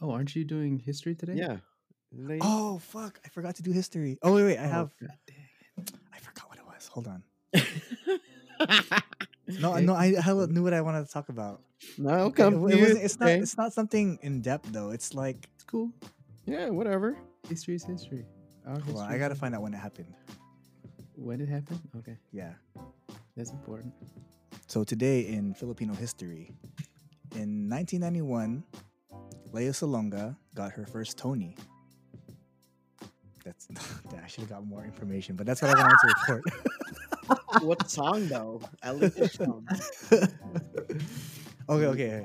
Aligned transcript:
Oh, 0.00 0.10
aren't 0.12 0.34
you 0.34 0.44
doing 0.44 0.78
history 0.78 1.14
today? 1.14 1.34
Yeah. 1.36 1.58
They- 2.12 2.38
Oh 2.42 2.78
fuck! 2.78 3.20
I 3.24 3.28
forgot 3.28 3.54
to 3.56 3.62
do 3.62 3.70
history. 3.72 4.18
Oh 4.22 4.34
wait, 4.34 4.44
wait. 4.44 4.58
I 4.58 4.64
Oh, 4.66 4.68
have. 4.70 4.90
God 5.00 5.10
dang 5.26 5.86
I 6.12 6.18
forgot 6.18 6.48
what 6.48 6.58
it 6.58 6.66
was. 6.66 6.86
Hold 6.88 7.06
on. 7.08 7.22
No, 9.60 9.74
no. 9.78 9.94
I 9.94 10.14
hella 10.20 10.46
knew 10.46 10.62
what 10.62 10.72
I 10.72 10.80
wanted 10.80 11.06
to 11.06 11.12
talk 11.12 11.28
about. 11.28 11.60
no, 11.98 12.26
It- 12.26 12.36
come. 12.36 12.54
it 12.54 12.58
wasn't- 12.58 13.02
it's 13.02 13.18
not. 13.18 13.30
It's 13.30 13.56
not 13.56 13.72
something 13.72 14.18
in 14.22 14.42
depth 14.42 14.70
though. 14.72 14.90
It's 14.90 15.12
like. 15.14 15.48
It's 15.54 15.64
cool. 15.64 15.90
Yeah, 16.46 16.68
whatever. 16.70 17.16
History 17.48 17.74
is 17.74 17.82
history. 17.84 18.26
Our 18.66 18.78
Hold 18.78 18.98
on, 18.98 19.10
I 19.10 19.18
gotta 19.18 19.34
find 19.34 19.54
out 19.54 19.62
when 19.62 19.74
it 19.74 19.78
happened. 19.78 20.14
when 21.16 21.40
it 21.40 21.48
happened. 21.48 21.80
Okay, 21.98 22.16
Yeah. 22.32 22.52
that's 23.36 23.50
important. 23.50 23.92
So 24.68 24.84
today 24.84 25.26
in 25.26 25.54
Filipino 25.54 25.94
history, 25.94 26.52
in 27.34 27.68
1991, 27.68 28.62
Lea 29.52 29.68
Salonga 29.68 30.36
got 30.54 30.72
her 30.72 30.86
first 30.86 31.18
Tony. 31.18 31.56
That's 33.44 33.68
I 34.22 34.26
should 34.26 34.42
have 34.42 34.50
got 34.50 34.66
more 34.66 34.84
information, 34.84 35.36
but 35.36 35.46
that's 35.46 35.62
what 35.62 35.76
I 35.76 35.80
wanted 35.80 35.96
to 35.98 36.34
report. 36.34 37.62
what 37.62 37.90
song 37.90 38.28
though? 38.28 38.60
At 38.82 38.96
least 38.98 39.18
a 39.18 39.28
song. 39.28 39.66
okay, 41.68 41.86
okay. 41.86 42.22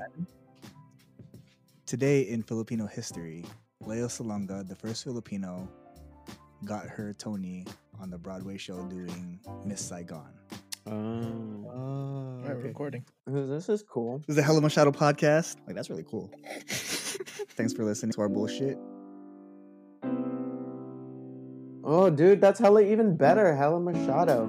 Today 1.86 2.22
in 2.22 2.42
Filipino 2.42 2.86
history, 2.86 3.44
Lea 3.80 4.08
Salonga, 4.08 4.66
the 4.66 4.74
first 4.74 5.04
Filipino, 5.04 5.68
got 6.64 6.86
her 6.86 7.12
Tony 7.12 7.64
on 8.00 8.10
the 8.10 8.18
Broadway 8.18 8.56
show 8.56 8.82
doing 8.86 9.38
Miss 9.64 9.80
Saigon. 9.80 10.32
Oh, 10.86 10.92
Oh, 10.92 11.72
All 11.72 12.42
right, 12.44 12.56
recording. 12.62 13.04
this 13.26 13.68
is 13.68 13.82
cool. 13.82 14.18
This 14.18 14.28
is 14.30 14.36
the 14.36 14.42
Hella 14.42 14.60
Machado 14.60 14.92
podcast. 14.92 15.56
Like 15.66 15.74
that's 15.74 15.90
really 15.90 16.04
cool. 16.08 16.30
Thanks 16.68 17.72
for 17.72 17.84
listening 17.84 18.12
to 18.12 18.20
our 18.20 18.28
bullshit. 18.28 18.78
Oh, 21.88 22.10
dude, 22.10 22.40
that's 22.40 22.58
hella 22.60 22.82
even 22.82 23.16
better. 23.16 23.54
Hella 23.54 23.80
Machado. 23.80 24.48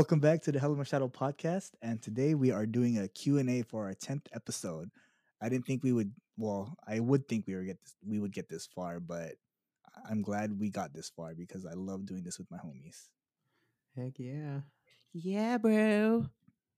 Welcome 0.00 0.20
back 0.20 0.40
to 0.44 0.50
the 0.50 0.58
Hella 0.58 0.76
Machado 0.76 1.08
podcast, 1.08 1.72
and 1.82 2.00
today 2.00 2.34
we 2.34 2.50
are 2.50 2.64
doing 2.64 2.96
a 2.96 3.06
Q&A 3.06 3.60
for 3.60 3.84
our 3.84 3.92
10th 3.92 4.24
episode. 4.32 4.90
I 5.42 5.50
didn't 5.50 5.66
think 5.66 5.82
we 5.84 5.92
would, 5.92 6.10
well, 6.38 6.74
I 6.88 7.00
would 7.00 7.28
think 7.28 7.46
we 7.46 7.54
would 7.54 7.66
get 7.66 7.82
this, 7.82 7.96
we 8.02 8.18
would 8.18 8.32
get 8.32 8.48
this 8.48 8.66
far, 8.66 8.98
but 8.98 9.32
I'm 10.08 10.22
glad 10.22 10.58
we 10.58 10.70
got 10.70 10.94
this 10.94 11.10
far 11.10 11.34
because 11.34 11.66
I 11.66 11.74
love 11.74 12.06
doing 12.06 12.22
this 12.22 12.38
with 12.38 12.50
my 12.50 12.56
homies. 12.56 13.08
Heck 13.94 14.14
yeah. 14.16 14.60
Yeah, 15.12 15.58
bro. 15.58 16.24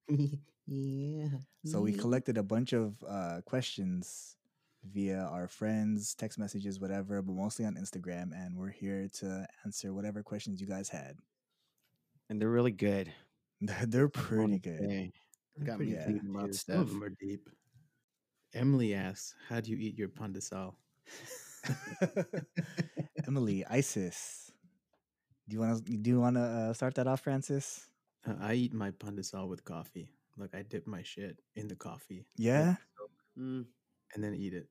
yeah. 0.66 1.28
So 1.64 1.80
we 1.80 1.92
collected 1.92 2.38
a 2.38 2.42
bunch 2.42 2.72
of 2.72 2.96
uh, 3.08 3.42
questions 3.46 4.34
via 4.92 5.28
our 5.30 5.46
friends, 5.46 6.16
text 6.16 6.40
messages, 6.40 6.80
whatever, 6.80 7.22
but 7.22 7.36
mostly 7.36 7.66
on 7.66 7.76
Instagram, 7.76 8.32
and 8.34 8.56
we're 8.56 8.70
here 8.72 9.06
to 9.20 9.46
answer 9.64 9.94
whatever 9.94 10.24
questions 10.24 10.60
you 10.60 10.66
guys 10.66 10.88
had. 10.88 11.18
And 12.32 12.40
they're 12.40 12.48
really 12.48 12.72
good. 12.72 13.12
They're, 13.60 13.84
they're 13.86 14.08
pretty 14.08 14.40
wanna 14.40 14.58
good. 14.58 14.78
say. 14.80 15.12
Got 15.62 15.80
me 15.80 15.92
Yeah. 15.92 16.06
thinking 16.06 16.30
about 16.30 16.44
Some 16.46 16.52
stuff. 16.54 16.76
of 16.80 16.88
them 16.88 17.02
are 17.04 17.10
deep. 17.20 17.46
Emily 18.54 18.94
asks, 18.94 19.34
"How 19.50 19.60
do 19.60 19.70
you 19.70 19.76
eat 19.76 19.98
your 19.98 20.08
pandesal?" 20.08 20.72
Emily, 23.28 23.64
Isis, 23.66 24.50
do 25.46 25.54
you 25.54 25.60
want 25.60 25.84
to 25.84 25.92
do 25.92 26.08
you 26.10 26.20
want 26.20 26.36
to 26.36 26.42
uh, 26.42 26.72
start 26.72 26.94
that 26.94 27.06
off, 27.06 27.20
Francis? 27.20 27.86
Uh, 28.26 28.34
I 28.40 28.54
eat 28.54 28.72
my 28.72 28.92
pandesal 28.92 29.46
with 29.46 29.62
coffee. 29.64 30.08
Like 30.38 30.54
I 30.54 30.62
dip 30.62 30.86
my 30.86 31.02
shit 31.02 31.36
in 31.54 31.68
the 31.68 31.76
coffee 31.76 32.24
Yeah. 32.38 32.76
Mm. 33.38 33.66
and 34.14 34.24
then 34.24 34.34
eat 34.34 34.54
it. 34.54 34.68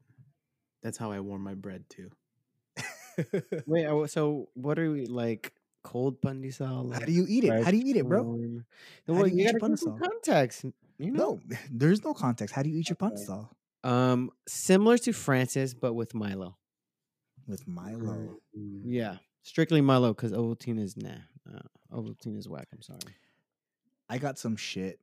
That's 0.82 0.98
how 0.98 1.12
I 1.12 1.20
warm 1.20 1.44
my 1.44 1.54
bread 1.54 1.86
too. 1.90 2.10
Wait, 3.68 3.86
so 4.10 4.50
what 4.56 4.80
are 4.80 4.90
we 4.90 5.06
like? 5.06 5.54
Cold 5.84 6.22
pandesal? 6.22 6.68
How 6.68 6.82
like 6.82 7.06
do 7.06 7.12
you 7.12 7.26
eat 7.28 7.44
it? 7.44 7.64
How 7.64 7.72
do 7.72 7.78
you 7.78 7.84
eat 7.86 7.96
it, 7.98 8.08
bro? 8.08 8.24
Well, 8.24 8.36
do 8.36 8.42
you 8.42 9.38
you 9.38 9.48
eat 9.48 9.52
your 9.52 9.60
gotta 9.60 9.76
give 9.76 10.00
context. 10.00 10.66
You 10.98 11.12
know, 11.12 11.40
No, 11.48 11.58
there's 11.72 12.04
no 12.04 12.14
context. 12.14 12.54
How 12.54 12.62
do 12.62 12.70
you 12.70 12.80
eat 12.80 12.90
your 12.90 12.96
pandesal? 12.96 13.50
um, 13.84 14.30
similar 14.48 14.98
to 15.00 15.12
Francis, 15.12 15.74
but 15.74 15.94
with 15.94 16.14
Milo. 16.14 16.58
With 17.48 17.68
Milo. 17.68 18.38
Mm. 18.58 18.82
Yeah, 18.86 19.18
strictly 19.44 19.82
Milo 19.82 20.14
because 20.14 20.32
Ovaltine 20.32 20.80
is 20.80 20.96
nah. 20.96 21.10
Uh, 21.52 21.60
Ovaltine 21.92 22.38
is 22.38 22.48
whack. 22.48 22.68
I'm 22.72 22.82
sorry. 22.82 23.16
I 24.10 24.18
got 24.18 24.38
some 24.38 24.56
shit. 24.56 25.00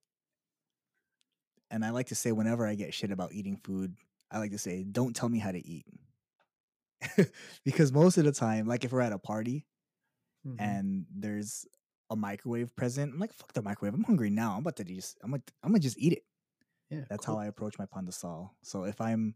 And 1.71 1.85
I 1.85 1.91
like 1.91 2.07
to 2.07 2.15
say 2.15 2.33
whenever 2.33 2.67
I 2.67 2.75
get 2.75 2.95
shit 2.95 3.11
about 3.11 3.33
eating 3.33 3.57
food, 3.57 3.95
I 4.31 4.39
like 4.39 4.53
to 4.53 4.59
say, 4.59 4.85
don't 4.85 5.15
tell 5.15 5.29
me 5.29 5.39
how 5.39 5.53
to 5.53 5.67
eat. 5.67 5.87
because 7.65 7.93
most 7.93 8.19
of 8.19 8.25
the 8.25 8.33
time, 8.33 8.67
like 8.67 8.85
if 8.85 8.93
we're 8.93 9.01
at 9.01 9.13
a 9.13 9.19
party 9.19 9.67
Mhm. 10.49 10.57
and 10.59 11.07
there's 11.15 11.67
a 12.11 12.17
microwave 12.17 12.75
present, 12.75 13.13
I'm 13.13 13.19
like, 13.21 13.33
fuck 13.33 13.53
the 13.53 13.63
microwave. 13.63 13.95
I'm 13.95 14.05
hungry 14.05 14.31
now. 14.31 14.53
I'm 14.55 14.61
about 14.61 14.77
to 14.77 14.85
just 14.85 15.19
I'm 15.23 15.31
like 15.31 15.43
I'm 15.63 15.71
gonna 15.71 15.81
just 15.81 15.99
eat 15.99 16.13
it. 16.15 16.25
yeah, 16.91 17.05
That's 17.11 17.27
cool. 17.27 17.37
how 17.37 17.41
I 17.43 17.47
approach 17.47 17.79
my 17.79 17.87
pandesal. 17.87 18.51
So 18.63 18.85
if 18.85 19.01
I'm 19.01 19.35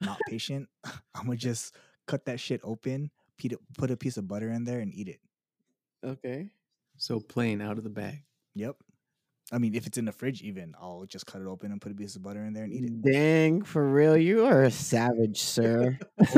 not 0.00 0.18
patient, 0.26 0.68
I'm 1.14 1.26
gonna 1.26 1.36
just 1.36 1.74
cut 2.06 2.24
that 2.26 2.40
shit 2.40 2.60
open, 2.64 3.10
put 3.76 3.90
a 3.90 3.96
piece 3.96 4.16
of 4.16 4.26
butter 4.26 4.50
in 4.50 4.64
there, 4.64 4.80
and 4.80 4.92
eat 4.94 5.08
it. 5.08 5.20
Okay. 6.04 6.48
So 6.96 7.20
plain 7.20 7.60
out 7.60 7.78
of 7.78 7.84
the 7.84 7.90
bag. 7.90 8.24
Yep. 8.54 8.76
I 9.50 9.56
mean, 9.56 9.74
if 9.74 9.86
it's 9.86 9.96
in 9.96 10.04
the 10.04 10.12
fridge, 10.12 10.42
even 10.42 10.74
I'll 10.78 11.06
just 11.08 11.24
cut 11.24 11.40
it 11.40 11.46
open 11.46 11.72
and 11.72 11.80
put 11.80 11.90
a 11.90 11.94
piece 11.94 12.16
of 12.16 12.22
butter 12.22 12.44
in 12.44 12.52
there 12.52 12.64
and 12.64 12.72
eat 12.72 12.84
it. 12.84 13.02
Dang, 13.02 13.62
for 13.62 13.88
real, 13.88 14.16
you 14.16 14.44
are 14.44 14.64
a 14.64 14.70
savage, 14.70 15.40
sir. 15.40 15.98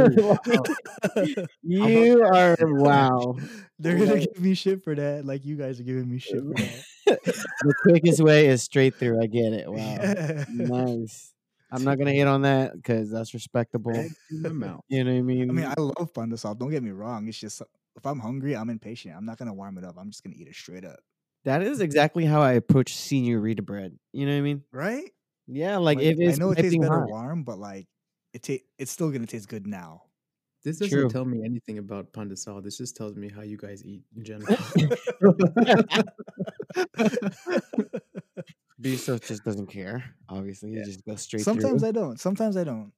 Oh, 1.13 1.47
you 1.63 2.23
are 2.23 2.57
wow. 2.61 3.37
They're 3.79 3.99
gonna 3.99 4.21
give 4.21 4.41
me 4.41 4.55
shit 4.55 4.85
for 4.85 4.95
that, 4.95 5.25
like 5.25 5.45
you 5.45 5.57
guys 5.57 5.81
are 5.81 5.83
giving 5.83 6.09
me 6.09 6.19
shit 6.19 6.41
for 6.43 6.55
that. 6.55 6.85
the 7.25 7.75
quickest 7.83 8.21
way 8.21 8.47
is 8.47 8.63
straight 8.63 8.95
through. 8.95 9.21
I 9.21 9.27
get 9.27 9.53
it. 9.53 9.71
Wow. 9.71 9.77
Yeah. 9.77 10.45
nice. 10.49 11.33
I'm 11.73 11.85
not 11.85 11.99
gonna 11.99 12.13
hit 12.13 12.27
on 12.27 12.43
that 12.43 12.75
because 12.75 13.11
that's 13.11 13.35
respectable. 13.35 13.93
Bag 13.93 14.13
in 14.31 14.43
my 14.43 14.49
mouth. 14.51 14.85
You 14.89 15.05
know 15.05 15.13
what 15.13 15.19
I 15.19 15.23
mean? 15.23 15.51
I 15.51 15.53
mean, 15.53 15.67
I 15.67 15.81
love 15.81 16.13
pandesal. 16.13 16.59
Don't 16.59 16.71
get 16.71 16.83
me 16.83 16.91
wrong. 16.91 17.27
It's 17.29 17.39
just 17.39 17.63
if 17.97 18.07
I'm 18.07 18.21
hungry, 18.21 18.57
I'm 18.57 18.71
impatient. 18.71 19.17
I'm 19.17 19.25
not 19.25 19.39
gonna 19.39 19.55
warm 19.55 19.79
it 19.79 19.85
up. 19.85 19.97
I'm 19.99 20.11
just 20.11 20.23
gonna 20.23 20.37
eat 20.37 20.49
it 20.49 20.55
straight 20.55 20.85
up. 20.85 21.01
That 21.45 21.63
is 21.63 21.81
exactly 21.81 22.25
how 22.27 22.41
I 22.43 22.53
approach 22.53 22.95
señorita 22.95 23.65
bread. 23.65 23.99
You 24.13 24.27
know 24.27 24.33
what 24.33 24.39
I 24.39 24.43
mean? 24.43 24.63
Right? 24.73 25.11
Yeah, 25.47 25.79
like, 25.79 25.99
if 26.01 26.19
I 26.19 26.23
it's 26.31 26.39
know 26.39 26.51
it 26.53 26.57
tastes 26.59 26.77
better 26.79 27.01
hot. 27.01 27.09
warm, 27.09 27.43
but 27.45 27.59
like 27.59 27.89
it 28.35 28.43
ta- 28.43 28.65
it's 28.79 28.91
still 28.93 29.11
gonna 29.11 29.27
taste 29.27 29.49
good 29.49 29.67
now. 29.67 30.03
This 30.63 30.79
doesn't 30.79 30.97
True. 30.97 31.09
tell 31.09 31.25
me 31.25 31.41
anything 31.45 31.79
about 31.79 32.13
pandesal. 32.13 32.63
This 32.63 32.77
just 32.77 32.95
tells 32.95 33.17
me 33.17 33.31
how 33.31 33.41
you 33.43 33.57
guys 33.57 33.83
eat 33.85 34.03
in 34.15 34.23
general. 34.31 34.57
Bezos 38.81 39.21
just 39.27 39.45
doesn't 39.45 39.67
care. 39.69 40.05
Obviously, 40.29 40.71
Yeah. 40.73 40.81
he 40.81 40.85
just 40.85 41.05
goes 41.05 41.23
straight 41.23 41.43
Sometimes 41.43 41.81
through. 41.81 41.89
I 41.89 41.93
don't. 41.93 42.21
Sometimes 42.21 42.57
I 42.57 42.65
don't. 42.65 42.93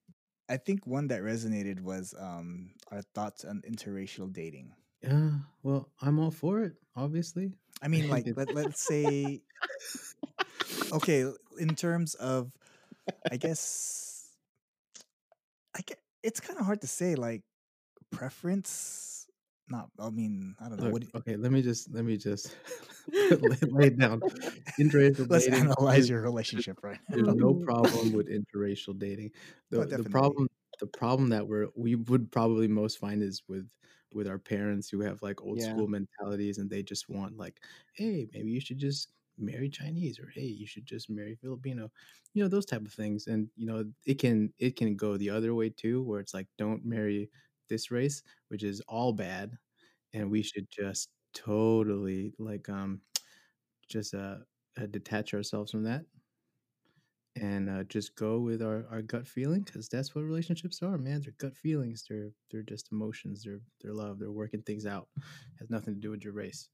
I 0.49 0.57
think 0.57 0.87
one 0.87 1.07
that 1.09 1.23
resonated 1.23 1.81
was 1.81 2.15
um 2.19 2.73
our 2.91 3.03
thoughts 3.15 3.45
on 3.45 3.63
interracial 3.69 4.33
dating. 4.33 4.73
yeah, 5.03 5.31
well, 5.63 5.89
I'm 6.01 6.19
all 6.19 6.31
for 6.31 6.63
it. 6.63 6.75
Obviously, 6.97 7.53
I 7.83 7.89
mean, 7.89 8.09
like 8.09 8.27
let 8.37 8.55
let's 8.55 8.81
say, 8.81 9.43
okay, 10.93 11.27
in 11.59 11.75
terms 11.75 12.15
of, 12.15 12.53
I 13.31 13.37
guess, 13.37 14.25
I 15.77 15.81
get 15.85 15.99
it's 16.23 16.41
kind 16.41 16.59
of 16.59 16.67
hard 16.67 16.81
to 16.83 16.87
say 16.87 17.15
like 17.15 17.43
preference. 18.11 19.27
Not, 19.69 19.89
I 19.99 20.11
mean, 20.11 20.55
I 20.61 20.69
don't 20.69 20.79
know. 20.79 20.85
Look, 20.85 20.93
What, 20.93 21.03
okay, 21.23 21.37
let 21.37 21.51
me 21.51 21.63
just 21.63 21.93
let 21.95 22.05
me 22.05 22.17
just 22.17 22.55
lay, 23.13 23.57
lay 23.63 23.87
it 23.87 23.99
down. 23.99 24.21
Interracial 24.81 25.31
let's 25.31 25.47
dating. 25.47 25.61
analyze 25.61 26.09
your 26.11 26.21
relationship 26.21 26.79
right 26.83 26.99
now. 27.09 27.17
There's 27.17 27.37
no 27.37 27.55
problem 27.55 28.13
with 28.13 28.29
interracial 28.29 28.99
dating. 28.99 29.31
The, 29.71 29.81
Oh, 29.81 29.85
the 29.85 30.05
problem 30.05 30.49
the 30.81 30.87
problem 30.87 31.31
that 31.31 31.47
we're 31.47 31.69
we 31.77 31.95
would 31.95 32.31
probably 32.31 32.69
most 32.69 32.99
find 32.99 33.23
is 33.23 33.43
with 33.49 33.67
with 34.15 34.27
our 34.29 34.39
parents 34.39 34.89
who 34.89 35.01
have 35.01 35.23
like 35.23 35.43
old 35.43 35.61
Yeah. 35.61 35.63
school 35.63 35.89
mentalities 35.89 36.59
and 36.59 36.71
they 36.71 36.83
just 36.83 37.09
want 37.09 37.37
like, 37.37 37.65
hey, 37.95 38.29
maybe 38.33 38.51
you 38.51 38.61
should 38.61 38.79
just 38.79 39.13
marry 39.39 39.69
Chinese 39.71 40.19
or 40.21 40.29
hey, 40.31 40.45
you 40.45 40.67
should 40.67 40.87
just 40.87 41.11
marry 41.11 41.35
Filipino. 41.37 41.91
You 42.35 42.43
know, 42.43 42.49
those 42.49 42.67
type 42.67 42.83
of 42.87 42.93
things. 42.93 43.27
And 43.27 43.51
you 43.57 43.67
know, 43.67 43.85
it 44.07 44.19
can 44.19 44.53
it 44.59 44.77
can 44.77 44.97
go 44.97 45.17
the 45.17 45.31
other 45.31 45.55
way 45.55 45.71
too, 45.71 46.03
where 46.03 46.21
it's 46.21 46.35
like 46.35 46.49
don't 46.59 46.85
marry 46.85 47.31
this 47.69 47.91
race, 47.91 48.23
which 48.49 48.63
is 48.63 48.81
all 48.89 49.13
bad. 49.13 49.59
And 50.15 50.31
we 50.31 50.43
should 50.43 50.69
just 50.71 51.11
totally 51.35 52.35
like 52.39 52.69
um 52.69 53.03
just 53.89 54.15
uh 54.15 54.39
uh, 54.79 54.87
detach 54.87 55.35
ourselves 55.35 55.71
from 55.71 55.85
that 55.85 56.07
and 57.37 57.71
uh, 57.71 57.83
just 57.85 58.15
go 58.15 58.39
with 58.39 58.61
our, 58.63 58.85
our 58.91 59.03
gut 59.03 59.27
feeling 59.27 59.63
because 59.63 59.89
that's 59.89 60.15
what 60.15 60.25
relationships 60.25 60.83
are 60.83 60.99
man 60.99 61.21
they're 61.23 61.35
gut 61.39 61.57
feelings 61.57 62.05
they're 62.09 62.31
they're 62.51 62.63
just 62.63 62.93
emotions 62.93 63.43
they're 63.43 63.61
they're 63.81 63.95
love 63.95 64.19
they're 64.19 64.31
working 64.31 64.63
things 64.63 64.87
out 64.87 65.09
has 65.59 65.71
nothing 65.71 65.95
to 65.95 66.01
do 66.01 66.11
with 66.11 66.25
your 66.25 66.35
race 66.35 66.69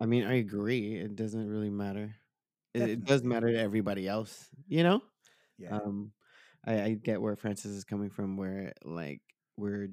I 0.00 0.06
mean, 0.06 0.24
I 0.24 0.34
agree. 0.34 0.96
It 0.96 1.16
doesn't 1.16 1.48
really 1.48 1.70
matter. 1.70 2.14
It, 2.74 2.82
it 2.82 3.04
does 3.04 3.22
matter 3.22 3.50
to 3.50 3.58
everybody 3.58 4.06
else, 4.06 4.48
you 4.68 4.82
know. 4.82 5.02
Yeah. 5.58 5.76
Um, 5.76 6.12
I, 6.66 6.82
I 6.82 6.94
get 6.94 7.20
where 7.20 7.36
Francis 7.36 7.72
is 7.72 7.84
coming 7.84 8.10
from, 8.10 8.36
where 8.36 8.72
like 8.84 9.20
we're 9.56 9.88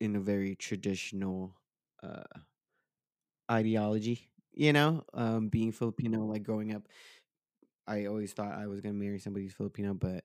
in 0.00 0.16
a 0.16 0.20
very 0.20 0.56
traditional 0.56 1.54
uh 2.02 2.22
ideology, 3.50 4.30
you 4.52 4.72
know. 4.72 5.04
Um, 5.14 5.48
being 5.48 5.72
Filipino, 5.72 6.24
like 6.24 6.42
growing 6.42 6.74
up, 6.74 6.82
I 7.86 8.06
always 8.06 8.32
thought 8.32 8.52
I 8.52 8.66
was 8.66 8.80
gonna 8.80 8.94
marry 8.94 9.18
somebody 9.18 9.44
who's 9.44 9.54
Filipino, 9.54 9.94
but 9.94 10.24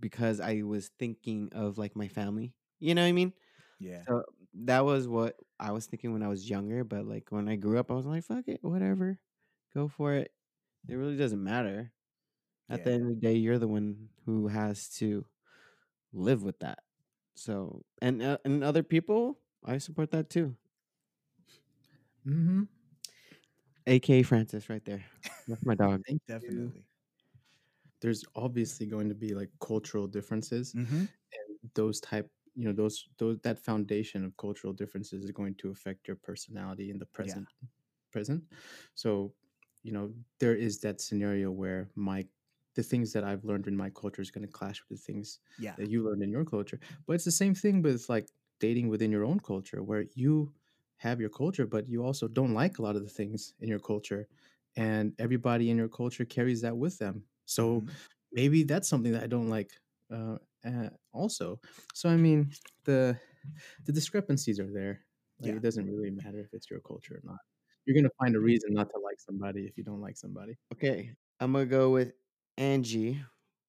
because 0.00 0.40
I 0.40 0.62
was 0.62 0.90
thinking 0.98 1.50
of 1.52 1.78
like 1.78 1.96
my 1.96 2.08
family, 2.08 2.54
you 2.78 2.94
know 2.94 3.02
what 3.02 3.08
I 3.08 3.12
mean. 3.12 3.32
yeah. 3.78 4.02
So 4.06 4.24
that 4.64 4.84
was 4.84 5.06
what 5.06 5.36
I 5.60 5.72
was 5.72 5.86
thinking 5.86 6.12
when 6.12 6.22
I 6.22 6.28
was 6.28 6.48
younger, 6.48 6.84
but 6.84 7.04
like 7.06 7.26
when 7.30 7.48
I 7.48 7.56
grew 7.56 7.78
up, 7.78 7.90
I 7.90 7.94
was 7.94 8.06
like, 8.06 8.24
fuck 8.24 8.48
it, 8.48 8.60
whatever, 8.62 9.18
go 9.74 9.88
for 9.88 10.14
it. 10.14 10.32
It 10.88 10.94
really 10.94 11.16
doesn't 11.16 11.42
matter. 11.42 11.92
At 12.68 12.84
the 12.84 12.92
end 12.92 13.02
of 13.02 13.08
the 13.08 13.14
day, 13.14 13.34
you're 13.34 13.58
the 13.58 13.68
one 13.68 14.08
who 14.24 14.48
has 14.48 14.88
to 14.98 15.24
live 16.12 16.42
with 16.42 16.58
that. 16.60 16.80
So, 17.36 17.84
and 18.02 18.22
uh, 18.22 18.38
and 18.44 18.64
other 18.64 18.82
people, 18.82 19.38
I 19.64 19.78
support 19.78 20.10
that 20.12 20.30
too. 20.30 20.56
mm-hmm. 22.26 22.62
AK 23.86 24.26
Francis, 24.26 24.68
right 24.68 24.84
there. 24.84 25.04
That's 25.46 25.64
my 25.64 25.74
dog. 25.74 26.02
Thank 26.06 26.22
you. 26.40 26.72
Definitely. 26.72 26.84
there's 28.00 28.24
obviously 28.34 28.86
going 28.86 29.08
to 29.08 29.14
be 29.14 29.34
like 29.34 29.50
cultural 29.60 30.06
differences 30.06 30.74
Mm-hmm. 30.74 31.04
and 31.32 31.70
those 31.74 32.00
type 32.00 32.30
you 32.54 32.66
know 32.66 32.72
those 32.72 33.08
those 33.18 33.38
that 33.40 33.58
foundation 33.58 34.24
of 34.24 34.36
cultural 34.36 34.72
differences 34.72 35.24
is 35.24 35.30
going 35.30 35.54
to 35.56 35.70
affect 35.70 36.08
your 36.08 36.16
personality 36.16 36.90
in 36.90 36.98
the 36.98 37.06
present 37.06 37.48
present 38.12 38.44
so 38.94 39.34
you 39.82 39.92
know 39.92 40.12
there 40.40 40.54
is 40.56 40.80
that 40.80 41.00
scenario 41.00 41.50
where 41.50 41.90
my 41.94 42.26
the 42.74 42.82
things 42.82 43.12
that 43.12 43.24
i've 43.24 43.44
learned 43.44 43.66
in 43.66 43.76
my 43.76 43.90
culture 43.90 44.22
is 44.22 44.30
going 44.30 44.46
to 44.46 44.52
clash 44.52 44.82
with 44.88 44.98
the 44.98 45.04
things 45.12 45.40
Yeah. 45.58 45.76
that 45.76 45.88
you 45.90 46.04
learned 46.04 46.22
in 46.22 46.30
your 46.30 46.44
culture 46.44 46.80
but 47.06 47.14
it's 47.14 47.24
the 47.24 47.30
same 47.32 47.54
thing 47.54 47.82
with 47.82 48.08
like 48.08 48.28
dating 48.60 48.88
within 48.88 49.12
your 49.12 49.24
own 49.24 49.40
culture 49.40 49.82
where 49.82 50.06
you 50.14 50.54
have 50.98 51.20
your 51.20 51.30
culture 51.30 51.66
but 51.66 51.88
you 51.88 52.04
also 52.04 52.28
don't 52.28 52.54
like 52.54 52.78
a 52.78 52.82
lot 52.82 52.96
of 52.96 53.02
the 53.02 53.10
things 53.10 53.54
in 53.60 53.68
your 53.68 53.78
culture 53.80 54.28
and 54.76 55.14
everybody 55.18 55.70
in 55.70 55.76
your 55.76 55.88
culture 55.88 56.24
carries 56.24 56.60
that 56.62 56.76
with 56.76 56.98
them 56.98 57.24
so 57.46 57.80
Mhm. 57.80 57.96
maybe 58.32 58.62
that's 58.64 58.88
something 58.88 59.12
that 59.12 59.22
i 59.22 59.26
don't 59.26 59.48
like 59.48 59.70
uh, 60.12 60.36
uh 60.66 60.88
also 61.12 61.60
so 61.94 62.08
i 62.08 62.16
mean 62.16 62.50
the 62.84 63.18
the 63.84 63.92
discrepancies 63.92 64.58
are 64.60 64.72
there 64.72 65.04
like 65.40 65.52
Yeah. 65.52 65.56
it 65.56 65.62
doesn't 65.62 65.86
really 65.86 66.10
matter 66.10 66.40
if 66.40 66.52
it's 66.52 66.70
your 66.70 66.80
culture 66.80 67.16
or 67.16 67.20
not 67.24 67.38
you're 67.84 67.96
gonna 67.96 68.10
find 68.18 68.34
a 68.36 68.40
reason 68.40 68.72
not 68.72 68.90
to 68.90 68.98
like 69.00 69.20
somebody 69.20 69.64
if 69.66 69.76
you 69.76 69.84
don't 69.84 70.00
like 70.00 70.16
somebody 70.16 70.56
Okay, 70.72 71.14
I'm 71.40 71.52
gonna 71.52 71.66
go 71.66 71.90
with 71.90 72.12
Angie. 72.58 73.22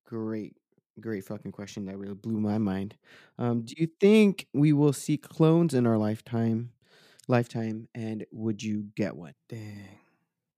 Great, 0.05 0.57
great 0.99 1.23
fucking 1.25 1.51
question 1.51 1.85
that 1.85 1.97
really 1.97 2.15
blew 2.15 2.39
my 2.39 2.57
mind. 2.57 2.97
Um, 3.37 3.61
do 3.63 3.75
you 3.77 3.87
think 3.99 4.47
we 4.53 4.73
will 4.73 4.93
see 4.93 5.17
clones 5.17 5.73
in 5.73 5.85
our 5.85 5.97
lifetime? 5.97 6.71
Lifetime, 7.27 7.87
and 7.93 8.25
would 8.31 8.63
you 8.63 8.83
get 8.95 9.15
one? 9.15 9.33
dang 9.49 9.99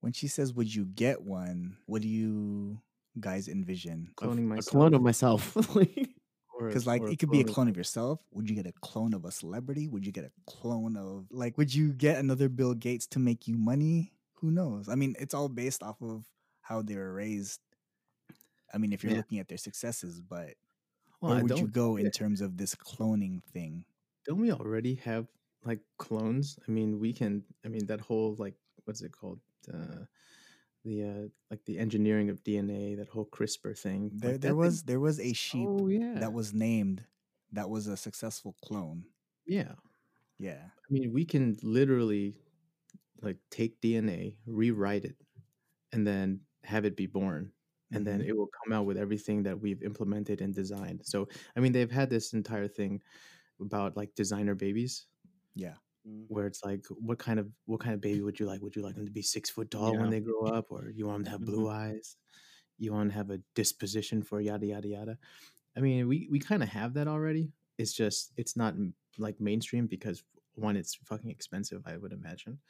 When 0.00 0.12
she 0.12 0.28
says, 0.28 0.54
"Would 0.54 0.74
you 0.74 0.86
get 0.86 1.22
one?" 1.22 1.76
What 1.86 2.02
do 2.02 2.08
you 2.08 2.80
guys 3.18 3.48
envision? 3.48 4.10
cloning 4.16 4.44
A 4.44 4.54
myself 4.54 4.72
clone 4.72 4.94
of 4.94 5.02
myself. 5.02 5.56
A- 5.76 6.06
Because 6.66 6.86
like 6.86 7.02
it 7.02 7.18
could 7.18 7.30
be 7.30 7.40
a 7.40 7.44
clone 7.44 7.68
of 7.68 7.76
yourself. 7.76 8.20
Would 8.32 8.48
you 8.48 8.54
get 8.56 8.66
a 8.66 8.72
clone 8.80 9.14
of 9.14 9.24
a 9.24 9.30
celebrity? 9.32 9.88
Would 9.88 10.04
you 10.06 10.12
get 10.12 10.24
a 10.24 10.32
clone 10.46 10.96
of 10.96 11.26
like? 11.30 11.56
Would 11.58 11.74
you 11.74 11.92
get 11.92 12.18
another 12.18 12.48
Bill 12.48 12.74
Gates 12.74 13.06
to 13.08 13.18
make 13.18 13.48
you 13.48 13.56
money? 13.56 14.12
Who 14.34 14.50
knows? 14.50 14.88
I 14.88 14.94
mean, 14.94 15.16
it's 15.18 15.34
all 15.34 15.48
based 15.48 15.82
off 15.82 16.00
of 16.02 16.24
how 16.62 16.82
they 16.82 16.96
were 16.96 17.12
raised. 17.12 17.60
I 18.72 18.78
mean, 18.78 18.92
if 18.92 19.02
you're 19.02 19.12
Yeah. 19.12 19.18
looking 19.18 19.38
at 19.38 19.48
their 19.48 19.58
successes, 19.58 20.20
but 20.20 20.54
Well, 21.20 21.30
where 21.32 21.38
I 21.38 21.42
would 21.42 21.58
you 21.58 21.66
go 21.68 21.96
in 21.96 22.10
terms 22.10 22.40
of 22.40 22.56
this 22.56 22.74
cloning 22.74 23.42
thing? 23.52 23.84
don't 24.26 24.40
we 24.40 24.52
already 24.52 24.94
have 24.96 25.26
like 25.64 25.80
clones 25.98 26.58
i 26.68 26.70
mean 26.70 27.00
we 27.00 27.10
can 27.12 27.42
i 27.64 27.68
mean 27.68 27.86
that 27.86 28.00
whole 28.00 28.34
like 28.38 28.54
what's 28.84 29.00
it 29.00 29.10
called 29.12 29.40
uh 29.68 30.04
the 30.84 31.02
uh 31.04 31.28
like 31.50 31.64
the 31.66 31.78
engineering 31.78 32.30
of 32.30 32.42
dna 32.44 32.96
that 32.96 33.08
whole 33.08 33.26
crispr 33.26 33.78
thing 33.78 34.12
There, 34.12 34.36
like, 34.36 34.38
there 34.38 34.54
that 34.54 34.60
thing- 34.60 34.74
was 34.74 34.84
there 34.84 35.00
was 35.00 35.18
a 35.18 35.32
sheep 35.32 35.80
oh 35.80 35.88
yeah, 35.88 36.24
that 36.24 36.32
was 36.32 36.52
named 36.52 37.06
that 37.52 37.70
was 37.70 37.86
a 37.88 37.96
successful 37.96 38.56
clone. 38.62 39.06
yeah 39.46 39.74
Yeah, 40.38 40.70
I 40.88 40.92
mean, 40.92 41.12
we 41.12 41.24
can 41.24 41.56
literally 41.62 42.36
like 43.22 43.38
take 43.50 43.80
DNA, 43.80 44.38
rewrite 44.46 45.04
it, 45.04 45.16
and 45.92 46.06
then 46.06 46.42
have 46.64 46.84
it 46.86 46.96
be 46.96 47.06
born. 47.06 47.52
And 47.92 48.06
then 48.06 48.20
Mhm. 48.20 48.26
it 48.26 48.36
will 48.36 48.50
come 48.64 48.72
out 48.72 48.86
with 48.86 48.98
everything 48.98 49.44
that 49.44 49.60
we've 49.60 49.82
implemented 49.82 50.42
and 50.42 50.54
designed. 50.54 51.06
So, 51.06 51.28
I 51.56 51.60
mean, 51.60 51.72
they've 51.72 51.90
had 51.90 52.10
this 52.10 52.34
entire 52.34 52.68
thing 52.68 53.02
about 53.60 53.96
like 53.96 54.14
designer 54.16 54.54
babies, 54.56 55.08
yeah, 55.56 55.76
Mm. 56.10 56.26
where 56.28 56.46
it's 56.46 56.64
like, 56.64 56.86
what 56.90 57.18
kind 57.18 57.38
of 57.40 57.50
what 57.66 57.80
kind 57.80 57.94
of 57.94 58.00
baby 58.00 58.22
would 58.22 58.38
you 58.40 58.46
like? 58.46 58.62
Would 58.62 58.76
you 58.76 58.82
like 58.82 58.94
them 58.96 59.06
to 59.06 59.12
be 59.12 59.22
six 59.22 59.50
foot 59.50 59.70
tall 59.70 59.92
Yeah. 59.92 60.00
when 60.00 60.10
they 60.10 60.20
grow 60.20 60.46
up, 60.46 60.66
or 60.70 60.90
you 60.90 61.06
want 61.06 61.18
them 61.18 61.24
to 61.24 61.30
have 61.30 61.44
blue 61.44 61.68
Mm-hmm. 61.68 61.70
eyes? 61.70 62.16
You 62.78 62.92
want 62.92 63.10
to 63.10 63.14
have 63.16 63.30
a 63.30 63.38
disposition 63.54 64.22
for 64.22 64.40
yada 64.40 64.66
yada 64.66 64.88
yada. 64.88 65.18
I 65.76 65.80
mean, 65.80 66.08
we 66.08 66.28
we 66.30 66.40
kind 66.40 66.62
of 66.62 66.70
have 66.70 66.94
that 66.94 67.08
already. 67.08 67.52
It's 67.78 67.92
just 67.94 68.32
it's 68.36 68.56
not 68.56 68.74
like 69.18 69.40
mainstream 69.40 69.86
because 69.88 70.24
one, 70.54 70.76
it's 70.76 70.96
fucking 70.96 71.30
expensive. 71.30 71.82
I 71.86 71.96
would 71.98 72.12
imagine. 72.12 72.60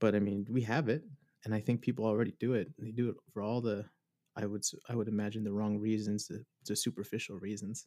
But 0.00 0.14
I 0.14 0.18
mean, 0.20 0.46
we 0.50 0.62
have 0.62 0.88
it, 0.88 1.04
and 1.44 1.54
I 1.54 1.60
think 1.60 1.80
people 1.82 2.04
already 2.04 2.32
do 2.32 2.54
it. 2.54 2.72
They 2.78 2.92
do 2.92 3.08
it 3.10 3.16
for 3.32 3.42
all 3.42 3.60
the, 3.60 3.88
I 4.36 4.46
would 4.46 4.64
I 4.88 4.94
would 4.96 5.08
imagine 5.08 5.44
the 5.44 5.52
wrong 5.52 5.78
reasons, 5.78 6.26
the, 6.28 6.44
the 6.66 6.76
superficial 6.76 7.38
reasons. 7.38 7.86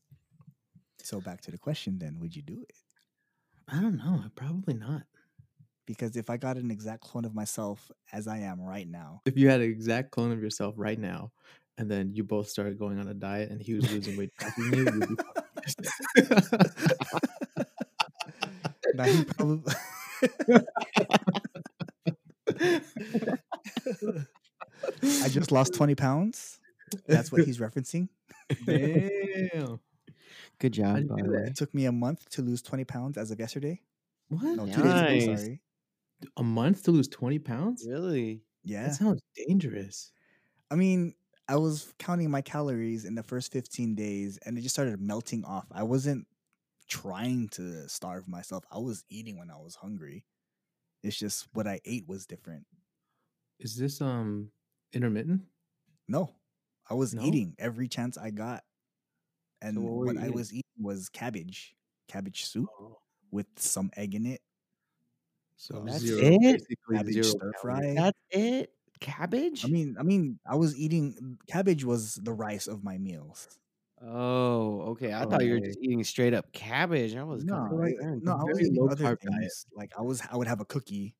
So 1.03 1.21
back 1.21 1.39
to 1.41 1.51
the 1.51 1.57
question 1.57 1.99
then, 1.99 2.19
would 2.19 2.35
you 2.35 2.41
do 2.41 2.61
it? 2.61 2.77
I 3.67 3.81
don't 3.81 3.97
know. 3.97 4.23
Probably 4.35 4.73
not. 4.73 5.03
Because 5.85 6.15
if 6.15 6.29
I 6.29 6.37
got 6.37 6.57
an 6.57 6.71
exact 6.71 7.01
clone 7.01 7.25
of 7.25 7.35
myself 7.35 7.91
as 8.11 8.27
I 8.27 8.39
am 8.39 8.59
right 8.59 8.87
now, 8.87 9.21
If 9.25 9.37
you 9.37 9.49
had 9.49 9.61
an 9.61 9.69
exact 9.69 10.11
clone 10.11 10.31
of 10.31 10.41
yourself 10.41 10.73
right 10.77 10.97
now, 10.97 11.31
and 11.77 11.89
then 11.89 12.11
you 12.13 12.23
both 12.23 12.49
started 12.49 12.79
going 12.79 12.99
on 12.99 13.07
a 13.07 13.13
diet, 13.13 13.51
and 13.51 13.61
he 13.61 13.75
was 13.75 13.91
losing 13.91 14.17
weight 14.17 14.31
you, 14.57 15.17
now 18.95 19.03
he 19.03 19.23
probably 19.25 19.73
I 25.03 25.29
just 25.29 25.51
lost 25.51 25.73
20 25.73 25.95
pounds. 25.95 26.59
That's 27.07 27.31
what 27.31 27.43
he's 27.43 27.59
referencing. 27.59 28.09
Damn. 28.65 29.79
Good 30.59 30.73
job, 30.73 31.07
by 31.07 31.15
do 31.15 31.23
the 31.23 31.31
that? 31.31 31.43
way. 31.45 31.49
It 31.49 31.55
took 31.55 31.73
me 31.73 31.85
a 31.85 31.91
month 31.91 32.29
to 32.31 32.41
lose 32.41 32.61
20 32.61 32.85
pounds 32.85 33.17
as 33.17 33.31
of 33.31 33.39
yesterday. 33.39 33.81
What? 34.27 34.55
No, 34.55 34.67
two 34.67 34.81
days 34.83 35.01
ago, 35.01 35.19
sorry. 35.19 35.61
A 36.37 36.43
month 36.43 36.83
to 36.83 36.91
lose 36.91 37.07
20 37.09 37.39
pounds? 37.39 37.89
Really? 37.89 38.45
Yeah. 38.63 38.85
That 38.85 38.93
sounds 38.93 39.21
dangerous. 39.35 40.11
I 40.71 40.75
mean, 40.75 41.15
I 41.47 41.57
was 41.57 41.93
counting 41.99 42.29
my 42.31 42.41
calories 42.41 43.05
in 43.05 43.15
the 43.15 43.23
first 43.23 43.51
15 43.51 43.95
days 43.95 44.37
and 44.39 44.57
it 44.57 44.61
just 44.61 44.75
started 44.75 44.99
melting 45.01 45.43
off. 45.45 45.67
I 45.71 45.83
wasn't 45.83 46.27
trying 46.87 47.49
to 47.51 47.89
starve 47.89 48.27
myself. 48.27 48.65
I 48.71 48.79
was 48.79 49.05
eating 49.09 49.37
when 49.39 49.51
I 49.51 49.57
was 49.57 49.75
hungry. 49.75 50.25
It's 51.03 51.17
just 51.17 51.47
what 51.53 51.67
I 51.67 51.81
ate 51.85 52.07
was 52.07 52.27
different. 52.27 52.67
Is 53.59 53.75
this 53.75 53.99
um 54.01 54.51
intermittent? 54.93 55.47
No, 56.07 56.35
I 56.89 56.93
was 56.95 57.13
No? 57.13 57.21
eating 57.21 57.55
every 57.59 57.87
chance 57.87 58.17
I 58.17 58.31
got. 58.31 58.63
And 59.65 59.83
what 59.83 60.05
what 60.15 60.17
I 60.17 60.29
was 60.29 60.51
eating 60.53 60.63
was 60.79 61.09
cabbage, 61.09 61.75
cabbage 62.07 62.45
soup 62.45 62.67
Oh, 62.79 62.97
with 63.31 63.47
some 63.57 63.89
egg 63.97 64.15
in 64.15 64.25
it. 64.25 64.41
so 65.57 65.83
That's 65.85 65.99
zero, 65.99 66.19
it? 66.21 66.61
Cabbage 66.93 67.13
zero 67.13 67.23
stir 67.25 67.51
fry. 67.61 67.93
That's 67.95 68.19
it? 68.31 68.71
Cabbage? 68.99 69.65
I 69.65 69.67
mean, 69.69 69.95
I 69.99 70.03
mean, 70.03 70.39
I 70.45 70.55
was 70.55 70.77
eating 70.77 71.37
cabbage 71.47 71.83
was 71.83 72.15
the 72.15 72.31
rice 72.33 72.67
of 72.67 72.83
my 72.83 72.97
meals. 72.97 73.47
oh, 74.01 74.81
okay. 74.91 75.13
I 75.13 75.25
thought 75.25 75.43
you 75.43 75.53
were 75.53 75.59
just 75.59 75.79
eating 75.81 76.03
straight 76.03 76.33
up 76.33 76.51
cabbage. 76.53 77.15
I 77.15 77.23
was 77.23 77.43
No, 77.43 77.55
completely 77.67 77.95
I- 77.95 78.01
concerned. 78.01 78.23
no, 78.23 78.31
I 78.33 78.43
was 78.43 78.61
eating 78.61 78.75
low 78.75 78.87
other 78.89 79.03
carb 79.15 79.19
diet. 79.21 79.51
Like 79.75 79.93
I 79.97 80.01
was, 80.01 80.21
I 80.31 80.37
would 80.37 80.47
have 80.47 80.61
a 80.61 80.65
cookie. 80.65 81.15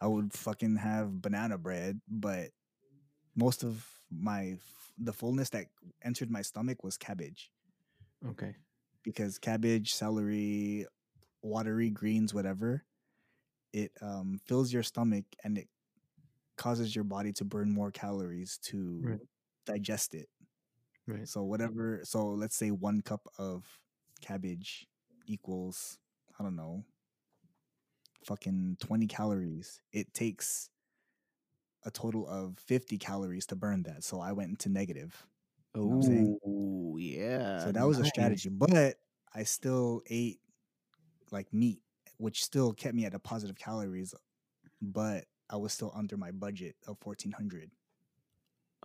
I 0.00 0.06
would 0.06 0.32
fucking 0.32 0.76
have 0.76 1.20
banana 1.22 1.56
bread, 1.58 2.00
but 2.08 2.50
most 3.36 3.62
of 3.64 3.86
my 4.10 4.56
the 4.98 5.12
fullness 5.12 5.50
that 5.50 5.66
entered 6.02 6.30
my 6.30 6.42
stomach 6.42 6.84
was 6.84 6.96
cabbage 6.96 7.50
Okay. 8.26 8.54
because 9.02 9.38
cabbage, 9.38 9.94
celery, 9.94 10.86
watery 11.42 11.90
greens, 11.90 12.34
whatever, 12.34 12.84
it 13.72 13.92
um 14.02 14.40
fills 14.46 14.72
your 14.72 14.82
stomach 14.82 15.24
and 15.44 15.58
it 15.58 15.68
causes 16.56 16.94
your 16.94 17.04
body 17.04 17.32
to 17.32 17.44
burn 17.44 17.70
more 17.72 17.90
calories 17.90 18.58
to 18.58 19.02
Right. 19.02 19.20
digest 19.66 20.14
it. 20.14 20.28
Right. 21.06 21.28
So 21.28 21.42
whatever, 21.42 22.00
so 22.04 22.26
let's 22.28 22.56
say 22.56 22.70
one 22.70 23.00
cup 23.02 23.26
of 23.38 23.64
cabbage 24.20 24.86
equals 25.26 25.98
I 26.38 26.42
don't 26.42 26.56
know, 26.56 26.84
fucking 28.24 28.76
twenty 28.80 29.06
calories. 29.06 29.80
It 29.92 30.12
takes 30.14 30.70
a 31.84 31.90
total 31.90 32.26
of 32.28 32.58
fifty 32.58 32.98
calories 32.98 33.46
to 33.46 33.56
burn 33.56 33.82
that. 33.84 34.04
So 34.04 34.20
I 34.20 34.32
went 34.32 34.50
into 34.50 34.68
negative. 34.68 35.26
You 35.74 35.80
know 35.80 35.86
what 35.88 35.94
I'm 35.94 36.02
saying? 36.02 36.38
Oh 36.46 36.96
yeah. 36.98 37.64
So 37.64 37.72
that 37.72 37.86
was 37.86 37.98
a 37.98 38.04
strategy, 38.04 38.48
but 38.48 38.96
I 39.34 39.42
still 39.42 40.02
ate 40.08 40.40
like 41.30 41.52
meat, 41.52 41.80
which 42.18 42.44
still 42.44 42.72
kept 42.72 42.94
me 42.94 43.04
at 43.04 43.14
a 43.14 43.18
positive 43.18 43.56
calories, 43.56 44.14
but 44.80 45.24
I 45.50 45.56
was 45.56 45.72
still 45.72 45.92
under 45.94 46.16
my 46.16 46.30
budget 46.30 46.76
of 46.86 46.98
fourteen 47.00 47.32
hundred. 47.32 47.70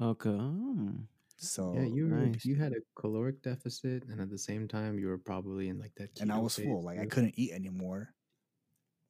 Okay. 0.01 0.29
mm. 0.29 1.03
So 1.41 1.74
yeah, 1.74 1.86
you 1.86 2.08
were, 2.10 2.17
nice. 2.17 2.43
you 2.43 2.55
had 2.55 2.74
a 2.74 2.81
caloric 2.96 3.41
deficit, 3.41 4.03
and 4.10 4.19
at 4.19 4.29
the 4.29 4.38
same 4.38 4.67
time, 4.67 5.00
you 5.00 5.08
were 5.08 5.17
probably 5.17 5.69
in 5.69 5.79
like 5.79 5.93
that. 5.96 6.19
and 6.19 6.31
I 6.31 6.38
was 6.38 6.55
full. 6.55 6.84
Like 6.84 7.00
I 7.00 7.05
couldn't 7.05 7.36
eat 7.38 7.51
anymore, 7.53 8.10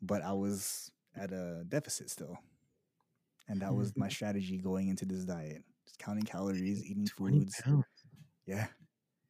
but 0.01 0.21
I 0.21 0.33
was 0.33 0.91
at 1.15 1.31
a 1.31 1.63
deficit 1.67 2.11
still, 2.11 2.37
and 3.47 3.61
that 3.61 3.73
was 3.73 3.97
my 3.97 4.09
strategy 4.17 4.57
going 4.57 4.89
into 4.89 5.05
this 5.05 5.25
diet: 5.25 5.63
just 5.89 5.99
counting 5.99 6.23
calories, 6.23 6.83
eating 6.85 7.05
20 7.05 7.39
foods. 7.39 7.61
pounds. 7.63 7.85
Yeah, 8.45 8.67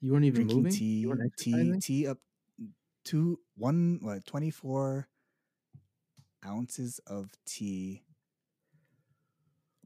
You 0.01 0.11
weren't 0.11 0.25
even 0.25 0.35
drinking 0.47 0.57
moving. 0.63 0.71
tea, 0.71 0.99
you 0.99 1.09
weren't 1.09 1.33
tea, 1.37 1.73
tea 1.81 2.07
up 2.07 2.17
two 3.05 3.39
one 3.55 3.99
what 4.01 4.25
twenty 4.25 4.51
four 4.51 5.07
ounces 6.45 6.99
of 7.07 7.29
tea 7.45 8.03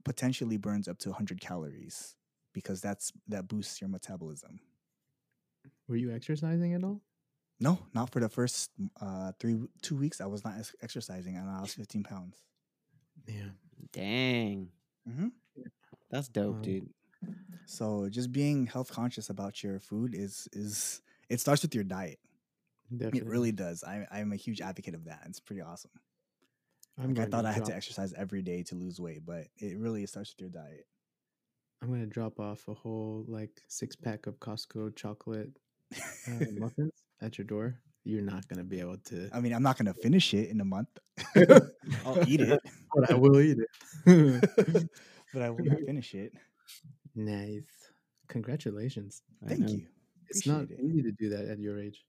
potentially 0.03 0.58
burns 0.58 0.88
up 0.88 0.98
to 1.00 1.10
100 1.10 1.39
calories 1.39 2.15
because 2.53 2.82
that's 2.82 3.12
that 3.27 3.48
boosts 3.48 3.80
your 3.82 3.89
metabolism 3.89 4.60
Were 5.88 5.96
you 5.96 6.12
exercising 6.13 6.74
at 6.74 6.84
all? 6.84 7.01
no 7.60 7.80
not 7.94 8.10
for 8.12 8.20
the 8.20 8.27
first 8.30 8.72
uh 9.00 9.32
three 9.39 9.60
two 9.82 9.96
weeks 9.96 10.20
i 10.22 10.25
was 10.25 10.44
not 10.44 10.56
ex- 10.58 10.75
exercising 10.82 11.38
and 11.38 11.50
i 11.50 11.60
lost 11.60 11.75
15 11.75 12.03
pounds 12.03 12.42
Yeah. 13.27 13.50
Dang. 13.94 14.70
mm-hmm. 15.10 15.27
That's 16.13 16.27
dope, 16.29 16.58
Wow. 16.58 16.62
dude. 16.62 16.89
so 17.65 18.08
just 18.10 18.32
being 18.32 18.67
health 18.67 18.91
conscious 18.91 19.29
about 19.32 19.63
your 19.63 19.79
food 19.79 20.13
is 20.13 20.48
is 20.53 21.01
it 21.29 21.39
starts 21.39 21.63
with 21.63 21.74
your 21.74 21.84
diet 21.84 22.20
Definitely. 22.91 23.20
it 23.22 23.25
really 23.25 23.51
does 23.51 23.84
I, 23.84 24.05
i'm 24.12 24.32
a 24.32 24.36
huge 24.36 24.62
advocate 24.62 24.93
of 24.93 25.05
that 25.05 25.22
it's 25.25 25.39
pretty 25.39 25.62
awesome 25.63 25.89
like, 27.00 27.17
i 27.20 27.25
thought 27.25 27.46
i 27.46 27.51
had 27.51 27.65
to 27.65 27.75
exercise 27.75 28.13
every 28.13 28.43
day 28.43 28.62
to 28.63 28.75
lose 28.75 29.00
weight 29.00 29.25
but 29.25 29.48
it 29.58 29.77
really 29.79 30.05
starts 30.05 30.36
with 30.36 30.41
your 30.41 30.50
diet 30.51 30.86
I'm 31.82 31.89
gonna 31.91 32.05
drop 32.05 32.39
off 32.39 32.67
a 32.70 32.74
whole 32.74 33.25
like 33.27 33.62
six 33.67 33.96
pack 33.96 34.27
of 34.27 34.39
Costco 34.39 34.96
chocolate 34.96 35.50
uh, 35.93 36.46
muffins 36.58 36.93
at 37.22 37.38
your 37.38 37.43
door. 37.43 37.79
You're 38.05 38.22
not 38.22 38.48
gonna 38.48 38.63
be 38.63 38.79
able 38.79 38.98
to. 39.10 39.29
i 39.34 39.39
mean 39.41 39.53
i'm 39.53 39.63
not 39.63 39.77
gonna 39.77 39.93
finish 39.93 40.34
it 40.34 40.50
in 40.50 40.62
a 40.62 40.65
month 40.65 40.88
i'll 42.05 42.24
eat 42.27 42.39
it 42.41 42.60
but 42.96 43.10
I 43.10 43.15
will 43.15 43.39
eat 43.41 43.58
it. 43.60 44.89
But 45.34 45.42
i 45.42 45.50
will 45.50 45.66
not 45.66 45.80
finish 45.86 46.13
it 46.16 46.34
nice. 47.16 47.63
Congratulations. 48.30 49.22
Thank 49.48 49.70
you 49.70 49.86
It's 50.30 50.48
not 50.48 50.63
it. 50.63 50.80
easy 50.80 51.04
to 51.04 51.12
do 51.12 51.30
that 51.30 51.46
at 51.46 51.60
your 51.60 51.80
age. 51.80 52.06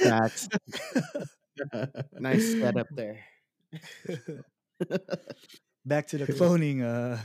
That's 0.00 0.48
nice 2.18 2.52
setup 2.52 2.86
there. 2.90 3.18
back 5.86 6.06
to 6.08 6.18
the 6.18 6.26
cloning 6.26 6.82
uh 6.82 7.16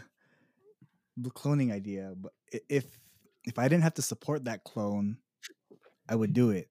cloning 1.31 1.71
idea 1.71 2.13
but 2.15 2.31
if 2.69 2.85
if 3.45 3.57
i 3.57 3.67
didn't 3.67 3.83
have 3.83 3.93
to 3.93 4.01
support 4.01 4.45
that 4.45 4.63
clone 4.63 5.17
i 6.07 6.15
would 6.15 6.33
do 6.33 6.51
it 6.51 6.69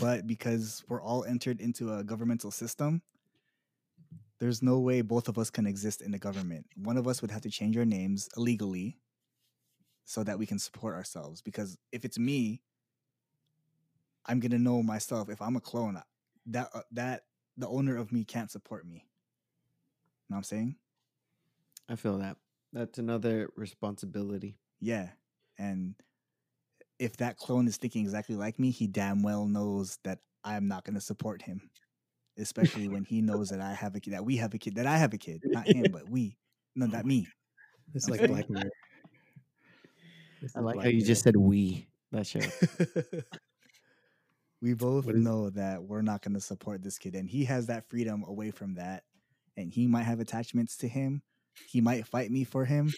but 0.00 0.26
because 0.26 0.82
we're 0.88 1.02
all 1.02 1.24
entered 1.24 1.60
into 1.60 1.92
a 1.92 2.02
governmental 2.04 2.50
system 2.50 3.02
there's 4.42 4.62
no 4.62 4.80
way 4.80 5.00
both 5.00 5.28
of 5.28 5.38
us 5.38 5.50
can 5.50 5.66
exist 5.66 6.02
in 6.02 6.10
the 6.10 6.18
government 6.18 6.66
one 6.76 6.96
of 6.96 7.06
us 7.06 7.22
would 7.22 7.30
have 7.30 7.42
to 7.42 7.50
change 7.50 7.76
our 7.76 7.84
names 7.84 8.28
illegally 8.36 8.98
so 10.04 10.24
that 10.24 10.38
we 10.38 10.46
can 10.46 10.58
support 10.58 10.94
ourselves 10.94 11.40
because 11.40 11.78
if 11.92 12.04
it's 12.04 12.18
me 12.18 12.60
i'm 14.26 14.40
going 14.40 14.50
to 14.50 14.58
know 14.58 14.82
myself 14.82 15.30
if 15.30 15.40
i'm 15.40 15.56
a 15.56 15.60
clone 15.60 16.00
that 16.46 16.68
uh, 16.74 16.80
that 16.90 17.22
the 17.56 17.68
owner 17.68 17.96
of 17.96 18.10
me 18.10 18.24
can't 18.24 18.50
support 18.50 18.84
me 18.86 19.06
know 20.28 20.34
what 20.34 20.38
i'm 20.38 20.42
saying 20.42 20.74
I 21.88 21.96
feel 21.96 22.18
that. 22.18 22.36
That's 22.72 22.98
another 22.98 23.50
responsibility. 23.56 24.56
Yeah. 24.80 25.08
And 25.58 25.94
if 26.98 27.16
that 27.18 27.36
clone 27.36 27.68
is 27.68 27.76
thinking 27.76 28.02
exactly 28.02 28.36
like 28.36 28.58
me, 28.58 28.70
he 28.70 28.86
damn 28.86 29.22
well 29.22 29.46
knows 29.46 29.98
that 30.04 30.20
I'm 30.44 30.68
not 30.68 30.84
going 30.84 30.94
to 30.94 31.00
support 31.00 31.42
him. 31.42 31.70
Especially 32.38 32.88
when 32.88 33.04
he 33.04 33.20
knows 33.20 33.50
that 33.50 33.60
I 33.60 33.72
have 33.74 33.94
a 33.94 34.00
kid, 34.00 34.14
that 34.14 34.24
we 34.24 34.36
have 34.36 34.54
a 34.54 34.58
kid, 34.58 34.76
that 34.76 34.86
I 34.86 34.96
have 34.96 35.12
a 35.12 35.18
kid, 35.18 35.42
not 35.44 35.66
him, 35.66 35.86
but 35.92 36.08
we. 36.08 36.36
No, 36.74 36.86
not 36.86 37.04
me. 37.04 37.26
It's 37.94 38.08
like? 38.08 38.26
Black 38.26 38.48
Mirror. 38.50 38.70
I 40.56 40.60
like 40.60 40.76
how 40.76 40.88
you 40.88 40.96
Mirror. 40.96 41.06
just 41.06 41.22
said 41.22 41.36
we. 41.36 41.88
That 42.10 42.26
show. 42.26 42.40
we 44.60 44.74
both 44.74 45.06
know 45.06 45.50
that 45.50 45.82
we're 45.82 46.02
not 46.02 46.22
going 46.22 46.34
to 46.34 46.40
support 46.40 46.82
this 46.82 46.98
kid, 46.98 47.14
and 47.14 47.28
he 47.28 47.44
has 47.44 47.66
that 47.66 47.88
freedom 47.88 48.24
away 48.26 48.50
from 48.50 48.74
that. 48.74 49.04
And 49.56 49.72
he 49.72 49.86
might 49.86 50.04
have 50.04 50.20
attachments 50.20 50.78
to 50.78 50.88
him. 50.88 51.22
He 51.68 51.82
might 51.82 52.06
fight 52.06 52.30
me 52.30 52.44
for 52.44 52.64
him. 52.64 52.92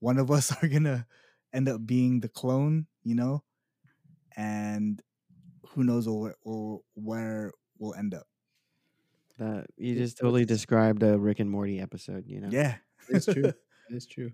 One 0.00 0.18
of 0.18 0.30
us 0.30 0.52
are 0.62 0.68
going 0.68 0.84
to 0.84 1.06
end 1.52 1.68
up 1.68 1.86
being 1.86 2.20
the 2.20 2.28
clone, 2.28 2.86
you 3.04 3.14
know? 3.14 3.42
And 4.36 5.00
who 5.70 5.84
knows 5.84 6.08
where, 6.08 6.34
where 6.94 7.52
we'll 7.78 7.94
end 7.94 8.14
up. 8.14 8.26
That 9.38 9.66
you 9.76 9.94
just 9.94 10.18
totally 10.18 10.44
described 10.44 11.02
a 11.02 11.16
Rick 11.18 11.38
and 11.40 11.50
Morty 11.50 11.80
episode. 11.80 12.24
You 12.26 12.40
know. 12.40 12.48
Yeah. 12.50 12.76
It's 13.08 13.26
true. 13.32 13.52
It's 13.88 14.06
true. 14.06 14.32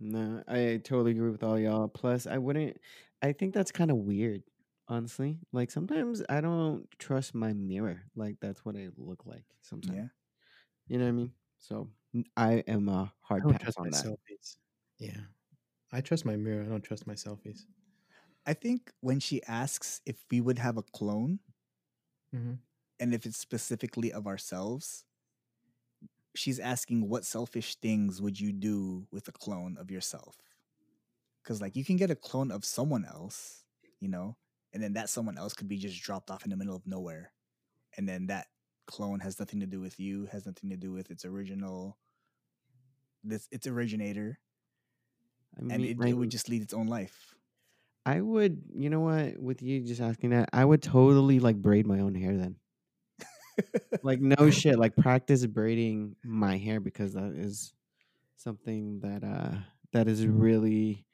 No, 0.00 0.42
I 0.48 0.80
totally 0.82 1.12
agree 1.12 1.30
with 1.30 1.42
all 1.42 1.58
y'all. 1.58 1.88
Plus, 1.88 2.26
I 2.26 2.38
wouldn't. 2.38 2.78
I 3.22 3.32
think 3.32 3.52
that's 3.52 3.70
kind 3.70 3.90
of 3.90 3.98
weird, 3.98 4.42
honestly. 4.88 5.38
Like 5.52 5.70
sometimes 5.70 6.22
I 6.28 6.40
don't 6.40 6.86
trust 6.98 7.34
my 7.34 7.52
mirror. 7.52 8.02
Like 8.16 8.36
that's 8.40 8.64
what 8.64 8.76
I 8.76 8.88
look 8.96 9.26
like 9.26 9.44
sometimes. 9.60 9.96
Yeah. 9.96 10.08
You 10.88 10.98
know 10.98 11.04
what 11.04 11.10
I 11.10 11.12
mean? 11.12 11.32
So 11.58 11.88
I 12.36 12.64
am 12.66 12.88
a 12.88 13.12
hard 13.20 13.42
pass 13.58 13.74
on 13.76 13.90
that. 13.90 14.04
selfies. 14.04 14.56
Yeah. 14.98 15.20
I 15.92 16.00
trust 16.00 16.24
my 16.24 16.36
mirror. 16.36 16.62
I 16.62 16.66
don't 16.68 16.82
trust 16.82 17.06
my 17.06 17.14
selfies. 17.14 17.66
I 18.46 18.54
think 18.54 18.90
when 19.00 19.20
she 19.20 19.42
asks 19.44 20.00
if 20.06 20.16
we 20.30 20.40
would 20.40 20.58
have 20.58 20.78
a 20.78 20.82
clone 20.82 21.40
Mm-hmm. 22.34 22.52
And 23.00 23.14
if 23.14 23.26
it's 23.26 23.38
specifically 23.38 24.12
of 24.12 24.26
ourselves, 24.26 25.04
she's 26.36 26.60
asking 26.60 27.08
what 27.08 27.24
selfish 27.24 27.76
things 27.76 28.22
would 28.22 28.38
you 28.38 28.52
do 28.52 29.06
with 29.10 29.28
a 29.28 29.32
clone 29.32 29.76
of 29.78 29.90
yourself? 29.90 30.36
Because, 31.42 31.60
like, 31.60 31.76
you 31.76 31.84
can 31.84 31.96
get 31.96 32.10
a 32.10 32.16
clone 32.16 32.50
of 32.50 32.64
someone 32.64 33.04
else, 33.04 33.64
you 34.00 34.08
know, 34.08 34.36
and 34.72 34.82
then 34.82 34.92
that 34.94 35.08
someone 35.08 35.38
else 35.38 35.54
could 35.54 35.68
be 35.68 35.78
just 35.78 36.02
dropped 36.02 36.30
off 36.30 36.44
in 36.44 36.50
the 36.50 36.56
middle 36.56 36.76
of 36.76 36.86
nowhere. 36.86 37.32
And 37.96 38.08
then 38.08 38.26
that 38.28 38.48
clone 38.86 39.20
has 39.20 39.40
nothing 39.40 39.60
to 39.60 39.66
do 39.66 39.80
with 39.80 39.98
you, 39.98 40.26
has 40.26 40.46
nothing 40.46 40.70
to 40.70 40.76
do 40.76 40.92
with 40.92 41.10
its 41.10 41.24
original, 41.24 41.98
this 43.24 43.48
its 43.50 43.66
originator, 43.66 44.38
I 45.56 45.62
and 45.68 45.82
mean, 45.82 45.84
it, 45.84 45.98
it 46.04 46.14
would 46.14 46.30
just 46.30 46.48
lead 46.48 46.62
its 46.62 46.74
own 46.74 46.86
life. 46.86 47.34
I 48.06 48.20
would, 48.20 48.62
you 48.74 48.90
know 48.90 49.00
what? 49.00 49.38
With 49.38 49.62
you 49.62 49.80
just 49.82 50.00
asking 50.00 50.30
that, 50.30 50.48
I 50.52 50.64
would 50.64 50.82
totally 50.82 51.38
like 51.40 51.56
braid 51.56 51.86
my 51.86 52.00
own 52.00 52.14
hair 52.14 52.36
then. 52.36 52.56
Like 54.02 54.20
no 54.20 54.50
shit, 54.50 54.78
like 54.78 54.96
practice 54.96 55.44
braiding 55.46 56.16
my 56.24 56.56
hair 56.56 56.80
because 56.80 57.12
that 57.14 57.32
is 57.34 57.74
something 58.36 59.00
that 59.00 59.24
uh 59.24 59.58
that 59.92 60.08
is 60.08 60.26
really 60.26 61.06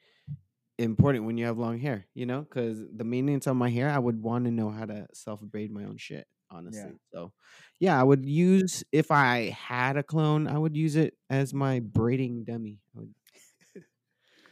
important 0.77 1.25
when 1.25 1.37
you 1.37 1.45
have 1.45 1.57
long 1.57 1.79
hair, 1.79 2.07
you 2.13 2.25
know? 2.25 2.45
Cuz 2.45 2.79
the 2.95 3.03
maintenance 3.03 3.47
on 3.47 3.57
my 3.57 3.69
hair, 3.69 3.89
I 3.89 3.99
would 3.99 4.21
want 4.21 4.45
to 4.45 4.51
know 4.51 4.69
how 4.69 4.85
to 4.85 5.07
self 5.13 5.41
braid 5.41 5.71
my 5.71 5.85
own 5.85 5.97
shit, 5.97 6.27
honestly. 6.49 6.97
So, 7.13 7.33
yeah, 7.79 7.99
I 7.99 8.03
would 8.03 8.25
use 8.25 8.83
if 8.91 9.11
I 9.11 9.49
had 9.49 9.97
a 9.97 10.03
clone, 10.03 10.47
I 10.47 10.57
would 10.57 10.77
use 10.77 10.95
it 10.95 11.17
as 11.29 11.53
my 11.53 11.79
braiding 11.81 12.45
dummy. 12.45 12.79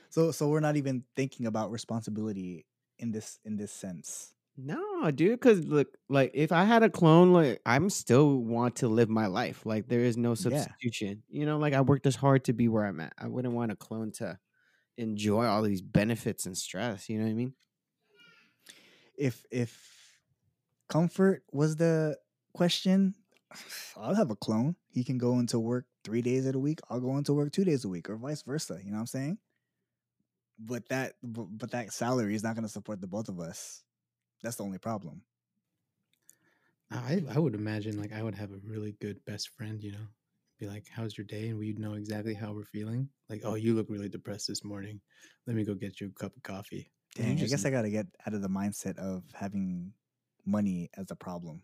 So, 0.09 0.31
so 0.31 0.47
we're 0.49 0.61
not 0.61 0.77
even 0.77 1.03
thinking 1.15 1.45
about 1.45 1.71
responsibility 1.71 2.65
in 2.99 3.11
this 3.11 3.39
in 3.43 3.57
this 3.57 3.71
sense. 3.71 4.34
No, 4.57 5.11
dude, 5.11 5.31
because 5.39 5.65
look, 5.65 5.89
like 6.07 6.31
if 6.33 6.51
I 6.53 6.63
had 6.63 6.81
a 6.81 6.89
clone, 6.89 7.33
like 7.33 7.61
I'm 7.65 7.89
still 7.89 8.37
want 8.37 8.77
to 8.77 8.87
live 8.87 9.09
my 9.09 9.25
life. 9.27 9.65
Like 9.65 9.87
there 9.89 9.99
is 10.01 10.15
no 10.15 10.33
Yeah. 10.45 10.67
substitution. 10.67 11.23
You 11.27 11.45
know, 11.45 11.57
like 11.57 11.73
I 11.73 11.81
worked 11.81 12.05
as 12.07 12.15
hard 12.15 12.45
to 12.45 12.53
be 12.53 12.69
where 12.69 12.85
I'm 12.85 13.01
at. 13.01 13.13
I 13.17 13.27
wouldn't 13.27 13.53
want 13.53 13.71
a 13.73 13.75
clone 13.75 14.11
to 14.13 14.39
enjoy 14.97 15.45
all 15.45 15.61
these 15.63 15.81
benefits 15.81 16.45
and 16.45 16.57
stress. 16.57 17.09
You 17.09 17.19
know 17.19 17.25
what 17.25 17.31
I 17.31 17.35
mean? 17.35 17.55
if 19.17 19.45
if 19.51 20.17
comfort 20.89 21.43
was 21.51 21.75
the 21.77 22.17
question 22.53 23.15
I'll 23.97 24.15
have 24.15 24.31
a 24.31 24.35
clone. 24.35 24.75
He 24.89 25.03
can 25.03 25.17
go 25.17 25.39
into 25.39 25.59
work 25.59 25.85
three 26.03 26.21
days 26.21 26.45
of 26.45 26.53
the 26.53 26.59
week. 26.59 26.79
I'll 26.89 26.99
go 26.99 27.17
into 27.17 27.33
work 27.33 27.51
two 27.53 27.63
days 27.63 27.85
a 27.85 27.89
week, 27.89 28.09
or 28.09 28.17
vice 28.17 28.41
versa. 28.43 28.79
You 28.83 28.91
know 28.91 28.97
what 28.97 29.01
I'm 29.01 29.07
saying? 29.07 29.37
But 30.59 30.87
that, 30.89 31.13
but, 31.23 31.45
but 31.57 31.71
that 31.71 31.93
salary 31.93 32.35
is 32.35 32.43
not 32.43 32.55
going 32.55 32.63
to 32.65 32.69
support 32.71 32.99
the 33.01 33.07
both 33.07 33.29
of 33.29 33.39
us. 33.39 33.84
That's 34.45 34.57
the 34.57 34.63
only 34.63 34.77
problem. 34.77 35.23
I 36.91 37.23
I 37.29 37.39
would 37.39 37.55
imagine 37.55 37.97
like 37.99 38.13
I 38.13 38.21
would 38.23 38.35
have 38.35 38.51
a 38.51 38.57
really 38.63 38.93
good 39.01 39.23
best 39.25 39.49
friend, 39.49 39.83
you 39.83 39.91
know. 39.91 40.07
Be 40.59 40.67
like, 40.67 40.87
"How's 40.87 41.17
your 41.17 41.25
day?" 41.25 41.49
and 41.49 41.57
we'd 41.59 41.79
know 41.79 41.95
exactly 41.95 42.33
how 42.35 42.53
we're 42.53 42.63
feeling. 42.65 43.09
Like, 43.27 43.41
"Oh, 43.43 43.55
you 43.55 43.73
look 43.73 43.89
really 43.89 44.07
depressed 44.07 44.47
this 44.47 44.63
morning. 44.63 45.01
Let 45.47 45.55
me 45.55 45.65
go 45.65 45.73
get 45.75 45.99
you 45.99 46.07
a 46.09 46.11
cup 46.11 46.35
of 46.37 46.43
coffee." 46.43 46.91
Dang, 47.15 47.41
I 47.41 47.47
guess 47.47 47.65
I 47.65 47.71
got 47.71 47.83
to 47.83 47.89
get 47.89 48.07
out 48.27 48.33
of 48.35 48.41
the 48.41 48.49
mindset 48.49 48.97
of 48.97 49.23
having 49.33 49.93
money 50.45 50.89
as 50.95 51.11
a 51.11 51.15
problem 51.15 51.63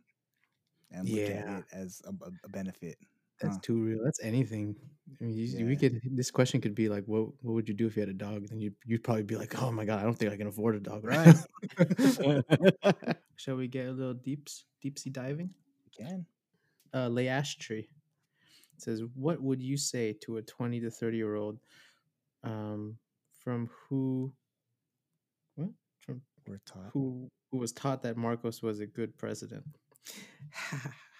and 0.91 1.09
look 1.09 1.29
at 1.29 1.47
Yeah. 1.47 1.59
it 1.59 1.67
as 1.71 2.01
a- 2.05 2.31
a 2.43 2.49
benefit. 2.49 2.97
That's 3.41 3.55
Huh. 3.55 3.61
too 3.63 3.81
real. 3.83 3.99
That's 4.03 4.21
anything. 4.23 4.75
I 5.19 5.23
mean, 5.23 5.35
you, 5.35 5.65
we 5.65 5.75
could. 5.75 5.99
This 6.15 6.31
question 6.31 6.61
could 6.61 6.75
be 6.75 6.89
like, 6.89 7.03
"What 7.05 7.27
What 7.43 7.53
would 7.53 7.67
you 7.67 7.73
do 7.75 7.87
if 7.87 7.95
you 7.95 8.01
had 8.01 8.09
a 8.09 8.13
dog?" 8.13 8.47
Then 8.47 8.61
you 8.61 8.71
you'd 8.85 9.03
probably 9.03 9.23
be 9.23 9.35
like, 9.35 9.61
"Oh 9.61 9.71
my 9.71 9.85
god, 9.85 9.99
I 9.99 10.03
don't 10.03 10.17
think 10.17 10.31
I 10.31 10.37
can 10.37 10.47
afford 10.47 10.75
a 10.75 10.79
dog." 10.79 11.03
Right. 11.03 11.35
Shall 13.35 13.55
we 13.55 13.67
get 13.67 13.87
a 13.87 13.91
little 13.91 14.13
deeps 14.13 14.65
deep 14.81 14.97
sea 14.99 15.09
diving? 15.09 15.49
You 15.85 16.05
can. 16.05 16.25
Uh, 16.93 17.09
Layash 17.09 17.57
Tree 17.57 17.87
says, 18.77 19.01
"What 19.15 19.41
would 19.41 19.61
you 19.61 19.77
say 19.77 20.13
to 20.23 20.37
a 20.37 20.41
twenty 20.41 20.79
to 20.81 20.89
thirty 20.91 21.17
year 21.17 21.35
old, 21.35 21.59
um, 22.43 22.97
from 23.43 23.69
who, 23.89 24.33
what 25.55 25.69
from 25.99 26.21
We're 26.47 26.61
taught. 26.65 26.89
who 26.93 27.29
who 27.51 27.57
was 27.57 27.71
taught 27.73 28.03
that 28.03 28.17
Marcos 28.17 28.61
was 28.61 28.79
a 28.79 28.87
good 28.87 29.17
president?" 29.17 29.65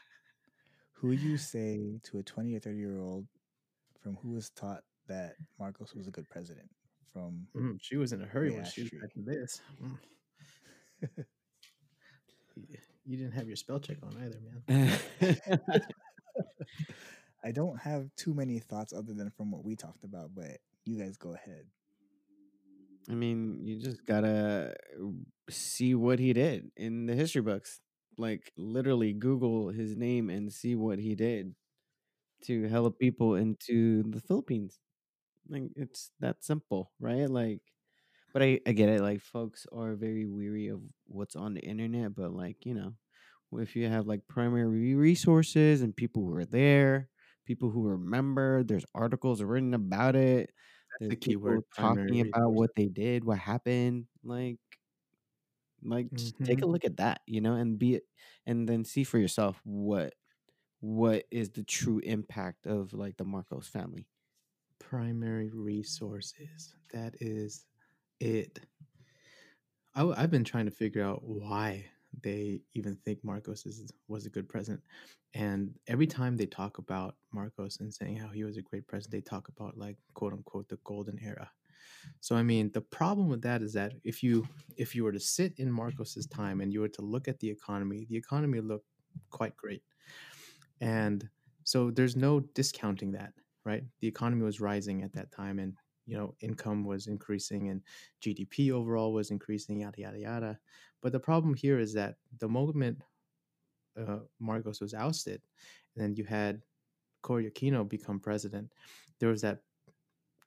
Who 1.02 1.08
would 1.08 1.20
you 1.20 1.38
say 1.38 2.00
to 2.04 2.20
a 2.20 2.24
20 2.24 2.56
or 2.56 2.60
30 2.60 2.78
year 2.78 3.00
old 3.00 3.26
from 4.04 4.18
who 4.22 4.34
was 4.34 4.52
taught 4.52 4.84
that 5.08 5.34
Marcos 5.60 5.96
was 5.96 6.08
a 6.08 6.12
good 6.12 6.30
president? 6.30 6.70
From 7.12 7.48
Mm, 7.58 7.80
she 7.82 7.98
was 7.98 8.14
in 8.14 8.22
a 8.22 8.26
hurry 8.26 8.52
when 8.52 8.66
she 8.66 8.84
was 8.84 8.92
writing 9.02 9.26
this. 9.26 9.60
Mm. 9.84 9.98
You 13.04 13.18
didn't 13.18 13.32
have 13.32 13.48
your 13.48 13.56
spell 13.56 13.80
check 13.80 13.98
on 14.04 14.16
either, 14.24 14.40
man. 14.70 15.82
I 17.44 17.52
don't 17.52 17.78
have 17.82 18.08
too 18.16 18.36
many 18.36 18.60
thoughts 18.60 18.94
other 18.94 19.14
than 19.14 19.32
from 19.32 19.50
what 19.50 19.66
we 19.66 19.76
talked 19.76 20.04
about, 20.04 20.36
but 20.36 20.60
you 20.86 21.00
guys 21.00 21.18
go 21.18 21.34
ahead. 21.34 21.66
I 23.10 23.16
mean, 23.16 23.60
you 23.64 23.80
just 23.80 24.06
gotta 24.06 24.76
see 25.50 25.96
what 25.96 26.20
he 26.20 26.34
did 26.34 26.70
in 26.78 27.08
the 27.08 27.16
history 27.16 27.42
books. 27.42 27.82
Like 28.18 28.52
literally 28.58 29.14
Google 29.14 29.70
his 29.70 29.96
name 29.96 30.30
and 30.30 30.52
see 30.52 30.76
what 30.76 31.00
he 31.00 31.16
did 31.16 31.56
to 32.46 32.68
help 32.68 32.96
mm. 32.96 33.00
people 33.00 33.36
into 33.36 34.04
the 34.04 34.22
Philippines. 34.22 34.80
Like 35.50 35.72
it's 35.76 36.12
that 36.20 36.44
simple, 36.44 36.92
right? 37.00 37.30
Like 37.30 37.62
but 38.34 38.44
I, 38.44 38.60
I 38.68 38.72
get 38.74 38.90
it, 38.90 39.02
like 39.02 39.22
folks 39.22 39.68
are 39.74 39.96
very 39.96 40.26
weary 40.26 40.68
of 40.70 40.82
what's 41.08 41.36
on 41.36 41.54
the 41.54 41.62
internet, 41.62 42.16
but 42.16 42.32
like, 42.34 42.66
you 42.66 42.74
know, 42.74 42.94
if 43.54 43.76
you 43.76 43.88
have 43.90 44.08
like 44.08 44.28
primary 44.28 44.96
resources 44.96 45.82
and 45.82 45.96
people 45.96 46.24
who 46.26 46.36
are 46.36 46.46
there, 46.46 47.10
people 47.46 47.70
who 47.70 47.84
remember, 47.88 48.64
there's 48.64 48.86
articles 48.96 49.44
written 49.44 49.74
about 49.74 50.16
it. 50.16 50.52
the 51.10 51.16
There's 51.16 51.18
key 51.18 51.36
people 51.36 51.42
word, 51.42 51.64
talking 51.76 52.22
about 52.22 52.52
resources. 52.52 52.56
what 52.56 52.72
they 52.76 52.88
did, 52.88 53.24
what 53.26 53.40
happened. 53.40 54.06
Like, 54.24 54.60
like 55.84 56.12
just 56.14 56.38
take 56.44 56.60
a 56.60 56.62
mm-hmm. 56.62 56.72
look 56.72 56.86
at 56.86 56.98
that, 56.98 57.22
you 57.26 57.42
know, 57.42 57.54
and 57.54 57.80
be 57.80 57.96
it 57.96 58.04
and 58.46 58.68
then 58.68 58.84
see 58.86 59.04
for 59.04 59.18
yourself 59.18 59.60
what 59.64 60.14
what 60.80 61.26
is 61.32 61.52
the 61.52 61.64
true 61.64 62.00
impact 62.00 62.66
of 62.66 62.94
like 62.94 63.18
the 63.18 63.26
Marcos 63.26 63.68
family. 63.68 64.08
primary 64.80 65.50
resources. 65.54 66.74
That 66.92 67.16
is 67.22 67.66
it. 68.20 68.60
I, 69.96 70.00
w- 70.00 70.16
I've 70.18 70.32
been 70.32 70.44
trying 70.44 70.66
to 70.66 70.72
figure 70.72 71.04
out 71.04 71.22
why 71.24 71.86
they 72.24 72.62
even 72.74 72.98
think 73.06 73.24
Marcos 73.24 73.66
is, 73.66 73.92
was 74.08 74.26
a 74.26 74.30
good 74.30 74.50
president. 74.50 74.82
And 75.34 75.74
every 75.88 76.08
time 76.08 76.36
they 76.36 76.46
talk 76.46 76.78
about 76.78 77.16
Marcos 77.32 77.80
and 77.80 77.94
saying 77.94 78.18
how 78.18 78.28
he 78.30 78.44
was 78.44 78.58
a 78.58 78.62
great 78.62 78.88
president, 78.88 79.12
they 79.14 79.30
talk 79.30 79.48
about 79.48 79.78
like 79.78 79.98
quote 80.14 80.34
unquote 80.34 80.68
the 80.68 80.80
golden 80.84 81.18
era. 81.24 81.50
So 82.20 82.36
I 82.36 82.44
mean, 82.44 82.72
the 82.74 82.82
problem 82.82 83.28
with 83.30 83.42
that 83.44 83.62
is 83.62 83.74
that 83.74 83.94
if 84.04 84.24
you 84.24 84.48
if 84.78 84.96
you 84.96 85.04
were 85.04 85.12
to 85.12 85.20
sit 85.20 85.54
in 85.58 85.72
Marcos's 85.72 86.28
time 86.28 86.62
and 86.62 86.72
you 86.74 86.82
were 86.82 86.90
to 86.90 87.02
look 87.02 87.28
at 87.28 87.40
the 87.40 87.50
economy, 87.50 88.06
the 88.10 88.18
economy 88.18 88.60
looked 88.60 88.88
quite 89.30 89.56
great. 89.58 89.84
And 90.80 91.28
so 91.64 91.92
there's 91.92 92.16
no 92.16 92.40
discounting 92.40 93.12
that, 93.12 93.34
right? 93.66 93.84
The 94.00 94.08
economy 94.08 94.44
was 94.44 94.62
rising 94.62 95.04
at 95.04 95.14
that 95.14 95.32
time 95.32 95.60
and 95.60 95.76
you 96.08 96.18
know, 96.18 96.36
income 96.42 96.84
was 96.84 97.08
increasing 97.08 97.70
and 97.70 97.82
GDP 98.22 98.72
overall 98.72 99.14
was 99.14 99.32
increasing, 99.32 99.82
yada 99.82 100.02
yada 100.02 100.20
yada. 100.20 100.60
But 101.02 101.12
the 101.12 101.20
problem 101.20 101.54
here 101.54 101.80
is 101.80 101.94
that 101.94 102.16
the 102.40 102.50
moment 102.50 103.02
uh, 104.00 104.20
Marcos 104.40 104.82
was 104.82 104.94
ousted, 104.94 105.42
and 105.96 106.04
then 106.04 106.16
you 106.16 106.24
had 106.24 106.62
Cory 107.22 107.50
Aquino 107.50 107.88
become 107.88 108.20
president, 108.20 108.72
there 109.20 109.30
was 109.30 109.42
that 109.42 109.60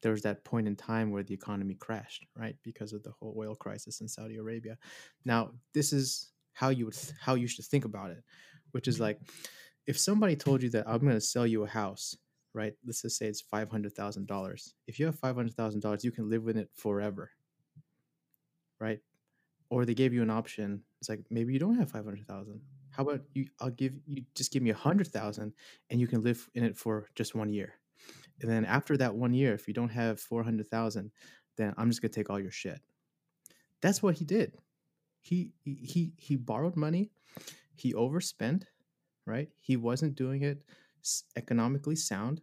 there 0.05 0.13
was 0.13 0.23
that 0.23 0.45
point 0.45 0.69
in 0.69 0.77
time 0.77 1.11
where 1.11 1.23
the 1.23 1.33
economy 1.33 1.75
crashed, 1.75 2.27
right, 2.37 2.57
because 2.63 2.93
of 2.93 3.03
the 3.03 3.11
whole 3.11 3.35
oil 3.39 3.55
crisis 3.55 4.03
in 4.03 4.07
Saudi 4.07 4.37
Arabia. 4.37 4.77
Now, 5.25 5.53
this 5.73 5.95
is 5.95 6.31
how 6.53 6.69
you 6.69 6.85
would 6.85 6.95
th- 6.95 7.15
how 7.19 7.37
you 7.37 7.49
should 7.49 7.65
think 7.65 7.87
about 7.87 8.11
it, 8.11 8.23
which 8.73 8.87
is 8.87 8.97
mm-hmm. 8.97 9.05
like 9.05 9.21
if 9.87 9.99
somebody 9.99 10.37
told 10.37 10.63
you 10.63 10.69
that 10.71 10.87
I'm 10.87 10.99
going 10.99 11.15
to 11.15 11.23
sell 11.23 11.47
you 11.47 11.65
a 11.65 11.67
house, 11.67 12.19
right? 12.53 12.75
Let's 12.85 13.01
just 13.01 13.17
say 13.17 13.29
it's 13.29 13.41
five 13.41 13.71
hundred 13.71 13.95
thousand 13.95 14.27
dollars. 14.27 14.75
If 14.87 15.01
you 15.01 15.07
have 15.07 15.19
five 15.19 15.37
hundred 15.37 15.55
thousand 15.55 15.81
dollars, 15.81 16.05
you 16.05 16.13
can 16.13 16.29
live 16.29 16.49
in 16.49 16.59
it 16.59 16.69
forever, 16.75 17.31
right? 18.79 19.01
Or 19.71 19.87
they 19.87 19.95
gave 19.95 20.13
you 20.13 20.23
an 20.23 20.31
option. 20.31 20.83
It's 21.01 21.09
like 21.09 21.25
maybe 21.31 21.55
you 21.55 21.59
don't 21.59 21.79
have 21.79 21.91
five 21.91 22.05
hundred 22.05 22.27
thousand. 22.27 22.61
How 22.91 23.05
about 23.05 23.23
you? 23.33 23.47
I'll 23.59 23.71
give 23.71 23.95
you 24.07 24.25
just 24.35 24.53
give 24.53 24.63
me 24.63 24.69
a 24.69 24.75
hundred 24.75 25.09
thousand, 25.09 25.55
and 25.89 25.99
you 25.99 26.07
can 26.07 26.21
live 26.21 26.47
in 26.55 26.63
it 26.63 26.77
for 26.77 27.09
just 27.15 27.35
one 27.35 27.51
year. 27.55 27.73
And 28.41 28.51
then 28.51 28.65
after 28.65 28.97
that 28.97 29.15
one 29.15 29.33
year, 29.33 29.55
if 29.55 29.69
you 29.69 29.75
don't 29.75 29.91
have 29.91 30.21
four 30.21 30.43
hundred 30.43 30.69
thousand, 30.69 31.13
then 31.57 31.75
I'm 31.77 31.89
just 31.89 32.03
gonna 32.03 32.13
take 32.13 32.31
all 32.31 32.41
your 32.41 32.51
shit. 32.51 32.81
That's 33.81 34.03
what 34.03 34.17
he 34.17 34.25
did. 34.25 34.57
He 35.21 35.53
he 35.65 36.13
he, 36.17 36.37
borrowed 36.37 36.77
money. 36.77 37.11
He 37.77 37.95
overspent, 37.95 38.67
right? 39.27 39.49
He 39.61 39.77
wasn't 39.77 40.17
doing 40.17 40.43
it 40.43 40.63
economically 41.37 41.97
sound, 41.97 42.41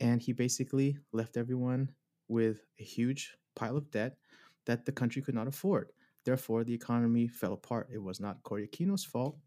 and 0.00 0.20
he 0.20 0.32
basically 0.32 0.98
left 1.12 1.36
everyone 1.36 1.90
with 2.28 2.66
a 2.78 2.84
huge 2.84 3.34
pile 3.54 3.76
of 3.76 3.90
debt 3.90 4.16
that 4.66 4.84
the 4.84 4.92
country 4.92 5.22
could 5.22 5.34
not 5.34 5.48
afford. 5.48 5.92
Therefore, 6.24 6.64
the 6.64 6.74
economy 6.74 7.28
fell 7.28 7.54
apart. 7.54 7.88
It 7.92 8.02
was 8.02 8.20
not 8.20 8.42
Cory 8.42 8.68
Aquino's 8.68 9.04
fault. 9.04 9.38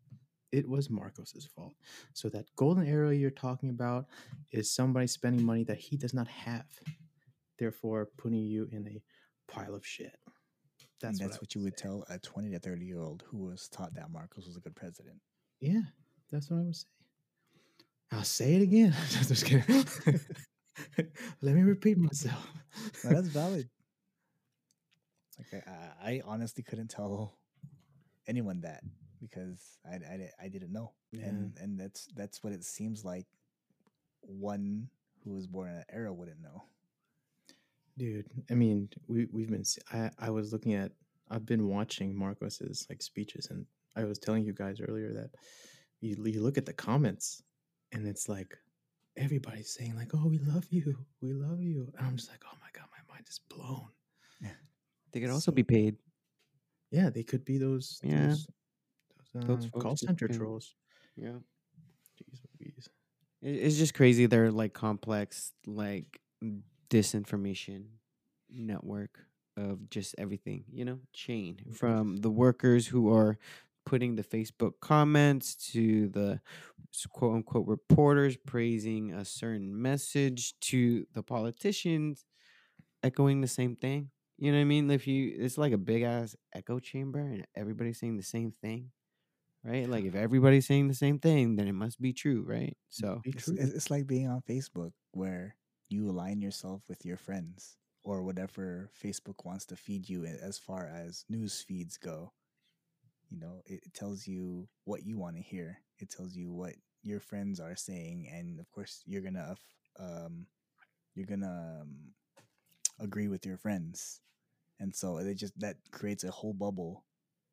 It 0.52 0.68
was 0.68 0.90
Marcos's 0.90 1.46
fault. 1.46 1.74
So 2.14 2.30
that 2.30 2.46
golden 2.56 2.86
era 2.86 3.16
you're 3.16 3.32
talking 3.32 3.70
about 3.70 4.08
is 4.52 4.72
somebody 4.72 5.08
spending 5.08 5.46
money 5.46 5.64
that 5.64 5.78
he 5.78 5.96
does 5.96 6.14
not 6.14 6.28
have, 6.28 6.66
therefore 7.58 8.10
putting 8.18 8.44
you 8.44 8.68
in 8.72 8.88
a 8.88 9.02
pile 9.52 9.76
of 9.76 9.86
shit. 9.86 10.18
That's, 11.00 11.20
That's 11.20 11.34
what, 11.34 11.42
what, 11.42 11.56
you 11.56 11.62
would 11.62 11.78
tell 11.78 12.06
a 12.10 12.20
20 12.20 12.52
to 12.52 12.60
30 12.60 12.86
year 12.86 13.02
old 13.02 13.24
who 13.28 13.38
was 13.38 13.68
taught 13.70 13.96
that 13.96 14.12
Marcos 14.12 14.46
was 14.46 14.58
a 14.58 14.60
good 14.60 14.76
president. 14.76 15.18
Yeah, 15.60 15.82
that's 16.32 16.50
what 16.50 16.60
I 16.60 16.64
would 16.64 16.76
say. 16.76 16.88
I'll 18.12 18.24
say 18.24 18.56
it 18.56 18.62
again. 18.62 18.94
Just 19.10 19.46
kidding. 19.46 19.86
Let 21.42 21.56
me 21.56 21.62
repeat 21.62 21.98
myself. 21.98 22.46
No, 23.04 23.12
that's 23.12 23.28
valid. 23.30 23.70
Like 25.40 25.64
I, 25.68 26.12
I 26.12 26.22
honestly 26.26 26.64
couldn't 26.64 26.90
tell 26.90 27.34
anyone 28.28 28.62
that 28.62 28.84
because 29.21 29.77
I, 29.86 29.95
I, 29.95 30.29
I 30.43 30.47
didn't 30.49 30.71
know, 30.73 30.91
Yeah. 31.12 31.25
and 31.27 31.53
and 31.62 31.79
that's 31.79 32.07
that's 32.15 32.43
what 32.43 32.53
it 32.53 32.63
seems 32.63 33.05
like. 33.05 33.27
One 34.21 34.89
who 35.23 35.31
was 35.34 35.47
born 35.47 35.69
in 35.69 35.75
that 35.75 35.89
era 35.91 36.13
wouldn't 36.13 36.41
know. 36.41 36.63
Dude, 37.97 38.27
I 38.49 38.53
mean, 38.55 38.89
we 39.07 39.27
we've 39.31 39.49
been. 39.49 39.63
I 39.91 40.10
I 40.19 40.29
was 40.29 40.51
looking 40.53 40.73
at. 40.73 40.91
I've 41.29 41.45
been 41.45 41.67
watching 41.67 42.15
Marcos's 42.15 42.86
like 42.89 43.01
speeches, 43.01 43.47
and 43.51 43.65
I 43.95 44.03
was 44.05 44.17
telling 44.19 44.43
you 44.43 44.53
guys 44.53 44.79
earlier 44.81 45.13
that 45.13 45.31
you 46.01 46.15
you 46.25 46.41
look 46.41 46.57
at 46.57 46.65
the 46.65 46.73
comments, 46.73 47.43
and 47.91 48.07
it's 48.07 48.27
like 48.29 48.57
everybody's 49.17 49.69
saying 49.71 49.95
like, 49.95 50.12
"Oh, 50.13 50.27
we 50.27 50.39
love 50.39 50.65
you, 50.69 50.95
we 51.21 51.34
love 51.34 51.62
you," 51.62 51.91
and 51.97 52.07
I'm 52.07 52.15
just 52.15 52.29
like, 52.29 52.43
"Oh 52.45 52.57
my 52.62 52.69
god, 52.73 52.88
my 52.91 53.13
mind 53.13 53.25
is 53.29 53.39
blown." 53.49 53.89
Yeah. 54.41 54.49
They 55.12 55.19
could 55.19 55.29
also 55.29 55.51
So- 55.51 55.55
be 55.55 55.63
paid. 55.63 55.97
Yeah, 56.91 57.10
they 57.10 57.23
could 57.23 57.45
be 57.45 57.57
those. 57.57 57.99
Yeah. 58.03 58.27
those, 58.27 58.47
those, 59.34 59.46
Those 59.48 59.65
folks 59.67 59.84
call 59.84 59.96
center 59.98 60.28
paid. 60.28 60.38
trolls. 60.38 60.76
Yeah. 61.15 61.39
Jeez 62.20 62.41
Louise. 62.60 62.89
It- 63.41 63.56
It's 63.65 63.78
just 63.78 63.94
crazy. 63.94 64.26
They're 64.26 64.52
like 64.52 64.74
complex, 64.74 65.54
like 65.65 66.20
disinformation 66.89 67.86
network 68.50 69.20
of 69.58 69.89
just 69.89 70.15
everything, 70.17 70.65
you 70.72 70.86
know, 70.86 71.00
chain 71.13 71.56
mm-hmm. 71.56 71.72
from 71.74 72.17
the 72.17 72.30
workers 72.30 72.88
who 72.88 73.13
are 73.13 73.38
putting 73.86 74.15
the 74.15 74.24
Facebook 74.24 74.74
comments 74.82 75.56
to 75.56 76.08
the 76.10 76.39
quote 77.12 77.36
unquote 77.36 77.67
reporters 77.67 78.38
praising 78.38 79.12
a 79.13 79.26
certain 79.26 79.82
message 79.82 80.54
to 80.60 81.06
the 81.13 81.24
politicians 81.24 82.26
echoing 83.04 83.41
the 83.41 83.48
same 83.48 83.76
thing. 83.76 84.10
You 84.38 84.52
know 84.52 84.58
what 84.58 84.62
I 84.62 84.65
mean? 84.65 84.89
If 84.91 85.08
you, 85.08 85.36
it's 85.39 85.58
like 85.58 85.74
a 85.74 85.78
big 85.78 86.04
ass 86.04 86.36
echo 86.54 86.80
chamber 86.80 87.20
and 87.20 87.46
everybody's 87.56 88.00
saying 88.00 88.17
the 88.17 88.24
same 88.24 88.54
thing, 88.62 88.91
right? 89.63 89.89
Like 89.89 90.06
if 90.06 90.15
everybody's 90.15 90.67
saying 90.67 90.88
the 90.88 90.93
same 90.93 91.19
thing, 91.19 91.56
then 91.56 91.67
it 91.67 91.74
must 91.74 92.02
be 92.02 92.13
true, 92.13 92.43
right? 92.47 92.76
So 92.89 93.21
It's, 93.58 93.74
it's 93.76 93.89
like 93.91 94.08
being 94.08 94.28
on 94.28 94.41
Facebook 94.50 94.91
where 95.12 95.56
you 95.89 96.10
align 96.10 96.41
yourself 96.41 96.82
with 96.88 97.06
your 97.06 97.17
friends 97.17 97.78
or 98.04 98.24
whatever 98.24 98.89
Facebook 99.04 99.45
wants 99.45 99.65
to 99.67 99.76
feed 99.76 100.10
you 100.10 100.26
as 100.26 100.58
far 100.58 100.88
as 100.88 101.26
news 101.30 101.62
feeds 101.62 101.97
go. 101.97 102.32
You 103.30 103.39
know, 103.39 103.62
it, 103.65 103.82
it 103.86 103.93
tells 103.93 104.28
you 104.28 104.67
what 104.86 105.06
you 105.06 105.17
want 105.17 105.36
to 105.38 105.41
hear. 105.41 105.80
It 106.00 106.10
tells 106.10 106.36
you 106.36 106.52
what 106.52 106.74
your 107.04 107.19
friends 107.19 107.60
are 107.60 107.76
saying, 107.76 108.30
and 108.32 108.60
of 108.60 108.69
course, 108.71 109.04
you're 109.06 109.21
gonna 109.21 109.56
um, 110.00 110.47
you're 111.15 111.26
gonna 111.26 111.82
um, 111.82 112.13
agree 113.00 113.28
with 113.28 113.45
your 113.45 113.58
friends, 113.58 114.19
and 114.80 114.93
so 114.95 115.17
it 115.17 115.36
just 115.36 115.58
that 115.60 115.78
creates 115.91 116.24
a 116.24 116.32
whole 116.32 116.54
bubble 116.54 117.06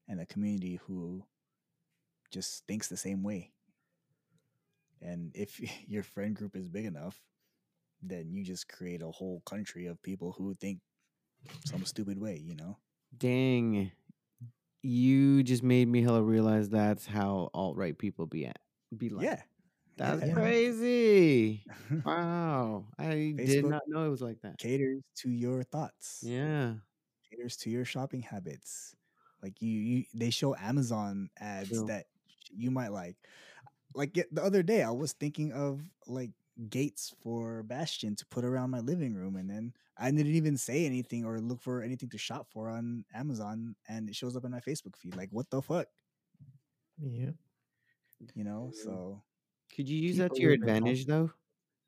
and 0.09 0.21
a 0.21 0.27
community 0.27 0.81
who 0.87 1.25
just 2.31 2.67
thinks 2.67 2.89
the 2.89 2.97
same 2.97 3.23
way. 3.23 3.53
And 5.01 5.33
if 5.35 5.61
your 5.89 6.03
friend 6.03 6.35
group 6.35 6.57
is 6.57 6.69
big 6.69 6.85
enough, 6.85 7.21
then 8.03 8.31
you 8.31 8.45
just 8.45 8.69
create 8.69 9.03
a 9.03 9.11
whole 9.11 9.41
country 9.47 9.87
of 9.87 10.03
people 10.03 10.33
who 10.33 10.55
think 10.55 10.79
some 11.65 11.85
stupid 11.85 12.21
way, 12.21 12.41
you 12.43 12.55
know? 12.55 12.77
dang, 13.17 13.91
you 14.83 15.43
just 15.43 15.63
made 15.63 15.89
me 15.89 16.03
hella 16.03 16.23
realize 16.23 16.69
that's 16.69 17.07
how 17.07 17.51
alt 17.55 17.77
right 17.77 17.99
people 17.99 18.27
be 18.27 18.47
at, 18.47 18.59
be 18.97 19.09
like. 19.09 19.25
yeah. 19.25 19.43
That's 19.97 20.25
yeah. 20.25 20.33
crazy. 20.33 21.65
Wow. 22.05 22.85
I 22.99 23.35
did 23.37 23.65
not 23.65 23.83
know 23.89 24.07
it 24.07 24.11
was 24.11 24.23
like 24.23 24.41
that. 24.43 24.59
Caters 24.59 25.03
to 25.17 25.31
your 25.31 25.65
thoughts. 25.65 26.21
Yeah. 26.23 26.75
Caters 27.29 27.57
to 27.59 27.71
your 27.71 27.85
shopping 27.85 28.23
habits. 28.23 28.95
Like 29.43 29.61
you, 29.61 29.73
you 29.73 30.05
they 30.15 30.31
show 30.31 30.55
Amazon 30.55 31.31
ads 31.41 31.71
True. 31.71 31.87
that 31.87 32.07
you 32.55 32.71
might 32.71 32.93
like. 32.93 33.17
Like 33.95 34.15
the 34.31 34.43
other 34.43 34.63
day, 34.63 34.83
I 34.83 34.91
was 34.91 35.13
thinking 35.13 35.53
of 35.53 35.83
like 36.07 36.31
gates 36.69 37.15
for 37.23 37.63
Bastion 37.63 38.17
to 38.17 38.27
put 38.27 38.45
around 38.45 38.71
my 38.71 38.81
living 38.81 39.15
room, 39.15 39.37
and 39.37 39.49
then 39.51 39.73
I 39.97 40.11
didn't 40.11 40.35
even 40.35 40.57
say 40.59 40.87
anything 40.87 41.25
or 41.25 41.41
look 41.41 41.63
for 41.63 41.83
anything 41.83 42.11
to 42.11 42.19
shop 42.19 42.49
for 42.51 42.69
on 42.71 43.05
Amazon, 43.15 43.77
and 43.89 44.09
it 44.09 44.17
shows 44.17 44.37
up 44.37 44.45
in 44.45 44.51
my 44.53 44.61
Facebook 44.61 44.97
feed. 44.97 45.17
Like, 45.17 45.31
what 45.33 45.51
the 45.51 45.63
fuck, 45.63 45.89
Yeah. 46.99 47.31
you 48.35 48.45
know? 48.45 48.71
So 48.73 49.23
Could 49.75 49.89
you 49.89 49.99
use 49.99 50.17
that 50.19 50.35
to 50.35 50.43
your 50.43 50.53
live 50.53 50.63
in 50.63 50.69
alt- 50.69 50.69
advantage 50.79 51.07
though? 51.07 51.31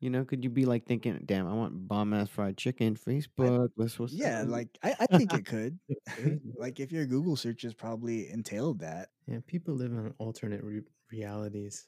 You 0.01 0.09
know, 0.09 0.25
could 0.25 0.43
you 0.43 0.49
be 0.49 0.65
like 0.65 0.87
thinking, 0.87 1.21
damn, 1.25 1.47
I 1.47 1.53
want 1.53 1.87
bomb 1.87 2.11
ass 2.11 2.27
fried 2.27 2.57
chicken, 2.57 2.95
Facebook, 2.95 3.69
let's 3.77 3.99
what's 3.99 4.11
yeah, 4.13 4.41
up?" 4.41 4.47
like 4.47 4.67
I, 4.81 4.95
I 4.99 5.05
think 5.05 5.31
it 5.31 5.45
could. 5.45 5.79
like 6.57 6.79
if 6.79 6.91
your 6.91 7.05
Google 7.05 7.35
searches 7.35 7.75
probably 7.75 8.27
entailed 8.27 8.79
that. 8.79 9.09
Yeah, 9.27 9.37
people 9.45 9.75
live 9.75 9.91
in 9.91 10.11
alternate 10.17 10.63
re- 10.63 10.81
realities 11.11 11.87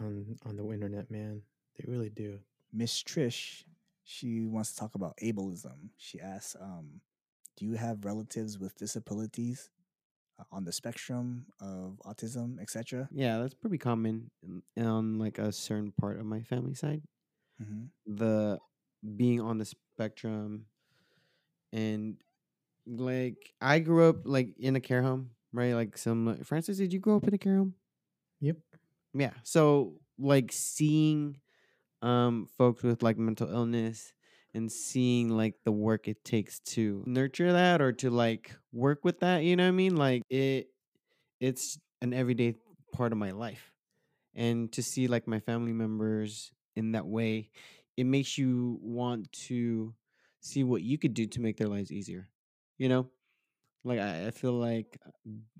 on 0.00 0.38
on 0.46 0.56
the 0.56 0.64
internet, 0.72 1.10
man. 1.10 1.42
They 1.76 1.84
really 1.86 2.08
do. 2.08 2.38
Miss 2.72 3.02
Trish, 3.02 3.64
she 4.04 4.46
wants 4.46 4.72
to 4.72 4.80
talk 4.80 4.94
about 4.94 5.18
ableism. 5.22 5.90
She 5.98 6.18
asks, 6.18 6.56
um, 6.58 7.02
"Do 7.58 7.66
you 7.66 7.74
have 7.74 8.06
relatives 8.06 8.58
with 8.58 8.74
disabilities 8.78 9.68
uh, 10.38 10.44
on 10.50 10.64
the 10.64 10.72
spectrum 10.72 11.44
of 11.60 12.00
autism, 12.06 12.58
etc.?" 12.58 13.06
yeah, 13.12 13.36
that's 13.36 13.52
pretty 13.52 13.76
common 13.76 14.30
on 14.78 15.18
like 15.18 15.36
a 15.38 15.52
certain 15.52 15.92
part 15.92 16.18
of 16.18 16.24
my 16.24 16.40
family 16.40 16.74
side. 16.74 17.02
Hmm 17.60 17.84
The 18.06 18.58
being 19.16 19.40
on 19.40 19.58
the 19.58 19.64
spectrum 19.64 20.66
and 21.72 22.16
like 22.86 23.54
I 23.60 23.80
grew 23.80 24.08
up 24.08 24.18
like 24.24 24.54
in 24.58 24.76
a 24.76 24.80
care 24.80 25.02
home, 25.02 25.32
right? 25.52 25.74
Like 25.74 25.98
some 25.98 26.38
Francis, 26.44 26.78
did 26.78 26.92
you 26.92 27.00
grow 27.00 27.16
up 27.16 27.28
in 27.28 27.34
a 27.34 27.38
care 27.38 27.56
home? 27.58 27.74
Yep. 28.40 28.58
Yeah. 29.14 29.34
So 29.42 30.00
like 30.18 30.52
seeing 30.52 31.40
um 32.02 32.46
folks 32.58 32.82
with 32.82 33.02
like 33.02 33.18
mental 33.18 33.50
illness 33.50 34.12
and 34.54 34.70
seeing 34.72 35.30
like 35.30 35.56
the 35.64 35.72
work 35.72 36.08
it 36.08 36.24
takes 36.24 36.60
to 36.60 37.04
nurture 37.06 37.52
that 37.52 37.82
or 37.82 37.92
to 37.94 38.10
like 38.10 38.56
work 38.72 39.04
with 39.04 39.20
that, 39.20 39.44
you 39.44 39.56
know 39.56 39.64
what 39.64 39.68
I 39.70 39.72
mean? 39.72 39.96
Like 39.96 40.22
it 40.30 40.68
it's 41.40 41.78
an 42.02 42.14
everyday 42.14 42.56
part 42.92 43.12
of 43.12 43.18
my 43.18 43.32
life. 43.32 43.72
And 44.34 44.72
to 44.72 44.82
see 44.82 45.08
like 45.08 45.26
my 45.28 45.40
family 45.40 45.72
members 45.72 46.52
in 46.76 46.92
that 46.92 47.06
way, 47.06 47.50
it 47.96 48.04
makes 48.04 48.38
you 48.38 48.78
want 48.82 49.30
to 49.32 49.94
see 50.40 50.64
what 50.64 50.82
you 50.82 50.98
could 50.98 51.14
do 51.14 51.26
to 51.26 51.40
make 51.40 51.56
their 51.56 51.68
lives 51.68 51.92
easier. 51.92 52.28
You 52.78 52.88
know? 52.88 53.10
Like 53.84 53.98
I, 53.98 54.26
I 54.26 54.30
feel 54.30 54.52
like 54.52 54.98
uh, 55.06 55.10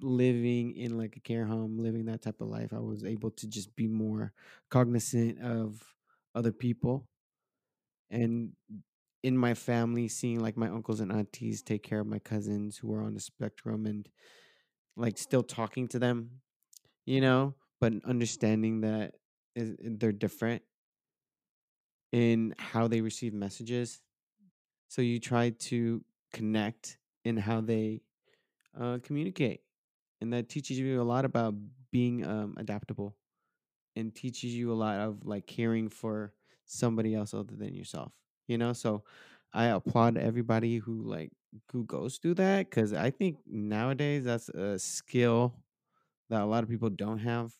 living 0.00 0.76
in 0.76 0.98
like 0.98 1.16
a 1.16 1.20
care 1.20 1.46
home, 1.46 1.78
living 1.78 2.06
that 2.06 2.22
type 2.22 2.40
of 2.40 2.48
life, 2.48 2.72
I 2.72 2.78
was 2.78 3.04
able 3.04 3.30
to 3.32 3.48
just 3.48 3.74
be 3.76 3.86
more 3.86 4.32
cognizant 4.70 5.40
of 5.40 5.82
other 6.34 6.52
people 6.52 7.06
and 8.10 8.52
in 9.22 9.36
my 9.36 9.54
family 9.54 10.08
seeing 10.08 10.40
like 10.40 10.56
my 10.56 10.68
uncles 10.68 11.00
and 11.00 11.12
aunties 11.12 11.62
take 11.62 11.82
care 11.82 12.00
of 12.00 12.06
my 12.06 12.18
cousins 12.18 12.78
who 12.78 12.94
are 12.94 13.02
on 13.02 13.14
the 13.14 13.20
spectrum 13.20 13.86
and 13.86 14.08
like 14.96 15.18
still 15.18 15.42
talking 15.42 15.88
to 15.88 15.98
them 15.98 16.30
you 17.06 17.20
know 17.20 17.54
but 17.80 17.92
understanding 18.04 18.80
that 18.80 19.14
is, 19.54 19.74
they're 19.80 20.12
different 20.12 20.62
in 22.12 22.54
how 22.58 22.88
they 22.88 23.00
receive 23.00 23.34
messages. 23.34 24.00
So 24.88 25.02
you 25.02 25.20
try 25.20 25.50
to 25.50 26.04
connect 26.32 26.98
in 27.24 27.36
how 27.36 27.60
they 27.60 28.02
uh, 28.78 28.98
communicate 29.02 29.62
and 30.20 30.32
that 30.32 30.48
teaches 30.48 30.78
you 30.78 31.00
a 31.00 31.04
lot 31.04 31.24
about 31.24 31.54
being 31.92 32.26
um, 32.26 32.54
adaptable 32.58 33.16
and 33.96 34.14
teaches 34.14 34.54
you 34.54 34.72
a 34.72 34.74
lot 34.74 34.98
of 35.00 35.26
like 35.26 35.46
caring 35.46 35.88
for 35.88 36.32
somebody 36.66 37.14
else 37.14 37.34
other 37.34 37.56
than 37.56 37.74
yourself 37.74 38.12
you 38.46 38.58
know? 38.58 38.72
So 38.72 39.04
i 39.52 39.66
applaud 39.66 40.16
everybody 40.16 40.78
who 40.78 41.02
like 41.02 41.32
who 41.72 41.84
goes 41.84 42.18
through 42.18 42.34
that 42.34 42.70
because 42.70 42.92
i 42.92 43.10
think 43.10 43.38
nowadays 43.46 44.22
that's 44.24 44.48
a 44.50 44.78
skill 44.78 45.54
that 46.30 46.42
a 46.42 46.46
lot 46.46 46.62
of 46.62 46.70
people 46.70 46.90
don't 46.90 47.18
have 47.18 47.52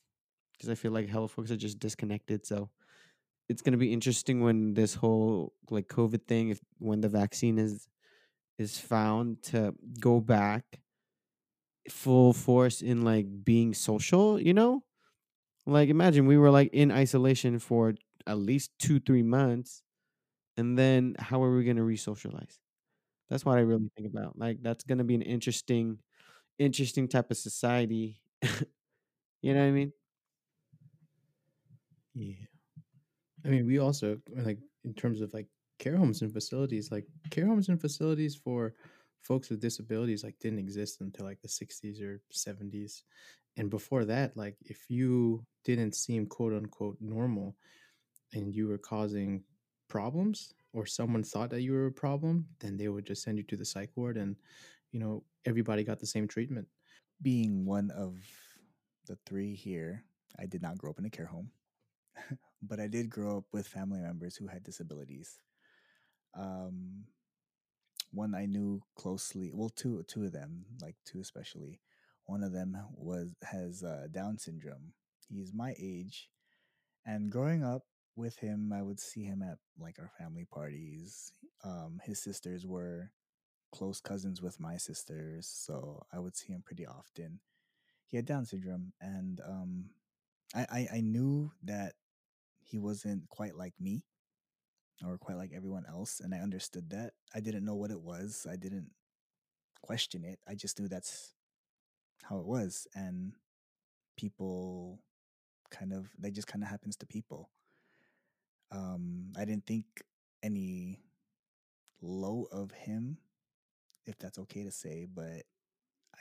because 0.53 0.69
i 0.69 0.75
feel 0.75 0.93
like 0.93 1.09
hella 1.09 1.29
folks 1.29 1.51
are 1.51 1.57
just 1.57 1.79
disconnected 1.79 2.47
so 2.47 2.71
it's 3.51 3.63
going 3.63 3.75
to 3.75 3.79
be 3.79 3.93
interesting 3.93 4.43
when 4.43 4.75
this 4.75 4.95
whole 4.95 5.55
like 5.71 5.89
covid 5.89 6.27
thing 6.29 6.51
if 6.51 6.61
when 6.81 7.03
the 7.03 7.11
vaccine 7.11 7.59
is 7.59 7.89
is 8.59 8.79
found 8.79 9.43
to 9.43 9.75
go 10.01 10.21
back 10.21 10.81
full 11.89 12.33
force 12.33 12.83
in 12.83 13.03
like 13.03 13.27
being 13.45 13.75
social 13.75 14.41
you 14.41 14.55
know 14.55 14.85
like 15.67 15.89
imagine 15.89 16.27
we 16.27 16.39
were 16.39 16.51
like 16.51 16.71
in 16.75 16.93
isolation 16.93 17.59
for 17.59 17.95
at 18.27 18.39
least 18.39 18.73
two, 18.79 19.01
three 19.01 19.23
months, 19.23 19.83
and 20.57 20.79
then 20.79 21.17
how 21.19 21.43
are 21.43 21.57
we 21.57 21.65
gonna 21.65 21.85
re-socialize? 21.85 22.61
That's 23.31 23.45
what 23.45 23.59
I 23.59 23.63
really 23.63 23.91
think 23.97 24.09
about. 24.09 24.39
Like 24.39 24.63
that's 24.63 24.85
gonna 24.85 25.05
be 25.05 25.15
an 25.17 25.23
interesting, 25.23 25.99
interesting 26.59 27.09
type 27.09 27.31
of 27.31 27.39
society. 27.39 28.21
you 29.43 29.55
know 29.55 29.61
what 29.61 29.69
I 29.69 29.73
mean? 29.73 29.93
Yeah. 32.15 32.50
I 33.44 33.48
mean, 33.48 33.66
we 33.66 33.79
also 33.79 34.18
like 34.37 34.59
in 34.85 34.94
terms 34.94 35.20
of 35.20 35.33
like 35.33 35.46
care 35.79 35.96
homes 35.96 36.22
and 36.22 36.33
facilities, 36.33 36.90
like 36.90 37.07
care 37.31 37.46
homes 37.46 37.68
and 37.68 37.81
facilities 37.81 38.37
for 38.37 38.74
folks 39.22 39.50
with 39.50 39.61
disabilities 39.61 40.24
like 40.24 40.38
didn't 40.40 40.59
exist 40.59 41.00
until 41.00 41.26
like 41.26 41.40
the 41.42 41.48
60s 41.48 42.00
or 42.00 42.20
70s. 42.33 43.05
And 43.57 43.70
before 43.70 44.05
that, 44.07 44.37
like 44.37 44.57
if 44.62 44.88
you 44.88 45.44
didn't 45.64 45.94
seem 45.94 46.26
quote 46.26 46.55
unquote 46.55 46.96
normal 47.00 47.57
and 48.33 48.55
you 48.55 48.68
were 48.68 48.79
causing 48.79 49.42
problems 49.88 50.55
or 50.72 50.87
someone 50.87 51.22
thought 51.24 51.50
that 51.50 51.62
you 51.62 51.72
were 51.72 51.87
a 51.87 51.92
problem, 51.92 52.46
then 52.61 52.76
they 52.76 52.88
would 52.88 53.07
just 53.07 53.22
send 53.22 53.38
you 53.38 53.44
to 53.44 53.57
the 53.57 53.64
psych 53.64 53.90
ward 53.96 54.16
and 54.16 54.37
you 54.92 55.00
know, 55.00 55.22
everybody 55.44 55.85
got 55.85 56.00
the 56.00 56.07
same 56.07 56.26
treatment. 56.26 56.66
Being 57.22 57.64
one 57.64 57.90
of 57.90 58.16
the 59.07 59.16
three 59.26 59.55
here, 59.55 60.05
I 60.38 60.46
did 60.46 60.62
not 60.62 60.79
grow 60.79 60.90
up 60.90 60.98
in 60.98 61.05
a 61.05 61.11
care 61.11 61.26
home, 61.26 61.50
but 62.62 62.81
I 62.81 62.88
did 62.88 63.11
grow 63.11 63.38
up 63.38 63.44
with 63.53 63.66
family 63.68 64.01
members 64.01 64.37
who 64.37 64.49
had 64.49 64.64
disabilities. 64.64 65.40
Um, 66.35 67.05
one 68.12 68.35
I 68.35 68.46
knew 68.46 68.83
closely, 68.96 69.51
well, 69.55 69.68
two 69.70 70.03
two 70.09 70.25
of 70.25 70.33
them, 70.33 70.66
like 70.81 70.96
two 71.05 71.20
especially. 71.20 71.81
One 72.27 72.42
of 72.42 72.53
them 72.53 72.77
was 72.94 73.35
has 73.42 73.83
uh, 73.83 74.07
Down 74.11 74.38
syndrome. 74.38 74.94
He's 75.29 75.53
my 75.55 75.75
age, 75.79 76.29
and 77.07 77.31
growing 77.31 77.64
up 77.64 77.85
with 78.16 78.38
him, 78.38 78.73
I 78.73 78.83
would 78.83 79.01
see 79.01 79.25
him 79.25 79.42
at 79.42 79.59
like 79.79 79.99
our 79.99 80.11
family 80.18 80.46
parties. 80.51 81.33
Um, 81.64 82.01
his 82.05 82.23
sisters 82.23 82.66
were 82.66 83.12
close 83.73 84.01
cousins 84.01 84.42
with 84.42 84.61
my 84.61 84.77
sisters, 84.77 85.46
so 85.49 86.03
I 86.12 86.18
would 86.18 86.37
see 86.37 86.53
him 86.53 86.62
pretty 86.64 86.87
often. 86.87 87.40
he 88.07 88.16
had 88.16 88.27
Down 88.27 88.44
syndrome, 88.46 88.92
and 89.01 89.40
um, 89.46 89.90
I, 90.55 90.66
I 90.70 90.88
I 90.96 91.01
knew 91.01 91.53
that 91.64 91.94
he 92.70 92.78
wasn't 92.78 93.28
quite 93.28 93.56
like 93.56 93.74
me 93.80 94.04
or 95.04 95.18
quite 95.18 95.37
like 95.37 95.50
everyone 95.54 95.85
else, 95.88 96.20
and 96.20 96.35
I 96.35 96.38
understood 96.38 96.90
that. 96.90 97.12
I 97.35 97.40
didn't 97.40 97.64
know 97.64 97.74
what 97.74 97.90
it 97.90 98.00
was. 98.00 98.46
I 98.50 98.56
didn't 98.56 98.90
question 99.83 100.24
it. 100.24 100.38
I 100.46 100.54
just 100.54 100.78
knew 100.78 100.88
that's 100.88 101.35
how 102.22 102.38
it 102.38 102.46
was, 102.46 102.87
and 102.94 103.33
people 104.16 105.00
kind 105.70 105.92
of 105.92 106.11
that 106.18 106.33
just 106.33 106.46
kind 106.46 106.62
of 106.62 106.70
happens 106.70 106.96
to 106.96 107.06
people. 107.06 107.50
Um, 108.70 109.33
I 109.37 109.44
didn't 109.44 109.66
think 109.66 109.85
any 110.42 111.00
low 112.00 112.46
of 112.52 112.70
him, 112.70 113.18
if 114.06 114.16
that's 114.18 114.38
okay 114.38 114.62
to 114.62 114.70
say, 114.70 115.06
but 115.12 115.42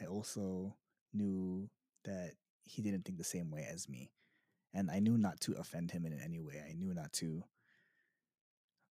I 0.02 0.06
also 0.06 0.76
knew 1.14 1.70
that 2.06 2.32
he 2.64 2.82
didn't 2.82 3.06
think 3.06 3.18
the 3.18 3.24
same 3.24 3.52
way 3.52 3.68
as 3.72 3.88
me. 3.88 4.12
And 4.74 4.92
I 4.92 5.00
knew 5.00 5.18
not 5.18 5.40
to 5.42 5.54
offend 5.54 5.92
him 5.92 6.06
in 6.06 6.20
any 6.20 6.40
way. 6.40 6.64
I 6.68 6.74
knew 6.74 6.94
not 6.94 7.12
to 7.14 7.44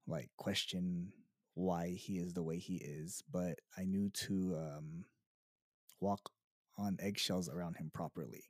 like 0.07 0.31
question 0.37 1.13
why 1.55 1.91
he 1.91 2.19
is 2.19 2.35
the 2.35 2.43
way 2.43 2.59
he 2.59 2.77
is, 2.77 3.23
but 3.31 3.59
I 3.77 3.85
knew 3.85 4.11
to 4.11 4.57
um, 4.57 5.05
walk 6.01 6.31
on 6.77 6.97
eggshells 7.01 7.49
around 7.49 7.77
him 7.77 7.91
properly, 7.93 8.45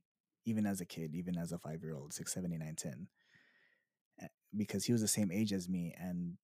even 0.44 0.66
as 0.66 0.80
a 0.80 0.86
kid, 0.86 1.14
even 1.14 1.36
as 1.36 1.52
a 1.52 1.58
five 1.58 1.82
year 1.82 1.94
old, 1.94 2.12
six, 2.12 2.34
seven, 2.34 2.52
eight, 2.52 2.60
nine, 2.60 2.76
ten, 2.76 3.08
eh, 4.20 4.26
because 4.56 4.84
he 4.84 4.92
was 4.92 5.00
the 5.00 5.08
same 5.08 5.30
age 5.32 5.52
as 5.52 5.68
me. 5.68 5.94
And 5.98 6.36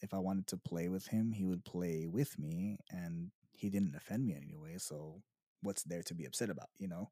if 0.00 0.12
I 0.14 0.18
wanted 0.18 0.46
to 0.48 0.56
play 0.56 0.88
with 0.88 1.08
him, 1.08 1.32
he 1.32 1.44
would 1.44 1.64
play 1.64 2.06
with 2.06 2.38
me, 2.38 2.78
and 2.90 3.30
he 3.52 3.70
didn't 3.70 3.96
offend 3.96 4.26
me 4.26 4.34
in 4.34 4.42
any 4.42 4.56
way. 4.56 4.76
So 4.78 5.22
what's 5.62 5.82
there 5.82 6.02
to 6.02 6.14
be 6.14 6.24
upset 6.26 6.50
about, 6.50 6.68
you 6.78 6.88
know? 6.88 7.10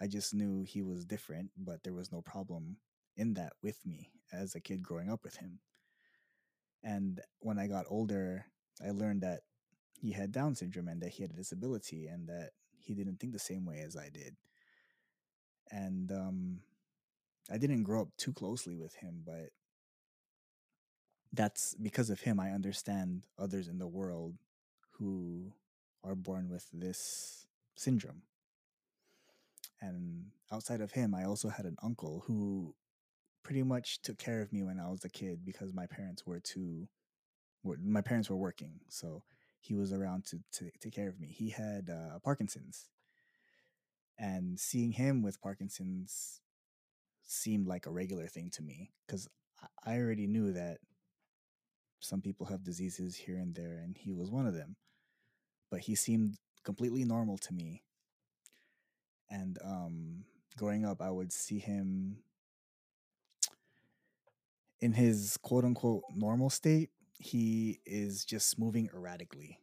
I 0.00 0.06
just 0.06 0.34
knew 0.34 0.62
he 0.62 0.82
was 0.82 1.04
different, 1.04 1.50
but 1.56 1.82
there 1.82 1.92
was 1.92 2.12
no 2.12 2.20
problem 2.20 2.76
in 3.16 3.34
that 3.34 3.52
with 3.62 3.78
me 3.86 4.10
as 4.32 4.54
a 4.54 4.60
kid 4.60 4.82
growing 4.82 5.10
up 5.10 5.22
with 5.22 5.36
him. 5.36 5.60
And 6.82 7.20
when 7.40 7.58
I 7.58 7.66
got 7.66 7.86
older, 7.88 8.46
I 8.84 8.90
learned 8.90 9.22
that 9.22 9.40
he 10.00 10.12
had 10.12 10.32
Down 10.32 10.54
syndrome 10.54 10.88
and 10.88 11.00
that 11.00 11.10
he 11.10 11.22
had 11.22 11.30
a 11.30 11.36
disability 11.36 12.06
and 12.06 12.28
that 12.28 12.50
he 12.78 12.94
didn't 12.94 13.20
think 13.20 13.32
the 13.32 13.38
same 13.38 13.64
way 13.64 13.80
as 13.80 13.96
I 13.96 14.10
did. 14.12 14.36
And 15.70 16.12
um, 16.12 16.60
I 17.50 17.56
didn't 17.56 17.84
grow 17.84 18.02
up 18.02 18.16
too 18.16 18.32
closely 18.32 18.76
with 18.76 18.94
him, 18.96 19.22
but 19.24 19.50
that's 21.32 21.74
because 21.74 22.10
of 22.10 22.20
him. 22.20 22.38
I 22.38 22.50
understand 22.50 23.22
others 23.38 23.68
in 23.68 23.78
the 23.78 23.88
world 23.88 24.34
who 24.98 25.52
are 26.04 26.14
born 26.14 26.48
with 26.48 26.68
this 26.72 27.46
syndrome. 27.76 28.22
And 29.84 30.26
outside 30.50 30.80
of 30.80 30.92
him, 30.92 31.14
I 31.14 31.24
also 31.24 31.48
had 31.48 31.66
an 31.66 31.76
uncle 31.82 32.24
who 32.26 32.74
pretty 33.42 33.62
much 33.62 34.00
took 34.02 34.18
care 34.18 34.40
of 34.40 34.52
me 34.52 34.62
when 34.62 34.80
I 34.80 34.88
was 34.88 35.04
a 35.04 35.10
kid 35.10 35.44
because 35.44 35.74
my 35.74 35.86
parents 35.86 36.26
were 36.26 36.40
too 36.40 36.88
were, 37.62 37.76
my 37.84 38.00
parents 38.00 38.30
were 38.30 38.36
working. 38.36 38.80
So 38.88 39.22
he 39.60 39.74
was 39.74 39.92
around 39.92 40.24
to, 40.26 40.38
to 40.52 40.70
take 40.80 40.94
care 40.94 41.08
of 41.08 41.20
me. 41.20 41.28
He 41.28 41.50
had 41.50 41.90
uh, 41.90 42.18
Parkinson's. 42.20 42.88
And 44.18 44.58
seeing 44.58 44.92
him 44.92 45.22
with 45.22 45.40
Parkinson's 45.40 46.40
seemed 47.26 47.66
like 47.66 47.86
a 47.86 47.90
regular 47.90 48.26
thing 48.26 48.50
to 48.54 48.62
me 48.62 48.92
because 49.06 49.28
I 49.84 49.96
already 49.98 50.26
knew 50.26 50.52
that 50.52 50.78
some 52.00 52.20
people 52.20 52.46
have 52.46 52.62
diseases 52.62 53.16
here 53.16 53.38
and 53.38 53.54
there, 53.54 53.80
and 53.82 53.96
he 53.96 54.12
was 54.12 54.30
one 54.30 54.46
of 54.46 54.54
them. 54.54 54.76
But 55.70 55.80
he 55.80 55.94
seemed 55.94 56.36
completely 56.62 57.04
normal 57.04 57.38
to 57.38 57.54
me. 57.54 57.82
And 59.34 59.58
um, 59.64 60.24
growing 60.56 60.84
up, 60.84 61.02
I 61.02 61.10
would 61.10 61.32
see 61.32 61.58
him 61.58 62.18
in 64.80 64.92
his 64.92 65.36
quote 65.42 65.64
unquote 65.64 66.04
normal 66.14 66.50
state. 66.50 66.90
He 67.18 67.80
is 67.84 68.24
just 68.24 68.60
moving 68.60 68.88
erratically. 68.94 69.58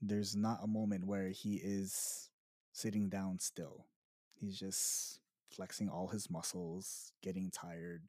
There's 0.00 0.36
not 0.36 0.60
a 0.62 0.68
moment 0.68 1.06
where 1.06 1.28
he 1.30 1.56
is 1.56 2.30
sitting 2.72 3.08
down 3.08 3.40
still. 3.40 3.86
He's 4.32 4.58
just 4.58 5.18
flexing 5.50 5.88
all 5.88 6.08
his 6.08 6.30
muscles, 6.30 7.10
getting 7.20 7.50
tired, 7.50 8.02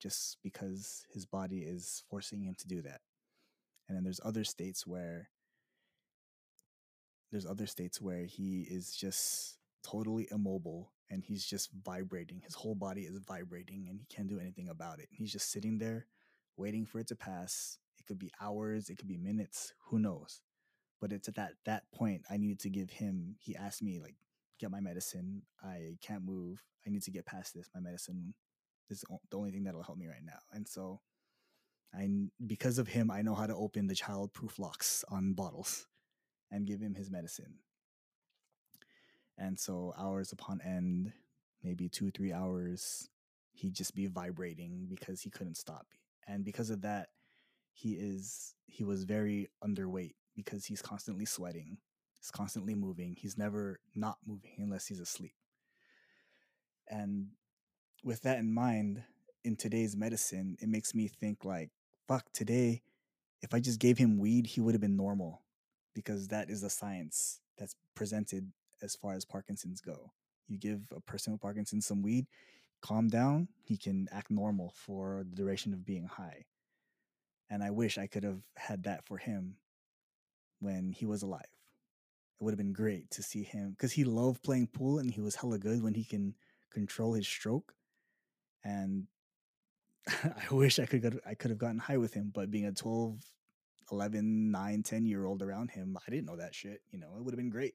just 0.00 0.38
because 0.42 1.04
his 1.12 1.26
body 1.26 1.58
is 1.58 2.02
forcing 2.08 2.42
him 2.42 2.54
to 2.60 2.68
do 2.68 2.80
that. 2.82 3.02
And 3.88 3.96
then 3.96 4.04
there's 4.04 4.20
other 4.24 4.44
states 4.44 4.86
where 4.86 5.28
there's 7.30 7.46
other 7.46 7.66
states 7.66 8.00
where 8.00 8.24
he 8.24 8.62
is 8.62 8.96
just 8.96 9.59
totally 9.82 10.28
immobile 10.30 10.92
and 11.10 11.24
he's 11.24 11.44
just 11.44 11.70
vibrating. 11.84 12.40
His 12.44 12.54
whole 12.54 12.74
body 12.74 13.02
is 13.02 13.18
vibrating 13.26 13.86
and 13.88 13.98
he 13.98 14.06
can't 14.06 14.28
do 14.28 14.38
anything 14.38 14.68
about 14.68 15.00
it. 15.00 15.08
He's 15.10 15.32
just 15.32 15.50
sitting 15.50 15.78
there 15.78 16.06
waiting 16.56 16.86
for 16.86 17.00
it 17.00 17.08
to 17.08 17.16
pass. 17.16 17.78
It 17.98 18.06
could 18.06 18.18
be 18.18 18.30
hours, 18.40 18.90
it 18.90 18.96
could 18.96 19.08
be 19.08 19.16
minutes, 19.16 19.72
who 19.86 19.98
knows. 19.98 20.40
But 21.00 21.12
it's 21.12 21.28
at 21.28 21.36
that 21.36 21.52
that 21.64 21.90
point 21.92 22.22
I 22.30 22.36
needed 22.36 22.60
to 22.60 22.70
give 22.70 22.90
him 22.90 23.36
he 23.38 23.56
asked 23.56 23.82
me 23.82 23.98
like 24.00 24.14
get 24.58 24.70
my 24.70 24.80
medicine. 24.80 25.42
I 25.64 25.96
can't 26.02 26.24
move. 26.24 26.62
I 26.86 26.90
need 26.90 27.02
to 27.04 27.10
get 27.10 27.26
past 27.26 27.54
this. 27.54 27.68
My 27.74 27.80
medicine 27.80 28.34
is 28.90 29.04
the 29.30 29.36
only 29.36 29.50
thing 29.50 29.64
that'll 29.64 29.82
help 29.82 29.98
me 29.98 30.06
right 30.06 30.24
now. 30.24 30.38
And 30.52 30.68
so 30.68 31.00
I 31.94 32.08
because 32.46 32.78
of 32.78 32.88
him 32.88 33.10
I 33.10 33.22
know 33.22 33.34
how 33.34 33.46
to 33.46 33.56
open 33.56 33.86
the 33.86 33.94
childproof 33.94 34.58
locks 34.58 35.04
on 35.08 35.32
bottles 35.32 35.86
and 36.50 36.66
give 36.66 36.80
him 36.80 36.94
his 36.94 37.10
medicine. 37.10 37.54
And 39.40 39.58
so 39.58 39.94
hours 39.98 40.32
upon 40.32 40.60
end, 40.60 41.12
maybe 41.64 41.88
two, 41.88 42.10
three 42.10 42.32
hours, 42.32 43.08
he'd 43.52 43.74
just 43.74 43.94
be 43.94 44.06
vibrating 44.06 44.86
because 44.88 45.22
he 45.22 45.30
couldn't 45.30 45.56
stop. 45.56 45.86
And 46.28 46.44
because 46.44 46.68
of 46.68 46.82
that, 46.82 47.08
he 47.72 47.94
is 47.94 48.54
he 48.66 48.84
was 48.84 49.04
very 49.04 49.48
underweight 49.64 50.14
because 50.36 50.66
he's 50.66 50.82
constantly 50.82 51.24
sweating, 51.24 51.78
he's 52.18 52.30
constantly 52.30 52.74
moving, 52.74 53.16
he's 53.18 53.38
never 53.38 53.80
not 53.94 54.18
moving 54.26 54.52
unless 54.58 54.86
he's 54.86 55.00
asleep. 55.00 55.34
And 56.86 57.28
with 58.04 58.20
that 58.22 58.38
in 58.38 58.52
mind, 58.52 59.02
in 59.42 59.56
today's 59.56 59.96
medicine, 59.96 60.58
it 60.60 60.68
makes 60.68 60.94
me 60.94 61.08
think 61.08 61.44
like, 61.44 61.70
fuck, 62.06 62.30
today, 62.32 62.82
if 63.40 63.54
I 63.54 63.60
just 63.60 63.80
gave 63.80 63.96
him 63.96 64.18
weed, 64.18 64.46
he 64.46 64.60
would 64.60 64.74
have 64.74 64.82
been 64.82 64.96
normal 64.96 65.42
because 65.94 66.28
that 66.28 66.50
is 66.50 66.60
the 66.60 66.70
science 66.70 67.40
that's 67.56 67.74
presented 67.94 68.52
as 68.82 68.94
far 68.94 69.14
as 69.14 69.24
Parkinson's 69.24 69.80
go. 69.80 70.12
You 70.48 70.58
give 70.58 70.80
a 70.94 71.00
person 71.00 71.32
with 71.32 71.42
Parkinson's 71.42 71.86
some 71.86 72.02
weed, 72.02 72.26
calm 72.80 73.08
down, 73.08 73.48
he 73.62 73.76
can 73.76 74.08
act 74.10 74.30
normal 74.30 74.72
for 74.74 75.24
the 75.28 75.36
duration 75.36 75.72
of 75.72 75.84
being 75.84 76.06
high. 76.06 76.44
And 77.48 77.62
I 77.62 77.70
wish 77.70 77.98
I 77.98 78.06
could 78.06 78.24
have 78.24 78.42
had 78.56 78.84
that 78.84 79.04
for 79.06 79.18
him 79.18 79.56
when 80.60 80.92
he 80.92 81.06
was 81.06 81.22
alive. 81.22 81.42
It 82.40 82.44
would 82.44 82.52
have 82.52 82.58
been 82.58 82.72
great 82.72 83.10
to 83.12 83.22
see 83.22 83.42
him 83.42 83.70
because 83.70 83.92
he 83.92 84.04
loved 84.04 84.42
playing 84.42 84.68
pool 84.68 84.98
and 84.98 85.10
he 85.10 85.20
was 85.20 85.36
hella 85.36 85.58
good 85.58 85.82
when 85.82 85.94
he 85.94 86.04
can 86.04 86.34
control 86.70 87.14
his 87.14 87.26
stroke. 87.26 87.74
And 88.64 89.06
I 90.06 90.54
wish 90.54 90.78
I 90.78 90.86
could 90.86 91.20
I 91.26 91.34
could 91.34 91.50
have 91.50 91.58
gotten 91.58 91.78
high 91.78 91.98
with 91.98 92.14
him, 92.14 92.30
but 92.32 92.50
being 92.50 92.66
a 92.66 92.72
12, 92.72 93.18
11, 93.92 94.50
9, 94.50 94.82
10 94.82 95.06
year 95.06 95.24
old 95.24 95.42
around 95.42 95.70
him, 95.70 95.98
I 96.06 96.10
didn't 96.10 96.26
know 96.26 96.36
that 96.36 96.54
shit. 96.54 96.80
You 96.90 96.98
know, 96.98 97.08
it 97.18 97.24
would 97.24 97.32
have 97.32 97.38
been 97.38 97.50
great. 97.50 97.74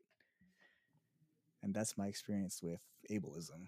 And 1.65 1.73
that's 1.73 1.97
my 1.97 2.05
experience 2.05 2.61
with 2.61 2.79
ableism. 3.11 3.67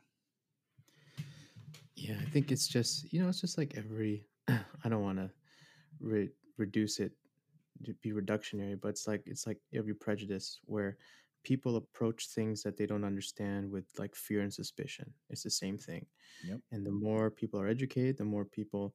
Yeah, 1.96 2.16
I 2.22 2.30
think 2.30 2.52
it's 2.52 2.68
just 2.68 3.12
you 3.12 3.22
know 3.22 3.28
it's 3.28 3.42
just 3.42 3.58
like 3.58 3.74
every. 3.76 4.28
I 4.48 4.90
don't 4.90 5.02
want 5.02 5.18
to 5.18 5.32
re- 6.00 6.30
reduce 6.58 7.00
it 7.00 7.12
to 7.86 7.94
be 7.96 8.12
reductionary, 8.12 8.80
but 8.80 8.90
it's 8.90 9.08
like 9.08 9.24
it's 9.26 9.48
like 9.48 9.58
every 9.74 9.96
prejudice 9.96 10.60
where 10.66 10.98
people 11.44 11.76
approach 11.76 12.28
things 12.28 12.62
that 12.62 12.78
they 12.78 12.86
don't 12.86 13.04
understand 13.04 13.72
with 13.72 13.86
like 13.98 14.16
fear 14.16 14.42
and 14.42 14.54
suspicion. 14.54 15.12
It's 15.32 15.44
the 15.44 15.50
same 15.50 15.78
thing. 15.78 16.06
Yep. 16.46 16.60
And 16.72 16.86
the 16.86 16.92
more 16.92 17.32
people 17.32 17.60
are 17.60 17.68
educated, 17.68 18.18
the 18.18 18.26
more 18.26 18.46
people 18.46 18.94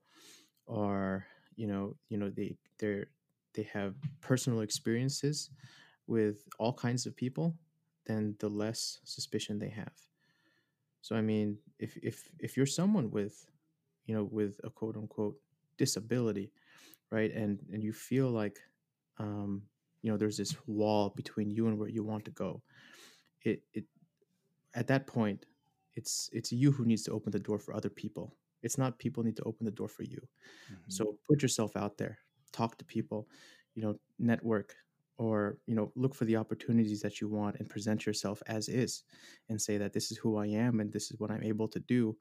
are 0.69 1.27
you 1.57 1.67
know 1.67 1.97
you 2.09 2.19
know 2.19 2.31
they 2.31 2.55
they're 2.79 3.07
they 3.55 3.65
have 3.65 3.97
personal 4.21 4.61
experiences 4.61 5.51
with 6.07 6.45
all 6.59 6.73
kinds 6.73 7.05
of 7.07 7.17
people, 7.17 7.57
then 8.07 8.37
the 8.41 8.49
less 8.51 9.01
suspicion 9.05 9.59
they 9.59 9.71
have. 9.71 10.09
So 11.01 11.17
I 11.17 11.23
mean, 11.23 11.59
if 11.79 11.97
if 11.99 12.31
if 12.39 12.57
you're 12.57 12.67
someone 12.67 13.11
with, 13.11 13.47
you 14.07 14.15
know, 14.15 14.25
with 14.25 14.61
a 14.65 14.71
quote 14.71 14.97
unquote 14.97 15.41
disability, 15.79 16.53
right, 17.11 17.33
and 17.33 17.61
and 17.73 17.83
you 17.85 17.93
feel 17.93 18.31
like, 18.31 18.61
um, 19.19 19.69
you 20.03 20.11
know, 20.13 20.19
there's 20.19 20.39
this 20.39 20.57
wall 20.69 21.11
between 21.11 21.51
you 21.51 21.67
and 21.69 21.79
where 21.79 21.89
you 21.89 22.05
want 22.05 22.25
to 22.27 22.31
go, 22.33 22.65
it 23.43 23.65
it 23.75 23.87
at 24.75 24.89
that 24.89 25.07
point, 25.07 25.47
it's 25.95 26.31
it's 26.33 26.53
you 26.53 26.73
who 26.73 26.85
needs 26.87 27.03
to 27.05 27.13
open 27.13 27.33
the 27.33 27.41
door 27.41 27.59
for 27.59 27.75
other 27.75 27.91
people. 27.91 28.39
It's 28.63 28.79
not 28.79 28.99
people 28.99 29.23
need 29.25 29.37
to 29.37 29.45
open 29.45 29.67
the 29.67 29.73
door 29.73 29.89
for 29.89 30.05
you. 30.05 30.29
Mhm. 30.69 30.89
So 30.89 31.19
put 31.29 31.43
yourself 31.43 31.77
out 31.77 31.99
there, 31.99 32.21
talk 32.53 32.79
to 32.79 32.85
people, 32.85 33.29
you 33.75 33.83
know, 33.83 34.01
network, 34.19 34.77
or 35.23 35.59
you 35.67 35.75
know 35.75 35.93
look 35.95 36.15
for 36.15 36.25
the 36.25 36.37
opportunities 36.37 37.01
that 37.01 37.21
you 37.21 37.29
want 37.29 37.57
and 37.59 37.69
present 37.69 38.07
yourself 38.07 38.43
as 38.47 38.69
is 38.69 39.05
and 39.49 39.61
say 39.61 39.79
that 39.79 39.93
this 39.93 40.11
is 40.11 40.19
who 40.19 40.37
i 40.37 40.47
am 40.47 40.81
and 40.81 40.93
this 40.93 41.11
is 41.11 41.21
what 41.21 41.31
i'm 41.31 41.43
able 41.43 41.69
to 41.69 41.81
do 41.81 42.17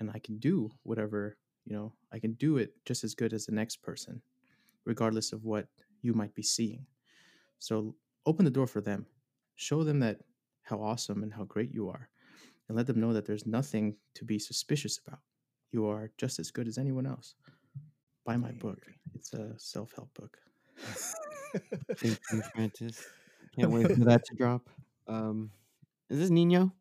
and 0.00 0.10
i 0.10 0.18
can 0.18 0.38
do 0.38 0.70
whatever 0.84 1.36
you 1.64 1.74
know 1.76 1.92
i 2.12 2.18
can 2.18 2.32
do 2.34 2.56
it 2.58 2.72
just 2.84 3.04
as 3.04 3.14
good 3.14 3.32
as 3.32 3.46
the 3.46 3.52
next 3.52 3.82
person 3.82 4.22
regardless 4.86 5.32
of 5.32 5.44
what 5.44 5.66
you 6.02 6.14
might 6.14 6.34
be 6.34 6.42
seeing. 6.42 6.86
So 7.58 7.96
open 8.24 8.44
the 8.44 8.50
door 8.50 8.66
for 8.66 8.80
them. 8.80 9.06
Show 9.56 9.84
them 9.84 10.00
that 10.00 10.20
how 10.62 10.78
awesome 10.78 11.22
and 11.22 11.32
how 11.32 11.44
great 11.44 11.72
you 11.72 11.88
are 11.88 12.08
and 12.68 12.76
let 12.76 12.86
them 12.86 13.00
know 13.00 13.12
that 13.12 13.26
there's 13.26 13.46
nothing 13.46 13.96
to 14.14 14.24
be 14.24 14.38
suspicious 14.38 14.98
about. 15.06 15.20
You 15.72 15.86
are 15.86 16.10
just 16.18 16.38
as 16.38 16.50
good 16.50 16.68
as 16.68 16.78
anyone 16.78 17.06
else. 17.06 17.34
Buy 18.24 18.36
my 18.36 18.52
book. 18.52 18.78
it's 19.14 19.32
a 19.34 19.54
self-help 19.58 20.12
book 20.14 20.38
Thank 22.00 22.18
you, 22.30 22.42
Francis. 22.54 23.06
Can't 23.54 23.70
wait 23.70 23.90
for 23.92 24.04
that 24.04 24.24
to 24.26 24.34
drop. 24.36 24.68
Um, 25.08 25.50
is 26.10 26.18
this 26.18 26.30
Nino? 26.30 26.72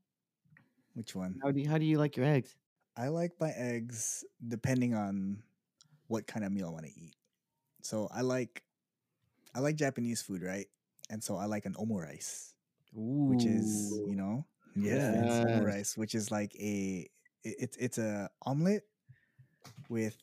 Which 0.93 1.15
one? 1.15 1.39
How 1.41 1.51
do 1.51 1.59
you, 1.59 1.69
how 1.69 1.77
do 1.77 1.85
you 1.85 1.97
like 1.97 2.15
your 2.17 2.25
eggs? 2.25 2.55
I 2.97 3.09
like 3.09 3.31
my 3.39 3.51
eggs 3.51 4.23
depending 4.45 4.93
on 4.93 5.43
what 6.07 6.27
kind 6.27 6.45
of 6.45 6.51
meal 6.51 6.67
I 6.67 6.71
want 6.71 6.85
to 6.85 6.91
eat. 6.99 7.15
So 7.81 8.07
I 8.13 8.21
like 8.21 8.63
I 9.55 9.59
like 9.59 9.75
Japanese 9.75 10.21
food, 10.21 10.43
right? 10.43 10.67
And 11.09 11.23
so 11.23 11.35
I 11.37 11.45
like 11.45 11.65
an 11.65 11.73
omurice, 11.75 12.53
Ooh, 12.97 13.27
which 13.27 13.45
is 13.45 14.01
you 14.05 14.15
know 14.15 14.45
yes, 14.75 15.09
Yes. 15.11 15.41
omurice, 15.41 15.97
which 15.97 16.15
is 16.15 16.31
like 16.31 16.55
a 16.55 17.07
it's 17.43 17.77
it's 17.77 17.97
a 17.97 18.29
omelet 18.45 18.83
with 19.89 20.17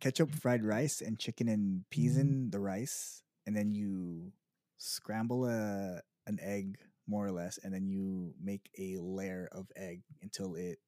ketchup, 0.00 0.34
fried 0.34 0.64
rice, 0.64 1.00
and 1.00 1.18
chicken 1.18 1.48
and 1.48 1.84
peas 1.90 2.16
in 2.16 2.50
the 2.50 2.60
rice, 2.60 3.22
and 3.46 3.56
then 3.56 3.72
you 3.72 4.32
scramble 4.78 5.46
a 5.46 6.00
an 6.26 6.38
egg 6.40 6.78
more 7.06 7.26
or 7.26 7.32
less, 7.32 7.58
and 7.62 7.74
then 7.74 7.86
you 7.86 8.34
make 8.42 8.70
a 8.78 8.98
layer 8.98 9.48
of 9.52 9.66
egg 9.76 10.02
until 10.22 10.54
it 10.54 10.78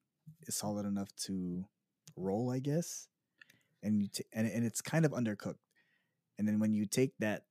is 0.46 0.54
solid 0.54 0.86
enough 0.86 1.08
to 1.26 1.64
roll, 2.16 2.50
I 2.50 2.60
guess. 2.60 3.08
And 3.82 4.00
you 4.02 4.08
t- 4.08 4.24
and 4.32 4.46
and 4.46 4.64
it's 4.64 4.80
kind 4.80 5.04
of 5.04 5.12
undercooked. 5.12 5.62
And 6.38 6.48
then 6.48 6.58
when 6.60 6.72
you 6.74 6.86
take 6.86 7.12
that 7.20 7.44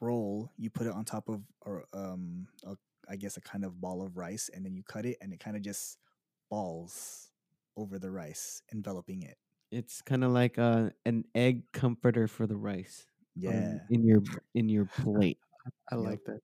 roll, 0.00 0.50
you 0.56 0.70
put 0.70 0.86
it 0.86 0.92
on 0.92 1.04
top 1.04 1.28
of 1.28 1.42
or 1.62 1.84
um 1.92 2.48
a, 2.64 2.76
I 3.08 3.16
guess 3.16 3.36
a 3.36 3.40
kind 3.40 3.64
of 3.64 3.80
ball 3.80 4.02
of 4.02 4.16
rice, 4.16 4.50
and 4.52 4.64
then 4.64 4.74
you 4.74 4.82
cut 4.82 5.04
it, 5.06 5.18
and 5.20 5.32
it 5.32 5.40
kind 5.40 5.56
of 5.56 5.62
just 5.62 5.98
balls 6.50 7.30
over 7.76 7.98
the 7.98 8.10
rice, 8.10 8.62
enveloping 8.72 9.22
it. 9.22 9.36
it's 9.70 10.02
kind 10.02 10.24
of 10.24 10.32
like 10.32 10.58
uh, 10.58 10.90
an 11.06 11.24
egg 11.34 11.62
comforter 11.72 12.26
for 12.28 12.46
the 12.46 12.56
rice. 12.56 13.06
Yeah. 13.42 13.78
in 13.88 14.04
your 14.04 14.20
in 14.54 14.68
your 14.68 14.86
plate. 14.86 15.38
i 15.90 15.94
like 15.96 16.22
that 16.24 16.40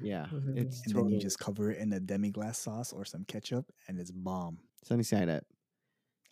Yeah, 0.00 0.28
it's 0.54 0.82
and 0.84 0.94
then 0.96 1.08
you 1.08 1.18
just 1.18 1.38
cover 1.38 1.70
it 1.70 1.78
in 1.78 1.92
a 1.92 2.00
demi 2.00 2.30
glace 2.30 2.58
sauce 2.58 2.92
or 2.92 3.04
some 3.04 3.24
ketchup, 3.24 3.72
and 3.88 3.98
it's 4.00 4.10
bomb. 4.10 4.60
sunny 4.82 5.02
side 5.02 5.28
up. 5.28 5.44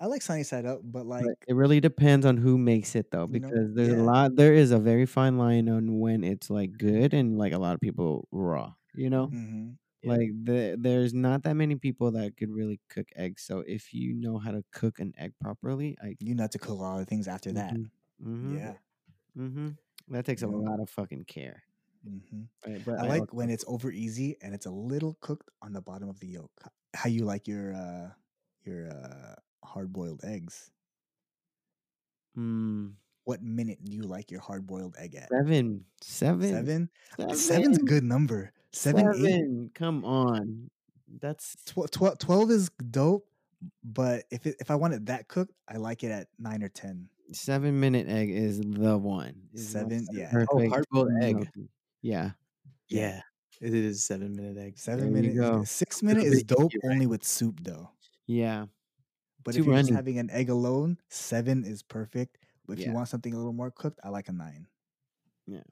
I 0.00 0.06
like 0.06 0.22
sunny 0.22 0.42
side 0.42 0.66
up, 0.66 0.80
but 0.84 1.06
like 1.06 1.30
But 1.30 1.34
it 1.46 1.54
really 1.54 1.80
depends 1.80 2.24
on 2.26 2.36
who 2.38 2.58
makes 2.58 2.94
it 2.96 3.10
though, 3.10 3.26
You 3.26 3.38
know, 3.40 3.56
because 3.56 3.74
there's 3.74 3.92
a 3.92 4.02
lot. 4.02 4.34
There 4.36 4.54
is 4.54 4.70
a 4.72 4.78
very 4.78 5.06
fine 5.06 5.38
line 5.38 5.68
on 5.68 5.98
when 6.00 6.24
it's 6.24 6.50
like 6.50 6.76
good 6.78 7.14
and 7.14 7.38
like 7.38 7.52
a 7.52 7.58
lot 7.58 7.74
of 7.74 7.80
people 7.80 8.28
raw. 8.32 8.74
You 8.94 9.10
know, 9.10 9.32
mhm. 9.32 9.78
Yeah. 10.02 10.16
like 10.16 10.30
the, 10.44 10.76
there's 10.80 11.14
not 11.14 11.44
that 11.44 11.54
many 11.56 11.76
people 11.76 12.12
that 12.12 12.36
could 12.36 12.50
really 12.50 12.80
cook 12.90 13.08
eggs. 13.16 13.44
So 13.44 13.60
if 13.60 13.94
you 13.94 14.14
know 14.14 14.38
how 14.38 14.52
to 14.52 14.64
cook 14.72 15.00
an 15.00 15.14
egg 15.18 15.34
properly, 15.40 15.96
I 16.02 16.16
you 16.20 16.34
know 16.34 16.48
to 16.48 16.58
cook 16.58 16.70
a 16.70 16.74
lot 16.74 17.00
of 17.02 17.08
things 17.08 17.28
after 17.28 17.52
that. 17.54 17.80
mm-hmm, 18.22 18.56
Yeah. 18.56 18.76
Mm-hmm. 20.04 20.14
that 20.14 20.24
takes 20.24 20.42
a 20.42 20.46
know? 20.46 20.58
lot 20.58 20.80
of 20.80 20.90
fucking 20.90 21.24
care. 21.24 21.62
hmm 22.04 22.42
Right, 22.66 22.82
but 22.84 22.98
I 22.98 23.06
like 23.06 23.32
when 23.32 23.50
it's 23.50 23.64
over 23.68 23.90
easy 23.90 24.36
and 24.42 24.54
it's 24.54 24.66
a 24.66 24.70
little 24.70 25.16
cooked 25.20 25.50
on 25.62 25.72
the 25.72 25.80
bottom 25.80 26.08
of 26.08 26.18
the 26.20 26.26
yolk. 26.28 26.50
How 26.94 27.08
you 27.08 27.24
like 27.24 27.46
your 27.48 27.74
uh 27.74 28.10
your 28.64 28.90
uh 28.90 29.34
hard 29.64 29.92
boiled 29.92 30.20
eggs? 30.24 30.70
Mm, 32.36 32.94
What 33.24 33.42
minute 33.42 33.78
do 33.84 33.92
you 33.92 34.02
like 34.02 34.30
your 34.30 34.40
hard 34.40 34.66
boiled 34.66 34.96
egg 34.98 35.14
at? 35.14 35.28
seven, 35.28 35.84
seven, 36.00 36.50
Seven? 36.50 36.90
seven, 37.18 37.36
Seven's 37.36 37.78
a 37.78 37.82
good 37.82 38.04
number. 38.04 38.52
Seven, 38.72 39.12
eight. 39.26 39.74
Come 39.74 40.04
on, 40.04 40.70
that's 41.20 41.54
Tw- 41.66 41.90
tw- 41.90 42.18
12 42.18 42.50
is 42.50 42.70
dope, 42.90 43.26
but 43.84 44.24
if 44.30 44.46
it, 44.46 44.56
if 44.60 44.70
I 44.70 44.74
want 44.76 44.94
it 44.94 45.06
that 45.06 45.28
cooked, 45.28 45.52
I 45.68 45.76
like 45.76 46.02
it 46.04 46.10
at 46.10 46.28
nine 46.38 46.62
or 46.62 46.68
10. 46.70 47.08
Seven 47.32 47.80
minute 47.80 48.08
egg 48.08 48.30
is 48.30 48.60
the 48.60 48.98
one. 48.98 49.48
Seven, 49.54 50.06
yeah. 50.10 50.32
Oh, 50.50 50.58
perfect 50.58 50.70
hard-boiled 50.70 51.12
egg. 51.22 51.48
Yeah, 52.02 52.32
yeah 52.88 53.20
it 53.60 53.74
is 53.74 54.04
seven 54.04 54.34
minute 54.34 54.56
egg 54.58 54.78
Seven 54.78 55.12
There 55.12 55.32
minute, 55.34 55.66
six 55.68 56.02
minute 56.02 56.26
is 56.26 56.42
dope 56.42 56.72
right? 56.82 56.92
only 56.92 57.06
with 57.06 57.24
soup 57.24 57.60
though. 57.62 57.90
yeah. 58.26 58.66
But 59.44 59.54
Too 59.54 59.60
if 59.60 59.66
you're 59.66 59.74
just 59.76 59.90
having 59.90 60.18
an 60.18 60.30
egg 60.30 60.48
alone, 60.50 60.98
seven 61.08 61.64
is 61.64 61.82
perfect. 61.82 62.38
But 62.66 62.74
if 62.74 62.80
Yeah. 62.80 62.86
you 62.86 62.92
want 62.92 63.08
something 63.08 63.32
a 63.34 63.36
little 63.36 63.52
more 63.52 63.70
cooked, 63.70 64.00
I 64.04 64.08
like 64.08 64.28
a 64.28 64.32
nine, 64.32 64.68
Yeah, 65.46 65.62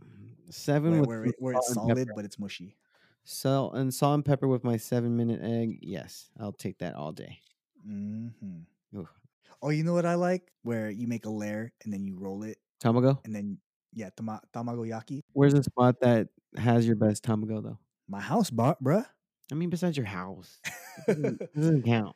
seven 0.51 0.99
where, 0.99 1.01
with 1.01 1.11
where, 1.21 1.33
where 1.39 1.55
it's 1.55 1.73
solid 1.73 2.09
but 2.15 2.25
it's 2.25 2.39
mushy. 2.39 2.77
Salt 3.25 3.77
and 3.77 3.93
salt 3.95 4.15
and 4.15 4.25
pepper 4.27 4.47
with 4.49 4.63
my 4.65 4.77
seven 4.77 5.17
minute 5.17 5.41
egg. 5.43 5.79
Yes, 5.83 6.31
I'll 6.39 6.53
take 6.53 6.79
that 6.79 6.95
all 6.95 7.13
day. 7.13 7.41
hmm 7.85 8.65
Oof. 8.97 9.20
Oh, 9.63 9.71
you 9.71 9.85
know 9.85 9.93
what 9.95 10.07
I 10.07 10.15
like? 10.15 10.51
Where 10.63 10.91
you 10.91 11.07
make 11.07 11.27
a 11.27 11.31
layer 11.31 11.73
and 11.85 11.93
then 11.93 12.05
you 12.05 12.17
roll 12.19 12.43
it, 12.43 12.59
Tamago. 12.83 13.23
and 13.25 13.35
then 13.35 13.59
yeah, 13.93 14.11
tama- 14.17 14.43
tamagoyaki. 14.55 15.23
Where's 15.33 15.55
the 15.55 15.63
spot 15.63 16.01
that 16.01 16.29
has 16.57 16.87
your 16.87 16.97
best 16.97 17.25
tamago 17.25 17.63
though? 17.63 17.79
My 18.09 18.21
house, 18.21 18.51
bar- 18.51 18.79
bruh. 18.83 19.07
I 19.53 19.55
mean, 19.55 19.71
besides 19.71 19.97
your 19.97 20.07
house, 20.07 20.61
it 21.07 21.07
doesn't, 21.07 21.41
it 21.41 21.55
doesn't 21.57 21.83
count. 21.85 22.15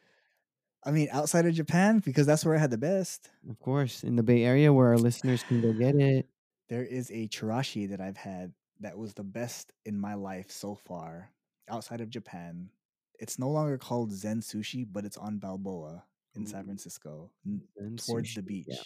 I 0.84 0.90
mean, 0.90 1.08
outside 1.12 1.46
of 1.46 1.54
Japan 1.54 1.98
because 1.98 2.26
that's 2.26 2.44
where 2.44 2.54
I 2.54 2.58
had 2.58 2.70
the 2.70 2.78
best. 2.78 3.30
Of 3.48 3.58
course, 3.58 4.04
in 4.04 4.16
the 4.16 4.22
Bay 4.22 4.44
Area 4.44 4.72
where 4.72 4.88
our 4.88 4.98
listeners 4.98 5.42
can 5.42 5.60
go 5.60 5.72
get 5.72 5.94
it. 5.96 6.28
There 6.68 6.84
is 6.84 7.10
a 7.10 7.28
chirashi 7.28 7.88
that 7.90 8.00
I've 8.00 8.16
had 8.16 8.52
that 8.80 8.96
was 8.98 9.14
the 9.14 9.24
best 9.24 9.72
in 9.84 9.98
my 9.98 10.14
life 10.14 10.50
so 10.50 10.74
far 10.74 11.30
outside 11.68 12.00
of 12.00 12.10
Japan. 12.10 12.70
It's 13.18 13.38
no 13.38 13.48
longer 13.48 13.78
called 13.78 14.12
Zen 14.12 14.40
Sushi, 14.40 14.86
but 14.90 15.04
it's 15.04 15.16
on 15.16 15.38
Balboa 15.38 16.04
in 16.36 16.44
mm. 16.44 16.48
San 16.48 16.64
Francisco, 16.64 17.30
and 17.78 17.98
towards 17.98 18.34
the 18.34 18.42
beach. 18.42 18.66
yeah. 18.68 18.78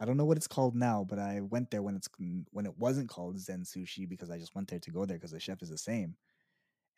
I 0.00 0.04
don't 0.04 0.16
know 0.16 0.24
what 0.24 0.36
it's 0.36 0.48
called 0.48 0.74
now, 0.74 1.06
but 1.08 1.18
I 1.18 1.40
went 1.40 1.70
there 1.70 1.82
when 1.82 1.94
it's 1.94 2.08
when 2.50 2.66
it 2.66 2.76
wasn't 2.76 3.08
called 3.08 3.38
Zen 3.38 3.62
Sushi 3.62 4.08
because 4.08 4.30
I 4.30 4.38
just 4.38 4.54
went 4.54 4.68
there 4.68 4.80
to 4.80 4.90
go 4.90 5.04
there 5.04 5.16
because 5.16 5.30
the 5.30 5.40
chef 5.40 5.62
is 5.62 5.70
the 5.70 5.78
same, 5.78 6.16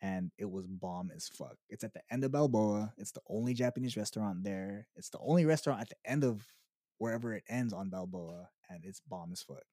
and 0.01 0.31
it 0.37 0.49
was 0.49 0.65
bomb 0.67 1.11
as 1.15 1.27
fuck. 1.27 1.55
It's 1.69 1.83
at 1.83 1.93
the 1.93 2.01
end 2.11 2.23
of 2.23 2.31
Balboa. 2.31 2.93
It's 2.97 3.11
the 3.11 3.21
only 3.29 3.53
Japanese 3.53 3.95
restaurant 3.95 4.43
there. 4.43 4.87
It's 4.95 5.09
the 5.09 5.19
only 5.19 5.45
restaurant 5.45 5.81
at 5.81 5.89
the 5.89 5.97
end 6.05 6.23
of 6.23 6.45
wherever 6.97 7.33
it 7.33 7.43
ends 7.47 7.73
on 7.73 7.89
Balboa, 7.89 8.49
and 8.69 8.83
it's 8.83 9.01
bomb 9.07 9.31
as 9.31 9.43
fuck. 9.43 9.63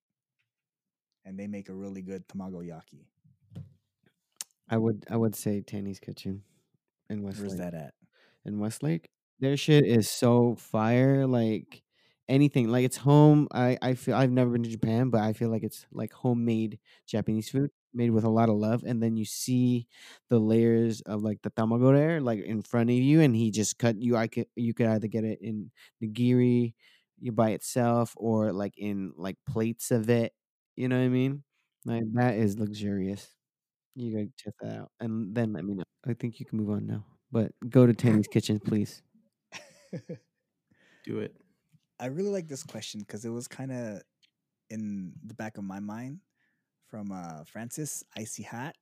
And 1.24 1.38
they 1.38 1.46
make 1.46 1.68
a 1.68 1.74
really 1.74 2.02
good 2.02 2.28
tamago 2.28 2.66
yaki. 2.66 3.06
I 4.68 4.76
would 4.76 5.04
I 5.08 5.16
would 5.16 5.36
say 5.36 5.62
Tanny's 5.62 6.00
Kitchen 6.00 6.42
in 7.08 7.22
Westlake. 7.22 7.48
Where's 7.48 7.58
that 7.58 7.74
at? 7.74 7.94
in 8.44 8.58
Westlake. 8.58 9.08
Their 9.42 9.58
shit 9.58 9.86
is 9.86 10.10
so 10.10 10.56
fire. 10.56 11.26
Like 11.26 11.82
anything, 12.28 12.68
like 12.70 12.84
it's 12.86 12.96
home. 12.98 13.48
I 13.52 13.78
I 13.82 13.94
feel 13.94 14.14
I've 14.16 14.30
never 14.32 14.50
been 14.52 14.64
to 14.64 14.70
Japan, 14.70 15.10
but 15.10 15.20
I 15.22 15.34
feel 15.34 15.50
like 15.50 15.64
it's 15.64 15.86
like 15.92 16.12
homemade 16.14 16.80
Japanese 17.08 17.50
food 17.50 17.70
made 17.94 18.10
with 18.12 18.24
a 18.24 18.30
lot 18.30 18.50
of 18.50 18.56
love. 18.56 18.84
And 18.86 19.02
then 19.02 19.16
you 19.16 19.26
see 19.26 19.88
the 20.30 20.38
layers 20.40 21.02
of 21.02 21.22
like 21.22 21.42
the 21.42 21.50
tamago 21.52 21.92
there, 21.94 22.20
like 22.22 22.40
in 22.44 22.62
front 22.62 22.90
of 22.90 22.96
you, 22.96 23.20
and 23.22 23.36
he 23.36 23.50
just 23.52 23.78
cut 23.78 24.00
you. 24.00 24.16
I 24.16 24.28
could 24.28 24.46
you 24.56 24.74
could 24.74 24.86
either 24.88 25.08
get 25.08 25.24
it 25.24 25.40
in 25.42 25.72
nigiri, 26.02 26.74
you 27.20 27.32
by 27.32 27.50
itself, 27.52 28.14
or 28.16 28.52
like 28.52 28.74
in 28.78 29.12
like 29.16 29.36
plates 29.48 29.92
of 29.92 30.10
it. 30.10 30.32
You 30.76 30.88
know 30.88 30.98
what 30.98 31.04
I 31.06 31.10
mean? 31.10 31.44
Like 31.86 32.04
that 32.14 32.36
is 32.36 32.58
luxurious. 32.58 33.28
You 33.96 34.12
gotta 34.12 34.30
check 34.38 34.54
that 34.62 34.78
out, 34.80 34.92
and 35.00 35.34
then 35.34 35.52
let 35.54 35.64
me 35.66 35.74
know. 35.74 35.84
I 36.06 36.14
think 36.14 36.40
you 36.40 36.46
can 36.46 36.58
move 36.58 36.70
on 36.70 36.86
now, 36.88 37.04
but 37.32 37.52
go 37.70 37.86
to 37.86 37.94
Tanny's 38.26 38.28
Kitchen, 38.28 38.60
please. 38.60 39.02
do 41.04 41.18
it 41.18 41.36
I 42.00 42.06
really 42.06 42.30
like 42.30 42.48
this 42.48 42.64
question 42.64 43.00
because 43.00 43.24
it 43.24 43.28
was 43.30 43.46
kind 43.46 43.70
of 43.70 44.02
in 44.70 45.12
the 45.24 45.34
back 45.34 45.58
of 45.58 45.64
my 45.64 45.80
mind 45.80 46.20
from 46.88 47.12
uh, 47.12 47.44
Francis 47.44 48.02
Icy 48.16 48.42
Hat. 48.42 48.74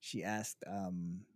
She 0.00 0.24
asked, 0.24 0.64
um, 0.66 1.26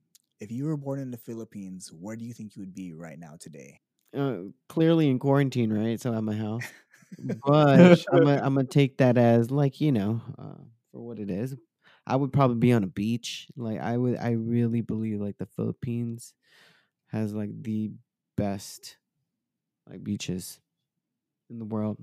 "If 0.40 0.50
you 0.50 0.64
were 0.64 0.76
born 0.76 1.00
in 1.00 1.10
the 1.10 1.18
Philippines, 1.18 1.92
where 1.92 2.16
do 2.16 2.24
you 2.24 2.32
think 2.32 2.56
you 2.56 2.62
would 2.62 2.74
be 2.74 2.94
right 2.94 3.18
now 3.18 3.36
today?" 3.38 3.80
Uh, 4.16 4.44
clearly 4.68 5.08
in 5.08 5.18
quarantine, 5.18 5.72
right? 5.72 6.00
So 6.00 6.14
at 6.14 6.24
my 6.24 6.34
house, 6.34 6.64
but 7.46 8.02
I'm 8.12 8.24
gonna 8.24 8.40
I'm 8.42 8.66
take 8.68 8.98
that 8.98 9.18
as 9.18 9.50
like 9.50 9.80
you 9.80 9.92
know 9.92 10.22
uh, 10.38 10.64
for 10.92 11.00
what 11.06 11.18
it 11.18 11.30
is. 11.30 11.54
I 12.06 12.16
would 12.16 12.32
probably 12.32 12.56
be 12.58 12.72
on 12.72 12.84
a 12.84 12.88
beach. 12.88 13.48
Like 13.56 13.80
I 13.80 13.96
would, 13.96 14.16
I 14.16 14.30
really 14.32 14.80
believe 14.80 15.20
like 15.20 15.38
the 15.38 15.46
Philippines 15.46 16.34
has 17.08 17.34
like 17.34 17.50
the 17.62 17.92
best 18.36 18.98
like 19.88 20.04
beaches 20.04 20.60
in 21.50 21.58
the 21.58 21.64
world, 21.64 21.98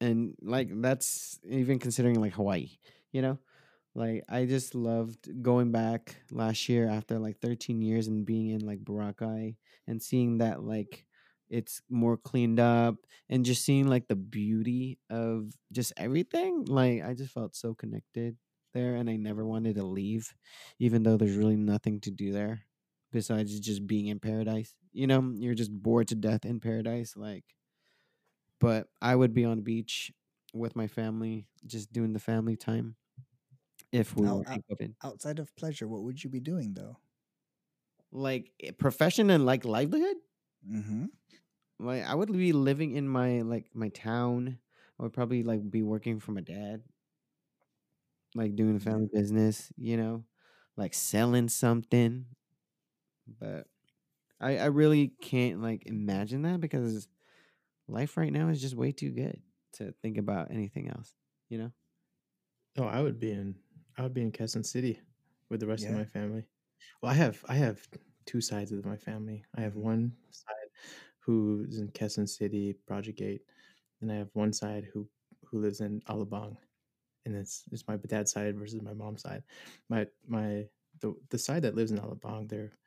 and 0.00 0.34
like 0.42 0.70
that's 0.80 1.40
even 1.48 1.78
considering 1.78 2.20
like 2.20 2.34
Hawaii, 2.34 2.70
you 3.12 3.22
know. 3.22 3.38
Like 3.94 4.24
I 4.28 4.46
just 4.46 4.74
loved 4.74 5.42
going 5.42 5.72
back 5.72 6.16
last 6.30 6.68
year 6.68 6.88
after 6.88 7.18
like 7.18 7.40
13 7.40 7.82
years 7.82 8.06
and 8.08 8.26
being 8.26 8.50
in 8.50 8.64
like 8.66 8.84
Boracay 8.84 9.56
and 9.86 10.02
seeing 10.02 10.38
that 10.38 10.62
like 10.62 11.06
it's 11.50 11.82
more 11.90 12.16
cleaned 12.16 12.60
up 12.60 12.96
and 13.28 13.44
just 13.44 13.64
seeing 13.64 13.88
like 13.88 14.06
the 14.08 14.16
beauty 14.16 14.98
of 15.10 15.52
just 15.72 15.92
everything. 15.96 16.64
Like 16.66 17.02
I 17.04 17.14
just 17.14 17.34
felt 17.34 17.56
so 17.56 17.74
connected 17.74 18.36
there 18.74 18.96
and 18.96 19.10
I 19.10 19.16
never 19.16 19.46
wanted 19.46 19.76
to 19.76 19.84
leave 19.84 20.34
even 20.78 21.02
though 21.02 21.16
there's 21.16 21.36
really 21.36 21.56
nothing 21.56 22.00
to 22.02 22.10
do 22.10 22.32
there 22.32 22.62
besides 23.12 23.58
just 23.60 23.86
being 23.86 24.06
in 24.06 24.20
paradise. 24.20 24.74
You 24.92 25.06
know, 25.06 25.32
you're 25.36 25.54
just 25.54 25.72
bored 25.72 26.08
to 26.08 26.14
death 26.16 26.44
in 26.44 26.60
paradise 26.60 27.16
like 27.16 27.44
but 28.60 28.88
I 29.00 29.14
would 29.14 29.34
be 29.34 29.44
on 29.44 29.56
the 29.58 29.62
beach 29.62 30.12
with 30.52 30.76
my 30.76 30.86
family 30.86 31.46
just 31.66 31.92
doing 31.92 32.12
the 32.12 32.18
family 32.18 32.56
time 32.56 32.96
if 33.92 34.16
we 34.16 34.28
Now, 34.28 34.32
were 34.32 34.46
out, 34.46 34.64
outside 35.02 35.38
of 35.38 35.54
pleasure, 35.56 35.88
what 35.88 36.02
would 36.02 36.22
you 36.22 36.28
be 36.30 36.40
doing 36.40 36.74
though? 36.74 36.98
Like 38.10 38.52
eh, 38.60 38.72
profession 38.72 39.30
and 39.30 39.44
like 39.46 39.64
livelihood? 39.64 40.16
Mm-hmm. 40.66 41.04
Like 41.80 42.04
I 42.04 42.14
would 42.14 42.32
be 42.32 42.52
living 42.52 42.92
in 42.92 43.08
my 43.08 43.40
like 43.42 43.74
my 43.74 43.88
town. 43.88 44.60
I 44.98 45.02
would 45.02 45.12
probably 45.12 45.42
like 45.42 45.68
be 45.70 45.82
working 45.82 46.20
for 46.20 46.32
my 46.32 46.40
dad, 46.40 46.84
like 48.34 48.54
doing 48.56 48.74
the 48.74 48.80
family 48.80 49.08
business, 49.12 49.72
you 49.76 49.96
know, 49.96 50.24
like 50.76 50.94
selling 50.94 51.48
something. 51.48 52.26
But 53.40 53.68
I 54.40 54.58
I 54.58 54.66
really 54.66 55.08
can't 55.22 55.62
like 55.62 55.86
imagine 55.86 56.42
that 56.42 56.60
because 56.60 57.08
life 57.88 58.16
right 58.16 58.32
now 58.32 58.48
is 58.50 58.60
just 58.62 58.76
way 58.76 58.92
too 58.92 59.12
good 59.12 59.42
to 59.74 59.92
think 60.02 60.18
about 60.18 60.52
anything 60.52 60.88
else, 60.90 61.14
you 61.50 61.58
know? 61.58 61.72
Oh, 62.76 62.84
I 62.84 63.00
would 63.02 63.18
be 63.18 63.30
in 63.32 63.60
I 63.96 64.02
would 64.02 64.14
be 64.14 64.22
in 64.22 64.32
Quezon 64.32 64.64
City 64.64 65.00
with 65.48 65.60
the 65.60 65.66
rest 65.66 65.88
of 65.88 65.94
my 65.94 66.04
family. 66.04 66.46
Well, 67.02 67.12
I 67.12 67.14
have 67.16 67.44
I 67.48 67.54
have 67.56 67.88
two 68.26 68.40
sides 68.40 68.72
of 68.72 68.84
my 68.86 68.96
family. 68.96 69.44
I 69.54 69.62
have 69.62 69.76
Mhm. 69.82 69.84
one 69.84 70.16
side 70.30 70.70
who's 71.20 71.78
in 71.78 71.90
Quezon 71.90 72.28
City, 72.28 72.74
Project 72.74 73.20
8, 73.22 73.44
and 74.00 74.12
I 74.12 74.16
have 74.16 74.30
one 74.34 74.52
side 74.52 74.84
who 74.86 75.10
who 75.44 75.60
lives 75.60 75.80
in 75.80 76.00
Alabang, 76.02 76.58
and 77.26 77.36
it's 77.36 77.64
it's 77.72 77.88
my 77.88 77.96
dad's 77.98 78.32
side 78.32 78.58
versus 78.58 78.82
my 78.82 78.94
mom's 78.94 79.22
side. 79.22 79.44
My 79.88 80.08
my 80.26 80.68
the 81.00 81.14
the 81.30 81.38
side 81.38 81.62
that 81.62 81.74
lives 81.76 81.92
in 81.92 81.98
Alabang, 81.98 82.48
they're 82.48 82.78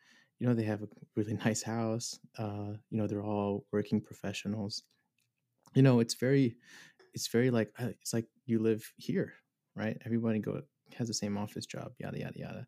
you 0.41 0.47
know 0.47 0.55
they 0.55 0.63
have 0.63 0.81
a 0.81 0.87
really 1.15 1.33
nice 1.45 1.61
house. 1.61 2.19
Uh, 2.37 2.73
you 2.89 2.97
know 2.97 3.07
they're 3.07 3.23
all 3.23 3.65
working 3.71 4.01
professionals. 4.01 4.83
You 5.75 5.83
know 5.83 5.99
it's 5.99 6.15
very 6.15 6.57
it's 7.13 7.27
very 7.27 7.51
like 7.51 7.71
uh, 7.79 7.89
it's 8.01 8.13
like 8.13 8.25
you 8.47 8.59
live 8.59 8.83
here, 8.97 9.33
right? 9.75 9.97
Everybody 10.03 10.39
go 10.39 10.61
has 10.97 11.07
the 11.07 11.13
same 11.13 11.37
office 11.37 11.67
job, 11.67 11.91
yada 11.99 12.19
yada 12.19 12.39
yada. 12.39 12.67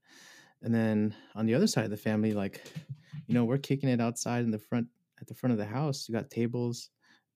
And 0.61 0.73
then 0.73 1.15
on 1.35 1.45
the 1.47 1.55
other 1.55 1.67
side 1.67 1.83
of 1.83 1.91
the 1.91 1.97
family, 1.97 2.31
like, 2.31 2.63
you 3.27 3.33
know, 3.33 3.43
we're 3.43 3.57
kicking 3.57 3.89
it 3.89 3.99
outside 3.99 4.45
in 4.45 4.51
the 4.51 4.59
front 4.59 4.87
at 5.19 5.27
the 5.27 5.33
front 5.33 5.51
of 5.51 5.57
the 5.57 5.65
house. 5.65 6.07
You 6.07 6.13
got 6.13 6.29
tables, 6.29 6.89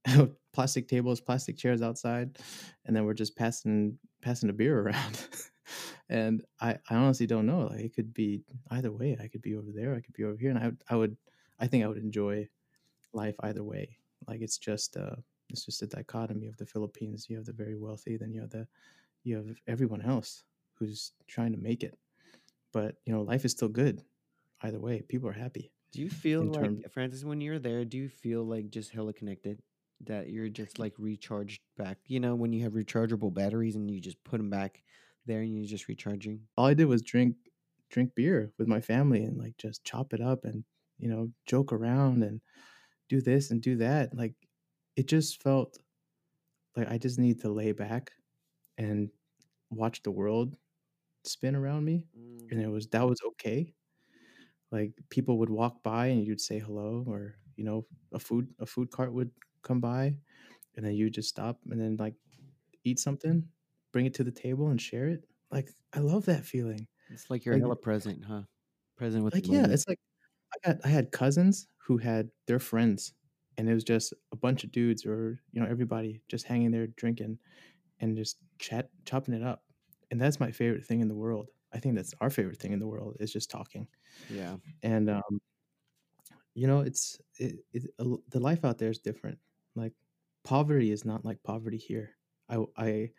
plastic 0.54 0.88
tables, 0.88 1.20
plastic 1.20 1.58
chairs 1.58 1.82
outside, 1.82 2.38
and 2.86 2.96
then 2.96 3.06
we're 3.06 3.16
just 3.16 3.36
passing 3.36 3.98
passing 4.22 4.50
a 4.50 4.54
beer 4.54 4.80
around. 4.82 5.28
and 6.10 6.42
I, 6.62 6.78
I 6.90 6.96
honestly 6.96 7.28
don't 7.28 7.46
know. 7.46 7.68
Like 7.68 7.82
it 7.82 7.94
could 7.94 8.14
be 8.14 8.44
either 8.72 8.92
way. 8.92 9.18
I 9.22 9.28
could 9.28 9.42
be 9.42 9.56
over 9.56 9.72
there, 9.74 9.96
I 9.96 10.02
could 10.02 10.14
be 10.14 10.24
over 10.24 10.38
here. 10.38 10.50
And 10.52 10.60
I 10.60 10.66
would 10.68 10.84
I 10.90 10.96
would 10.96 11.18
I 11.60 11.68
think 11.68 11.84
I 11.84 11.88
would 11.88 11.98
enjoy 11.98 12.48
life 13.14 13.36
either 13.42 13.64
way. 13.64 13.98
Like 14.28 14.42
it's 14.42 14.58
just 14.58 14.98
uh 14.98 15.16
it's 15.50 15.66
just 15.66 15.82
a 15.82 15.88
dichotomy 15.88 16.48
of 16.48 16.58
the 16.58 16.66
Philippines. 16.66 17.28
You 17.30 17.38
have 17.38 17.46
the 17.46 17.54
very 17.54 17.76
wealthy, 17.76 18.18
then 18.18 18.32
you 18.32 18.42
have 18.42 18.50
the 18.52 18.68
you 19.24 19.38
have 19.38 19.58
everyone 19.68 20.02
else 20.02 20.44
who's 20.74 21.12
trying 21.28 21.52
to 21.54 21.58
make 21.58 21.84
it. 21.84 21.98
But 22.74 22.96
you 23.06 23.14
know, 23.14 23.22
life 23.22 23.46
is 23.46 23.52
still 23.52 23.70
good 23.70 24.04
either 24.62 24.80
way. 24.80 25.02
People 25.02 25.30
are 25.30 25.34
happy 25.34 25.72
Do 25.92 26.02
you 26.02 26.10
feel 26.10 26.44
like 26.44 26.64
terms. 26.64 26.86
Francis 26.92 27.24
when 27.24 27.42
you're 27.42 27.60
there, 27.60 27.86
do 27.86 27.98
you 27.98 28.10
feel 28.10 28.44
like 28.44 28.70
just 28.70 28.92
hella 28.92 29.14
connected? 29.14 29.60
That 30.06 30.30
you're 30.30 30.50
just 30.50 30.78
like 30.78 30.94
recharged 31.00 31.62
back, 31.76 31.98
you 32.06 32.20
know, 32.20 32.36
when 32.36 32.54
you 32.54 32.64
have 32.64 32.74
rechargeable 32.74 33.34
batteries 33.34 33.76
and 33.76 33.90
you 33.90 34.00
just 34.00 34.24
put 34.24 34.38
them 34.38 34.50
back 34.50 34.84
there 35.28 35.42
and 35.42 35.56
you're 35.56 35.66
just 35.66 35.88
recharging. 35.88 36.42
All 36.58 36.66
I 36.66 36.74
did 36.74 36.86
was 36.86 37.02
drink 37.02 37.36
drink 37.90 38.12
beer 38.16 38.52
with 38.58 38.68
my 38.68 38.82
family 38.82 39.24
and 39.24 39.38
like 39.38 39.56
just 39.58 39.84
chop 39.86 40.14
it 40.14 40.22
up 40.22 40.44
and 40.44 40.64
you 41.00 41.10
know 41.10 41.30
joke 41.46 41.72
around 41.72 42.24
and 42.24 42.42
do 43.10 43.22
this 43.22 43.52
and 43.52 43.62
do 43.62 43.78
that. 43.78 44.16
Like 44.16 44.34
it 44.96 45.08
just 45.08 45.42
felt 45.44 45.78
like 46.76 46.90
I 46.90 46.98
just 46.98 47.20
need 47.20 47.42
to 47.42 47.50
lay 47.50 47.72
back 47.72 48.12
and 48.78 49.10
watch 49.70 50.04
the 50.04 50.12
world 50.12 50.56
spin 51.24 51.56
around 51.56 51.84
me, 51.86 52.06
and 52.52 52.62
it 52.62 52.68
mm. 52.68 52.72
was 52.72 52.88
that 52.88 53.08
was 53.08 53.20
okay. 53.26 53.74
like 54.72 54.94
people 55.10 55.38
would 55.40 55.50
walk 55.50 55.84
by 55.84 56.08
and 56.08 56.26
you'd 56.26 56.42
say 56.42 56.60
hello 56.60 57.04
or 57.08 57.36
you 57.56 57.64
know 57.64 57.86
a 58.14 58.20
food 58.20 58.48
a 58.60 58.66
food 58.66 58.92
cart 58.92 59.14
would 59.14 59.32
come 59.64 59.80
by 59.80 60.16
and 60.76 60.86
then 60.86 60.94
you 60.94 61.10
just 61.10 61.30
stop 61.30 61.60
and 61.70 61.82
then 61.82 61.98
like 61.98 62.14
eat 62.84 63.00
something 63.00 63.44
bring 63.98 64.06
it 64.08 64.14
to 64.16 64.24
the 64.24 64.32
table 64.32 64.70
and 64.70 64.82
share 64.82 65.08
it 65.10 65.26
like 65.52 65.70
i 65.94 66.00
love 66.00 66.26
that 66.26 66.46
feeling 66.46 66.88
It's 67.10 67.30
like 67.30 67.44
you're 67.46 67.56
like 67.56 67.64
hella 67.64 67.76
present, 67.76 68.24
huh? 68.26 68.44
Present 68.96 69.24
with 69.26 69.34
like 69.34 69.44
the 69.44 69.48
yeah 69.48 69.66
moment. 69.66 69.68
it's 69.70 69.88
like 69.88 70.00
i 70.54 70.68
got 70.68 70.86
i 70.86 70.90
had 70.90 71.12
cousins 71.12 71.68
who 71.78 71.98
had 71.98 72.30
their 72.48 72.60
friends 72.60 73.14
and 73.58 73.70
it 73.70 73.74
was 73.74 73.84
just 73.84 74.14
a 74.32 74.36
bunch 74.36 74.64
of 74.64 74.72
dudes 74.72 75.06
or 75.06 75.42
you 75.52 75.62
know 75.62 75.68
everybody 75.68 76.22
just 76.30 76.46
hanging 76.46 76.72
there 76.72 76.88
drinking 76.88 77.40
and 78.00 78.18
just 78.18 78.40
chat 78.60 78.90
chopping 79.06 79.36
it 79.36 79.44
up 79.44 79.64
and 80.12 80.22
that's 80.22 80.40
my 80.42 80.52
favorite 80.52 80.86
thing 80.86 81.02
in 81.02 81.10
the 81.10 81.16
world 81.16 81.50
i 81.74 81.80
think 81.80 81.96
that's 81.96 82.16
our 82.22 82.32
favorite 82.32 82.60
thing 82.60 82.74
in 82.74 82.80
the 82.80 82.88
world 82.88 83.18
is 83.22 83.34
just 83.34 83.52
talking 83.52 83.88
Yeah. 84.30 84.58
and 84.84 85.10
um 85.10 85.42
you 86.54 86.68
know 86.68 86.82
it's 86.82 87.20
it, 87.38 87.56
it 87.74 87.84
a 88.00 88.06
the 88.30 88.40
life 88.40 88.66
out 88.66 88.78
there 88.78 88.90
is 88.90 89.00
different 89.00 89.38
like 89.76 89.94
poverty 90.44 90.92
is 90.92 91.06
not 91.06 91.26
like 91.26 91.42
poverty 91.44 91.78
here 91.78 92.16
i 92.50 92.58
i 92.78 93.12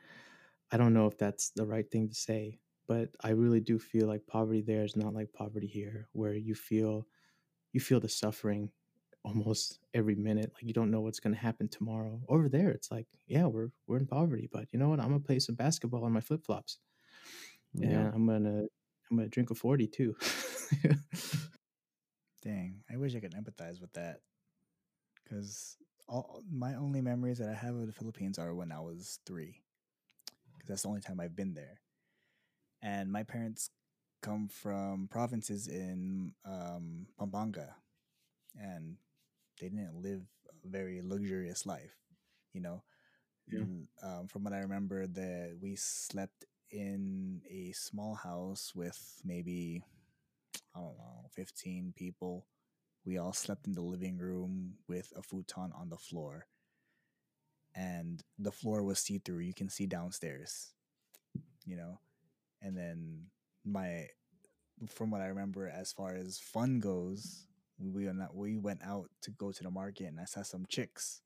i 0.73 0.77
don't 0.77 0.95
know 0.95 1.07
if 1.07 1.17
that's 1.19 1.51
the 1.51 1.65
right 1.67 1.91
thing 1.91 2.09
to 2.09 2.15
say 2.15 2.59
but 2.87 3.09
i 3.23 3.31
really 3.31 3.61
do 3.61 3.79
feel 3.79 4.07
like 4.07 4.27
poverty 4.27 4.63
there 4.63 4.85
is 4.85 4.97
not 4.97 5.15
like 5.15 5.33
poverty 5.33 5.67
here 5.67 6.09
where 6.13 6.35
you 6.35 6.55
feel 6.55 7.07
you 7.73 7.81
feel 7.81 8.01
the 8.01 8.09
suffering 8.09 8.71
almost 9.25 9.81
every 9.95 10.15
minute 10.15 10.51
like 10.55 10.63
you 10.65 10.73
don't 10.73 10.91
know 10.91 11.01
what's 11.01 11.21
going 11.21 11.35
to 11.35 11.41
happen 11.41 11.69
tomorrow 11.69 12.21
over 12.29 12.49
there 12.49 12.71
it's 12.71 12.91
like 12.91 13.07
yeah 13.27 13.45
we're 13.45 13.69
we're 13.87 13.99
in 13.99 14.07
poverty 14.07 14.49
but 14.53 14.67
you 14.73 14.79
know 14.79 14.89
what 14.89 15.01
i'm 15.01 15.09
gonna 15.09 15.21
play 15.21 15.39
some 15.39 15.55
basketball 15.57 16.05
on 16.05 16.13
my 16.13 16.21
flip-flops 16.21 16.79
Yeah. 17.75 17.89
and 17.89 18.15
i'm 18.15 18.27
gonna 18.27 18.63
i'm 19.11 19.17
gonna 19.17 19.29
drink 19.29 19.51
a 19.51 19.55
40 19.55 19.87
too 19.89 20.17
Dang, 22.43 22.83
I 22.91 22.97
wish 22.97 23.15
I 23.17 23.21
could 23.21 23.35
empathize 23.35 23.81
with 23.81 23.93
that. 23.95 24.21
Because 25.25 25.77
all 26.09 26.43
my 26.51 26.75
only 26.77 27.01
memories 27.01 27.39
that 27.39 27.49
I 27.49 27.55
have 27.55 27.75
of 27.75 27.87
the 27.87 27.93
Philippines 27.93 28.39
are 28.39 28.55
when 28.55 28.73
I 28.73 28.81
was 28.81 29.19
three. 29.27 29.63
That's 30.69 30.83
the 30.83 30.89
only 30.89 31.03
time 31.03 31.21
I've 31.21 31.37
been 31.37 31.55
there. 31.55 31.81
And 32.83 33.11
my 33.11 33.23
parents 33.23 33.71
come 34.23 34.49
from 34.49 35.09
provinces 35.11 35.69
in 35.69 36.33
um, 36.45 37.07
Pampanga, 37.19 37.75
and 38.61 38.97
they 39.61 39.69
didn't 39.69 40.03
live 40.03 40.23
a 40.51 40.69
very 40.69 41.01
luxurious 41.03 41.67
life. 41.67 41.97
You 42.53 42.63
know, 42.63 42.83
Yeah. 43.49 43.65
Um, 44.03 44.29
from 44.29 44.45
what 44.45 44.53
I 44.55 44.61
remember, 44.61 45.07
that 45.07 45.59
we 45.61 45.77
slept 45.77 46.45
in 46.71 47.43
a 47.51 47.73
small 47.73 48.15
house 48.15 48.73
with 48.75 49.01
maybe 49.25 49.83
I 50.75 50.81
don't 50.81 50.99
know, 50.99 51.29
15 51.35 51.93
people. 51.97 52.47
We 53.05 53.19
all 53.19 53.33
slept 53.33 53.67
in 53.67 53.75
the 53.75 53.83
living 53.83 54.19
room 54.19 54.75
with 54.89 55.13
a 55.17 55.23
futon 55.23 55.73
on 55.75 55.89
the 55.91 55.99
floor. 55.99 56.47
And 57.79 58.21
the 58.41 58.51
floor 58.51 58.83
was 58.83 58.99
see 58.99 59.19
through. 59.19 59.39
You 59.39 59.55
can 59.55 59.69
see 59.69 59.87
downstairs, 59.87 60.73
you 61.65 61.77
know? 61.77 62.01
And 62.61 62.77
then 62.77 63.27
my, 63.65 64.09
from 64.89 65.13
what 65.13 65.21
I 65.21 65.29
remember, 65.29 65.69
as 65.69 65.93
far 65.93 66.17
as 66.17 66.41
fun 66.41 66.81
goes, 66.81 67.47
we 67.79 68.09
we 68.35 68.57
went 68.57 68.81
out 68.85 69.11
to 69.23 69.31
go 69.31 69.53
to 69.53 69.63
the 69.63 69.71
market 69.71 70.07
and 70.07 70.19
I 70.19 70.25
saw 70.25 70.43
some 70.43 70.67
chicks. 70.69 71.21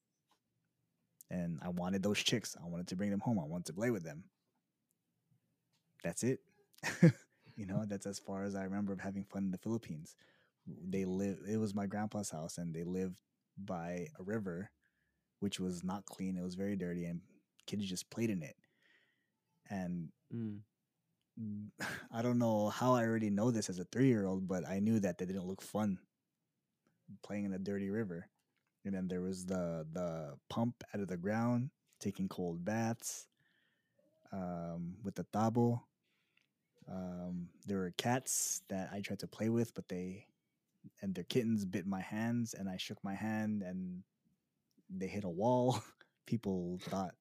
And 1.30 1.58
I 1.62 1.70
wanted 1.70 2.02
those 2.02 2.18
chicks. 2.18 2.54
I 2.62 2.68
wanted 2.68 2.88
to 2.88 2.96
bring 2.96 3.10
them 3.10 3.20
home. 3.20 3.38
I 3.38 3.46
wanted 3.46 3.66
to 3.66 3.72
play 3.72 3.90
with 3.90 4.04
them. 4.04 4.24
That's 6.04 6.22
it. 6.22 6.40
you 7.56 7.64
know, 7.64 7.84
that's 7.86 8.04
as 8.04 8.18
far 8.18 8.44
as 8.44 8.54
I 8.54 8.64
remember 8.64 8.92
of 8.92 9.00
having 9.00 9.24
fun 9.24 9.44
in 9.44 9.50
the 9.50 9.56
Philippines. 9.56 10.16
They 10.66 11.06
live. 11.06 11.38
It 11.48 11.56
was 11.56 11.74
my 11.74 11.86
grandpa's 11.86 12.30
house, 12.30 12.58
and 12.58 12.74
they 12.74 12.84
lived 12.84 13.16
by 13.56 14.08
a 14.18 14.22
river, 14.22 14.70
which 15.42 15.60
was 15.60 15.82
not 15.84 16.06
clean. 16.06 16.36
It 16.36 16.44
was 16.44 16.54
very 16.54 16.76
dirty, 16.76 17.04
and 17.04 17.20
kids 17.66 17.84
just 17.84 18.10
played 18.10 18.30
in 18.30 18.42
it. 18.42 18.56
And 19.68 20.08
Mm. 21.40 21.68
I 22.12 22.22
don't 22.22 22.38
know 22.38 22.68
how 22.68 22.94
I 22.94 23.04
already 23.04 23.30
know 23.30 23.50
this 23.50 23.70
as 23.70 23.78
a 23.78 23.84
three 23.84 24.08
year 24.08 24.26
old, 24.26 24.46
but 24.46 24.68
I 24.68 24.80
knew 24.80 25.00
that 25.00 25.18
they 25.18 25.24
didn't 25.24 25.46
look 25.46 25.62
fun 25.62 25.98
playing 27.22 27.44
in 27.44 27.52
a 27.52 27.58
dirty 27.58 27.90
river. 27.90 28.28
And 28.84 28.94
then 28.94 29.08
there 29.08 29.20
was 29.20 29.46
the 29.46 29.86
the 29.92 30.34
pump 30.50 30.82
out 30.94 31.00
of 31.00 31.08
the 31.08 31.16
ground, 31.16 31.70
taking 32.00 32.28
cold 32.28 32.64
baths 32.64 33.26
um, 34.32 34.96
with 35.02 35.14
the 35.14 35.24
tabo. 35.24 35.80
Um, 36.90 37.48
there 37.66 37.78
were 37.78 37.94
cats 37.96 38.62
that 38.68 38.90
I 38.92 39.00
tried 39.00 39.20
to 39.20 39.28
play 39.28 39.48
with, 39.48 39.74
but 39.74 39.88
they 39.88 40.26
and 41.00 41.14
their 41.14 41.24
kittens 41.24 41.64
bit 41.64 41.86
my 41.86 42.00
hands, 42.00 42.54
and 42.54 42.68
I 42.68 42.76
shook 42.76 43.02
my 43.04 43.14
hand, 43.14 43.62
and 43.62 44.02
they 44.96 45.08
hit 45.08 45.24
a 45.24 45.30
wall. 45.30 45.82
People 46.26 46.78
thought 46.82 47.14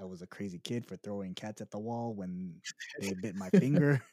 I 0.00 0.04
was 0.04 0.22
a 0.22 0.26
crazy 0.26 0.58
kid 0.58 0.86
for 0.86 0.96
throwing 0.96 1.34
cats 1.34 1.60
at 1.60 1.70
the 1.70 1.78
wall 1.78 2.14
when 2.14 2.54
they 3.00 3.14
bit 3.14 3.34
my 3.34 3.50
finger. 3.50 4.02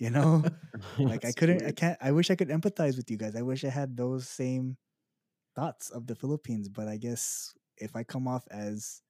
You 0.00 0.10
know, 0.10 0.44
like 0.98 1.24
I 1.24 1.32
couldn't, 1.32 1.66
I 1.66 1.72
can't. 1.72 1.98
I 2.00 2.12
wish 2.12 2.30
I 2.30 2.36
could 2.36 2.50
empathize 2.50 2.96
with 2.96 3.10
you 3.10 3.16
guys. 3.16 3.34
I 3.34 3.42
wish 3.42 3.64
I 3.64 3.68
had 3.68 3.96
those 3.96 4.28
same 4.28 4.76
thoughts 5.56 5.90
of 5.90 6.06
the 6.06 6.14
Philippines, 6.14 6.68
but 6.68 6.88
I 6.88 6.96
guess 6.96 7.54
if 7.78 7.96
I 7.96 8.04
come 8.04 8.28
off 8.28 8.46
as 8.50 9.02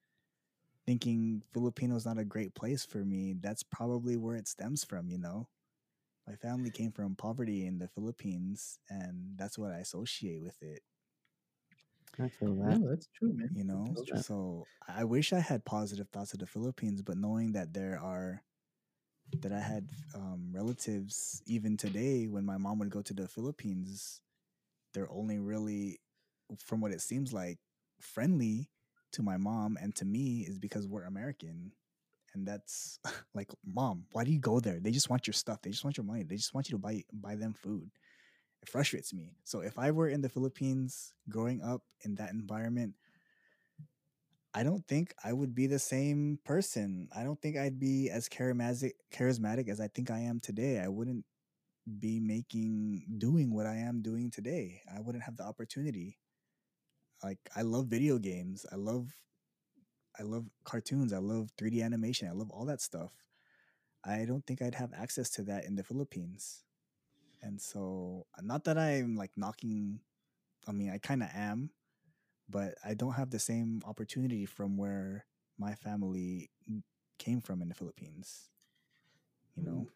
thinking 0.85 1.43
Filipinos 1.53 2.05
not 2.05 2.17
a 2.17 2.25
great 2.25 2.55
place 2.55 2.85
for 2.85 3.05
me, 3.05 3.35
that's 3.39 3.63
probably 3.63 4.17
where 4.17 4.35
it 4.35 4.47
stems 4.47 4.83
from, 4.83 5.09
you 5.09 5.17
know. 5.17 5.47
My 6.27 6.35
family 6.35 6.71
came 6.71 6.91
from 6.91 7.15
poverty 7.15 7.65
in 7.65 7.79
the 7.79 7.87
Philippines 7.87 8.79
and 8.89 9.37
that's 9.37 9.57
what 9.57 9.71
I 9.71 9.79
associate 9.79 10.41
with 10.41 10.61
it, 10.61 10.81
I 12.19 12.29
feel 12.29 12.55
that. 12.55 12.79
No, 12.79 12.89
that's 12.89 13.07
true, 13.17 13.33
man. 13.33 13.49
you 13.53 13.63
know. 13.63 13.85
feel 13.93 14.05
that. 14.13 14.25
So 14.25 14.65
I 14.87 15.03
wish 15.03 15.33
I 15.33 15.39
had 15.39 15.65
positive 15.65 16.09
thoughts 16.09 16.33
of 16.33 16.39
the 16.39 16.45
Philippines, 16.45 17.01
but 17.01 17.17
knowing 17.17 17.53
that 17.53 17.73
there 17.73 17.99
are 18.01 18.41
that 19.41 19.51
I 19.51 19.59
had 19.59 19.87
um, 20.15 20.49
relatives 20.51 21.41
even 21.45 21.77
today 21.77 22.27
when 22.27 22.45
my 22.45 22.57
mom 22.57 22.79
would 22.79 22.89
go 22.89 23.01
to 23.01 23.13
the 23.13 23.27
Philippines, 23.27 24.21
they're 24.93 25.11
only 25.11 25.37
really, 25.37 25.99
from 26.57 26.81
what 26.81 26.91
it 26.91 27.01
seems 27.01 27.31
like, 27.31 27.59
friendly 27.99 28.69
to 29.13 29.23
my 29.23 29.37
mom 29.37 29.77
and 29.81 29.95
to 29.95 30.05
me 30.05 30.45
is 30.47 30.59
because 30.59 30.87
we're 30.87 31.03
American. 31.03 31.71
And 32.33 32.47
that's 32.47 32.99
like, 33.33 33.49
mom, 33.65 34.05
why 34.11 34.23
do 34.23 34.31
you 34.31 34.39
go 34.39 34.59
there? 34.59 34.79
They 34.79 34.91
just 34.91 35.09
want 35.09 35.27
your 35.27 35.33
stuff. 35.33 35.61
They 35.61 35.71
just 35.71 35.83
want 35.83 35.97
your 35.97 36.05
money. 36.05 36.23
They 36.23 36.35
just 36.35 36.53
want 36.53 36.69
you 36.69 36.73
to 36.73 36.81
buy 36.81 37.03
buy 37.13 37.35
them 37.35 37.53
food. 37.53 37.89
It 38.61 38.69
frustrates 38.69 39.13
me. 39.13 39.37
So 39.43 39.61
if 39.61 39.77
I 39.79 39.91
were 39.91 40.09
in 40.09 40.21
the 40.21 40.29
Philippines 40.29 41.13
growing 41.29 41.61
up 41.61 41.83
in 42.01 42.15
that 42.15 42.31
environment, 42.31 42.95
I 44.53 44.63
don't 44.63 44.85
think 44.87 45.13
I 45.23 45.31
would 45.31 45.53
be 45.53 45.67
the 45.67 45.79
same 45.79 46.39
person. 46.43 47.07
I 47.15 47.23
don't 47.23 47.39
think 47.39 47.55
I'd 47.55 47.79
be 47.79 48.09
as 48.09 48.27
charismatic 48.27 48.93
charismatic 49.13 49.69
as 49.69 49.79
I 49.79 49.87
think 49.87 50.09
I 50.09 50.19
am 50.19 50.39
today. 50.39 50.79
I 50.79 50.87
wouldn't 50.87 51.23
be 51.99 52.19
making 52.19 53.05
doing 53.17 53.53
what 53.53 53.65
I 53.65 53.77
am 53.77 54.01
doing 54.01 54.31
today. 54.31 54.81
I 54.93 54.99
wouldn't 54.99 55.23
have 55.23 55.37
the 55.37 55.43
opportunity. 55.43 56.17
Like 57.23 57.39
I 57.55 57.61
love 57.61 57.87
video 57.87 58.17
games. 58.17 58.65
I 58.71 58.75
love 58.75 59.13
I 60.19 60.23
love 60.23 60.45
cartoons. 60.63 61.13
I 61.13 61.19
love 61.19 61.51
3D 61.57 61.83
animation. 61.83 62.27
I 62.27 62.33
love 62.33 62.49
all 62.51 62.65
that 62.65 62.81
stuff. 62.81 63.11
I 64.03 64.25
don't 64.25 64.45
think 64.45 64.61
I'd 64.61 64.75
have 64.75 64.93
access 64.93 65.29
to 65.31 65.43
that 65.43 65.65
in 65.65 65.75
the 65.75 65.83
Philippines. 65.83 66.63
And 67.41 67.61
so 67.61 68.25
not 68.41 68.65
that 68.65 68.77
I'm 68.77 69.15
like 69.15 69.31
knocking 69.37 70.01
I 70.67 70.71
mean 70.71 70.91
I 70.91 70.97
kind 70.97 71.23
of 71.23 71.29
am, 71.33 71.71
but 72.49 72.75
I 72.85 72.93
don't 72.93 73.13
have 73.13 73.29
the 73.31 73.39
same 73.39 73.81
opportunity 73.85 74.45
from 74.45 74.77
where 74.77 75.25
my 75.57 75.75
family 75.75 76.49
came 77.19 77.41
from 77.41 77.61
in 77.61 77.69
the 77.69 77.75
Philippines. 77.75 78.49
You 79.55 79.63
know? 79.63 79.87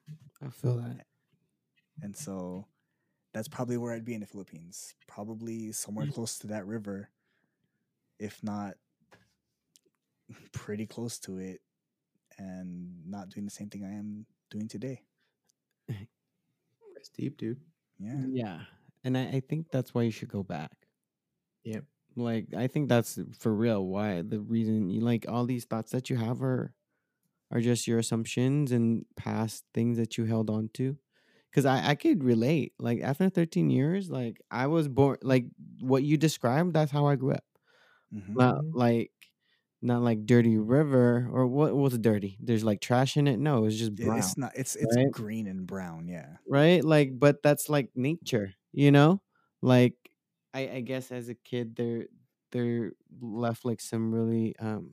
I 0.46 0.50
feel 0.50 0.78
that. 0.78 1.06
And 2.02 2.16
so 2.16 2.68
that's 3.34 3.48
probably 3.48 3.78
where 3.78 3.94
I'd 3.94 4.06
be 4.06 4.14
in 4.14 4.22
the 4.22 4.28
Philippines. 4.28 4.94
Probably 5.08 5.72
somewhere 5.72 6.06
Mm. 6.06 6.14
close 6.14 6.38
to 6.40 6.48
that 6.48 6.66
river, 6.66 7.10
if 8.20 8.44
not 8.44 8.76
pretty 10.52 10.86
close 10.86 11.20
to 11.20 11.38
it, 11.38 11.62
and 12.38 13.06
not 13.10 13.30
doing 13.30 13.46
the 13.46 13.52
same 13.52 13.70
thing 13.70 13.84
I 13.86 13.94
am 13.94 14.26
doing 14.50 14.68
today. 14.68 15.02
That's 17.04 17.10
deep, 17.10 17.38
dude. 17.38 17.60
Yeah. 18.00 18.28
Yeah. 18.32 18.66
And 19.04 19.18
I, 19.18 19.28
I 19.28 19.40
think 19.42 19.70
that's 19.72 19.94
why 19.94 20.04
you 20.04 20.12
should 20.12 20.30
go 20.30 20.44
back. 20.44 20.88
Yep. 21.64 21.86
Like 22.16 22.54
I 22.56 22.68
think 22.68 22.90
that's 22.90 23.18
for 23.40 23.54
real 23.54 23.86
why 23.88 24.22
the 24.22 24.40
reason 24.40 24.90
you 24.90 25.02
like 25.02 25.26
all 25.28 25.46
these 25.46 25.66
thoughts 25.66 25.92
that 25.92 26.10
you 26.10 26.16
have 26.18 26.44
are 26.44 26.74
are 27.52 27.62
just 27.62 27.88
your 27.88 28.00
assumptions 28.00 28.72
and 28.72 29.06
past 29.18 29.66
things 29.74 29.98
that 29.98 30.18
you 30.18 30.26
held 30.26 30.50
on 30.50 30.70
to. 30.76 30.98
Cause 31.54 31.66
I, 31.66 31.90
I 31.92 31.96
could 31.96 32.24
relate. 32.24 32.74
Like 32.80 33.02
after 33.02 33.30
13 33.30 33.70
years, 33.72 34.10
like 34.10 34.42
I 34.52 34.68
was 34.68 34.88
born 34.90 35.18
like 35.24 35.46
what 35.82 36.04
you 36.04 36.18
described, 36.18 36.74
that's 36.74 36.92
how 36.92 37.08
I 37.08 37.16
grew 37.18 37.34
up. 37.34 37.46
Mhm. 38.12 38.34
Not 38.36 38.56
Mhm. 38.56 38.74
like 38.74 39.12
not 39.84 40.02
like 40.02 40.26
dirty 40.26 40.58
river 40.58 41.30
or 41.32 41.48
what 41.48 41.76
was 41.76 41.98
dirty? 41.98 42.38
There's 42.40 42.64
like 42.64 42.82
trash 42.82 43.18
in 43.18 43.28
it. 43.28 43.38
No, 43.40 43.66
it's 43.66 43.78
just 43.78 43.96
brown. 43.96 44.18
It's 44.18 44.38
not. 44.38 44.52
It's 44.56 44.76
it's 44.76 44.96
right? 44.96 45.12
green 45.12 45.48
and 45.48 45.68
brown. 45.68 46.08
Yeah. 46.08 46.38
right 46.48 46.84
like 46.84 47.20
but 47.20 47.42
that's 47.44 47.70
like 47.70 47.90
nature 47.96 48.54
you 48.72 48.92
know 48.92 49.22
like 49.62 49.94
i 50.54 50.62
i 50.68 50.80
guess 50.82 51.12
as 51.12 51.30
a 51.30 51.36
kid 51.36 51.76
they're 51.76 52.06
they're 52.52 52.92
left 53.22 53.64
like 53.64 53.80
some 53.80 54.14
really 54.14 54.56
um 54.60 54.92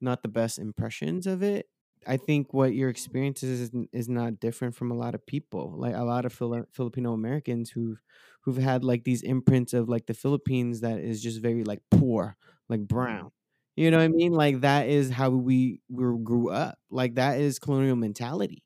not 0.00 0.22
the 0.22 0.28
best 0.28 0.58
impressions 0.58 1.26
of 1.26 1.42
it 1.42 1.66
i 2.06 2.16
think 2.16 2.52
what 2.52 2.74
your 2.74 2.88
experience 2.88 3.42
is 3.42 3.70
is 3.92 4.08
not 4.08 4.40
different 4.40 4.74
from 4.74 4.90
a 4.90 4.96
lot 4.96 5.14
of 5.14 5.24
people 5.26 5.74
like 5.76 5.94
a 5.94 6.04
lot 6.04 6.24
of 6.24 6.32
Fili- 6.32 6.64
filipino 6.72 7.12
americans 7.12 7.70
who've 7.70 8.00
who've 8.42 8.56
had 8.56 8.84
like 8.84 9.04
these 9.04 9.22
imprints 9.22 9.72
of 9.72 9.88
like 9.88 10.06
the 10.06 10.14
philippines 10.14 10.80
that 10.80 10.98
is 10.98 11.22
just 11.22 11.40
very 11.40 11.64
like 11.64 11.80
poor 11.90 12.36
like 12.68 12.80
brown 12.80 13.30
you 13.76 13.90
know 13.90 13.98
what 13.98 14.04
i 14.04 14.08
mean? 14.08 14.32
Like 14.32 14.60
that 14.62 14.88
is 14.88 15.10
how 15.10 15.30
we 15.30 15.80
we 15.90 16.04
grew 16.24 16.50
up. 16.50 16.78
Like 16.90 17.14
that 17.16 17.40
is 17.40 17.58
colonial 17.58 17.96
mentality 17.96 18.64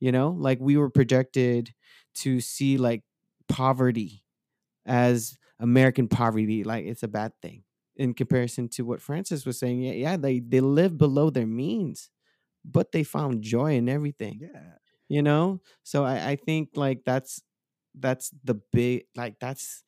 you 0.00 0.12
know? 0.12 0.30
Like 0.30 0.58
we 0.60 0.76
were 0.76 0.90
projected 0.90 1.74
to 2.16 2.40
see 2.40 2.78
like 2.78 3.02
poverty 3.48 4.24
as 4.86 5.36
american 5.60 6.08
poverty 6.08 6.64
like 6.64 6.84
it's 6.86 7.02
a 7.02 7.08
bad 7.08 7.32
thing 7.42 7.64
in 7.96 8.14
comparison 8.14 8.68
to 8.68 8.84
what 8.84 9.00
francis 9.00 9.46
was 9.46 9.58
saying. 9.58 9.80
Yeah, 9.80 9.92
yeah 9.92 10.16
they 10.16 10.40
they 10.40 10.60
live 10.60 10.98
below 10.98 11.30
their 11.30 11.46
means 11.46 12.10
but 12.64 12.92
they 12.92 13.04
found 13.04 13.42
joy 13.42 13.74
in 13.76 13.88
everything 13.88 14.42
Yeah. 14.42 14.78
you 15.08 15.22
know? 15.22 15.60
So 15.84 16.04
i 16.04 16.30
i 16.32 16.36
think 16.36 16.70
like 16.76 17.04
that's 17.04 17.42
that's 17.94 18.32
the 18.44 18.56
big 18.72 19.06
like 19.16 19.38
that's 19.40 19.84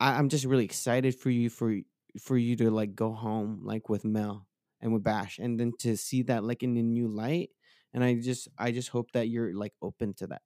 I, 0.00 0.18
i'm 0.18 0.28
just 0.28 0.44
really 0.44 0.64
excited 0.64 1.14
for 1.14 1.30
you 1.30 1.50
for 1.50 1.76
for 2.18 2.36
you 2.36 2.56
to 2.56 2.70
like 2.70 2.94
go 2.94 3.12
home 3.12 3.60
like 3.64 3.88
with 3.88 4.04
mel 4.04 4.46
and 4.80 4.92
with 4.92 5.02
bash 5.02 5.38
and 5.38 5.58
then 5.60 5.72
to 5.78 5.96
see 5.96 6.22
that 6.22 6.44
like 6.44 6.62
in 6.62 6.76
a 6.76 6.82
new 6.82 7.08
light 7.08 7.50
and 7.92 8.02
i 8.04 8.14
just 8.14 8.48
i 8.58 8.70
just 8.70 8.88
hope 8.88 9.10
that 9.12 9.28
you're 9.28 9.54
like 9.54 9.74
open 9.82 10.14
to 10.14 10.26
that 10.26 10.42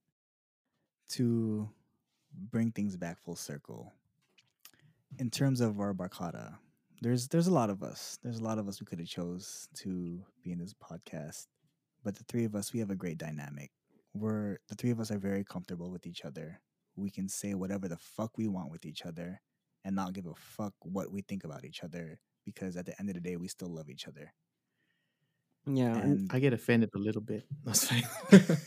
To 1.09 1.71
bring 2.33 2.73
things 2.73 2.97
back 2.97 3.19
full 3.19 3.37
circle, 3.37 3.93
in 5.19 5.31
terms 5.31 5.61
of 5.61 5.81
our 5.81 5.95
barkada, 5.95 6.57
there's 7.01 7.29
there's 7.29 7.47
a 7.47 7.53
lot 7.53 7.71
of 7.71 7.83
us. 7.83 8.19
There's 8.23 8.39
a 8.39 8.45
lot 8.45 8.59
of 8.59 8.69
us 8.69 8.81
we 8.81 8.87
could 8.87 8.99
have 8.99 9.09
chose 9.09 9.69
to 9.77 10.25
be 10.43 10.53
in 10.53 10.59
this 10.59 10.75
podcast, 10.75 11.47
but 12.03 12.17
the 12.17 12.25
three 12.25 12.45
of 12.45 12.55
us 12.55 12.73
we 12.73 12.81
have 12.81 12.91
a 12.91 12.97
great 12.97 13.19
dynamic. 13.19 13.71
We're 14.15 14.59
the 14.69 14.75
three 14.75 14.91
of 14.91 15.01
us 15.01 15.11
are 15.11 15.19
very 15.19 15.45
comfortable 15.45 15.91
with 15.91 16.07
each 16.07 16.25
other. 16.25 16.61
We 16.97 17.11
can 17.11 17.29
say 17.29 17.55
whatever 17.55 17.89
the 17.89 17.99
fuck 17.99 18.39
we 18.39 18.49
want 18.49 18.71
with 18.71 18.87
each 18.87 19.05
other, 19.05 19.41
and 19.85 19.97
not 19.97 20.13
give 20.13 20.27
a 20.27 20.35
fuck 20.35 20.75
what 20.83 21.11
we 21.11 21.23
think 21.23 21.45
about 21.45 21.65
each 21.65 21.83
other 21.83 22.19
because 22.45 22.77
at 22.77 22.87
the 22.87 22.99
end 22.99 23.09
of 23.09 23.15
the 23.15 23.21
day 23.21 23.37
we 23.37 23.49
still 23.49 23.69
love 23.69 23.89
each 23.89 24.07
other. 24.07 24.33
yeah 25.67 25.97
and, 25.97 26.31
I 26.33 26.39
get 26.41 26.53
offended 26.53 26.91
a 26.95 26.99
little 26.99 27.23
bit. 27.23 27.47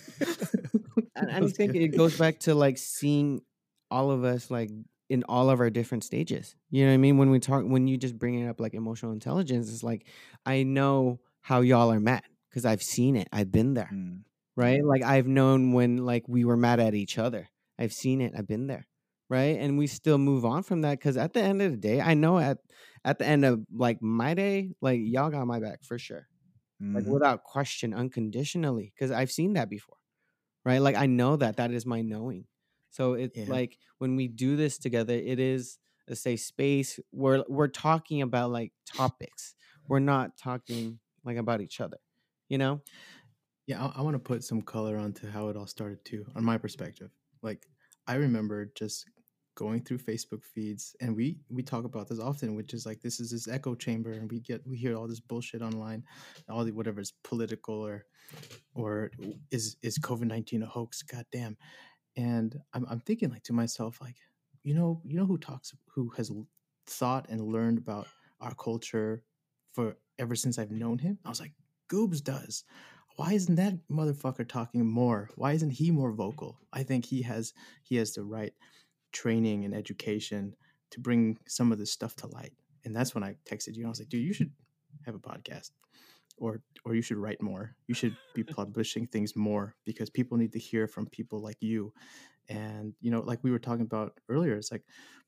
And 1.16 1.32
i 1.32 1.48
think 1.48 1.76
it 1.76 1.98
goes 1.98 2.18
back 2.18 2.40
to 2.42 2.54
like 2.54 2.78
seeing 2.78 3.42
all 3.90 4.12
of 4.12 4.24
us 4.24 4.52
like 4.52 4.70
in 5.10 5.24
all 5.24 5.50
of 5.50 5.60
our 5.60 5.70
different 5.72 6.04
stages 6.04 6.56
you 6.70 6.84
know 6.84 6.92
what 6.92 6.96
i 6.96 6.98
mean 6.98 7.18
when 7.18 7.32
we 7.32 7.40
talk 7.40 7.64
when 7.64 7.88
you 7.88 7.98
just 7.98 8.18
bring 8.18 8.36
it 8.40 8.48
up 8.48 8.60
like 8.60 8.76
emotional 8.76 9.14
intelligence 9.14 9.72
it's 9.72 9.82
like 9.82 10.06
i 10.46 10.62
know 10.62 11.20
how 11.42 11.62
y'all 11.62 11.92
are 11.92 12.00
mad 12.00 12.22
because 12.50 12.66
i've 12.66 12.84
seen 12.84 13.16
it 13.16 13.28
i've 13.32 13.52
been 13.52 13.74
there 13.74 13.90
Mm, 13.92 14.22
right? 14.58 14.84
Like 14.84 15.04
I've 15.04 15.28
known 15.28 15.72
when 15.72 16.06
like 16.06 16.28
we 16.28 16.44
were 16.44 16.58
mad 16.58 16.82
at 16.82 16.96
each 16.96 17.18
other. 17.18 17.48
I've 17.80 17.94
seen 17.94 18.20
it. 18.20 18.34
I've 18.38 18.48
been 18.48 18.68
there, 18.68 18.86
right? 19.30 19.58
And 19.60 19.78
we 19.78 19.88
still 19.88 20.18
move 20.18 20.46
on 20.46 20.64
from 20.64 20.82
that 20.82 21.00
because 21.00 21.18
at 21.18 21.34
the 21.34 21.42
end 21.42 21.62
of 21.62 21.72
the 21.72 21.78
day, 21.78 22.02
I 22.02 22.14
know 22.14 22.40
at 22.40 22.60
at 23.06 23.20
the 23.20 23.26
end 23.26 23.46
of 23.46 23.66
like 23.72 24.02
my 24.02 24.34
day, 24.34 24.74
like 24.82 25.00
y'all 25.04 25.30
got 25.32 25.48
my 25.48 25.60
back 25.60 25.84
for 25.84 25.98
sure, 26.00 26.28
like 26.94 27.06
mhm. 27.06 27.08
without 27.08 27.44
question, 27.44 27.94
unconditionally, 27.94 28.94
because 28.96 29.12
I've 29.12 29.32
seen 29.32 29.54
that 29.54 29.70
before, 29.70 29.98
right? 30.66 30.80
Like 30.80 30.96
I 30.96 31.06
know 31.06 31.36
that 31.38 31.58
that 31.58 31.72
is 31.72 31.86
my 31.86 32.02
knowing. 32.02 32.48
So 32.90 33.14
it's 33.14 33.36
Yeah. 33.36 33.46
like 33.48 33.78
when 34.00 34.16
we 34.16 34.28
do 34.28 34.56
this 34.56 34.78
together, 34.78 35.14
it 35.14 35.40
is 35.40 35.80
a 36.08 36.16
safe 36.16 36.42
space. 36.42 37.00
We're 37.12 37.44
we're 37.48 37.68
talking 37.68 38.22
about 38.22 38.52
like 38.52 38.74
topics. 38.86 39.56
We're 39.88 40.00
not 40.00 40.38
talking 40.38 41.00
like 41.24 41.38
about 41.38 41.62
each 41.62 41.82
other, 41.82 41.98
you 42.50 42.58
know? 42.58 42.82
Yeah, 43.66 43.86
I, 43.86 44.00
I 44.00 44.02
want 44.02 44.16
to 44.16 44.20
put 44.20 44.44
some 44.44 44.62
color 44.62 44.98
onto 44.98 45.30
how 45.30 45.50
it 45.50 45.58
all 45.58 45.68
started 45.68 46.04
too, 46.06 46.26
on 46.36 46.44
my 46.44 46.58
perspective. 46.58 47.12
Like, 47.42 47.68
I 48.08 48.16
remember 48.16 48.66
just 48.66 49.10
going 49.58 49.82
through 49.82 49.98
Facebook 49.98 50.44
feeds, 50.46 50.96
and 51.02 51.16
we 51.16 51.40
we 51.50 51.64
talk 51.64 51.84
about 51.84 52.08
this 52.08 52.20
often, 52.20 52.56
which 52.56 52.74
is 52.74 52.86
like 52.86 53.02
this 53.02 53.20
is 53.20 53.32
this 53.32 53.48
echo 53.48 53.74
chamber, 53.74 54.12
and 54.12 54.32
we 54.32 54.40
get 54.40 54.62
we 54.66 54.78
hear 54.78 54.96
all 54.96 55.08
this 55.08 55.20
bullshit 55.20 55.64
online, 55.64 56.04
all 56.48 56.64
the 56.64 56.72
whatever 56.72 57.02
is 57.02 57.12
political 57.24 57.76
or 57.76 58.06
or 58.76 59.12
is 59.52 59.76
is 59.82 59.98
COVID 59.98 60.28
nineteen 60.28 60.62
a 60.62 60.68
hoax? 60.68 61.02
God 61.02 61.26
damn! 61.32 61.58
And 62.16 62.56
I'm 62.74 62.86
I'm 62.88 63.00
thinking 63.00 63.32
like 63.32 63.44
to 63.44 63.54
myself 63.54 63.98
like, 64.00 64.18
you 64.64 64.76
know 64.76 65.02
you 65.04 65.18
know 65.18 65.26
who 65.26 65.40
talks 65.40 65.74
who 65.94 66.10
has 66.18 66.32
thought 66.86 67.26
and 67.28 67.42
learned 67.42 67.80
about 67.80 68.08
our 68.40 68.54
culture 68.54 69.24
for 69.74 69.98
ever 70.20 70.36
since 70.36 70.60
I've 70.60 70.72
known 70.72 71.00
him. 71.00 71.18
I 71.26 71.30
was 71.30 71.42
like, 71.42 71.54
Goobs 71.90 72.24
does. 72.24 72.64
Why 73.16 73.34
isn't 73.34 73.56
that 73.56 73.74
motherfucker 73.92 74.48
talking 74.48 74.86
more? 74.86 75.32
Why 75.36 75.54
isn't 75.54 75.72
he 75.72 75.90
more 75.90 76.12
vocal? 76.12 76.60
I 76.72 76.84
think 76.84 77.06
he 77.06 77.24
has 77.24 77.54
he 77.82 77.96
has 77.96 78.14
the 78.14 78.24
right 78.24 78.54
training 79.12 79.66
and 79.66 79.74
education 79.74 80.54
to 80.92 81.00
bring 81.00 81.38
some 81.48 81.72
of 81.72 81.78
this 81.78 81.92
stuff 81.92 82.16
to 82.18 82.28
light. 82.28 82.54
And 82.86 82.96
that's 82.96 83.14
when 83.14 83.24
I 83.24 83.36
texted 83.50 83.76
you. 83.76 83.86
I 83.86 83.90
was 83.90 84.00
like, 84.00 84.10
dude, 84.10 84.24
you 84.24 84.34
should 84.34 84.52
have 85.06 85.16
a 85.16 85.20
podcast. 85.20 85.72
Or 86.40 86.62
or 86.86 86.94
you 86.94 87.02
should 87.02 87.18
write 87.18 87.42
more. 87.42 87.76
You 87.88 87.96
should 87.96 88.16
be 88.36 88.44
publishing 88.60 89.08
things 89.08 89.36
more 89.36 89.76
because 89.86 90.10
people 90.10 90.38
need 90.38 90.54
to 90.54 90.60
hear 90.60 90.88
from 90.88 91.08
people 91.08 91.42
like 91.42 91.58
you. 91.62 91.94
And 92.48 92.94
you 93.02 93.10
know, 93.12 93.22
like 93.22 93.44
we 93.44 93.52
were 93.52 93.60
talking 93.60 93.86
about 93.86 94.20
earlier, 94.30 94.56
it's 94.56 94.72
like 94.72 94.84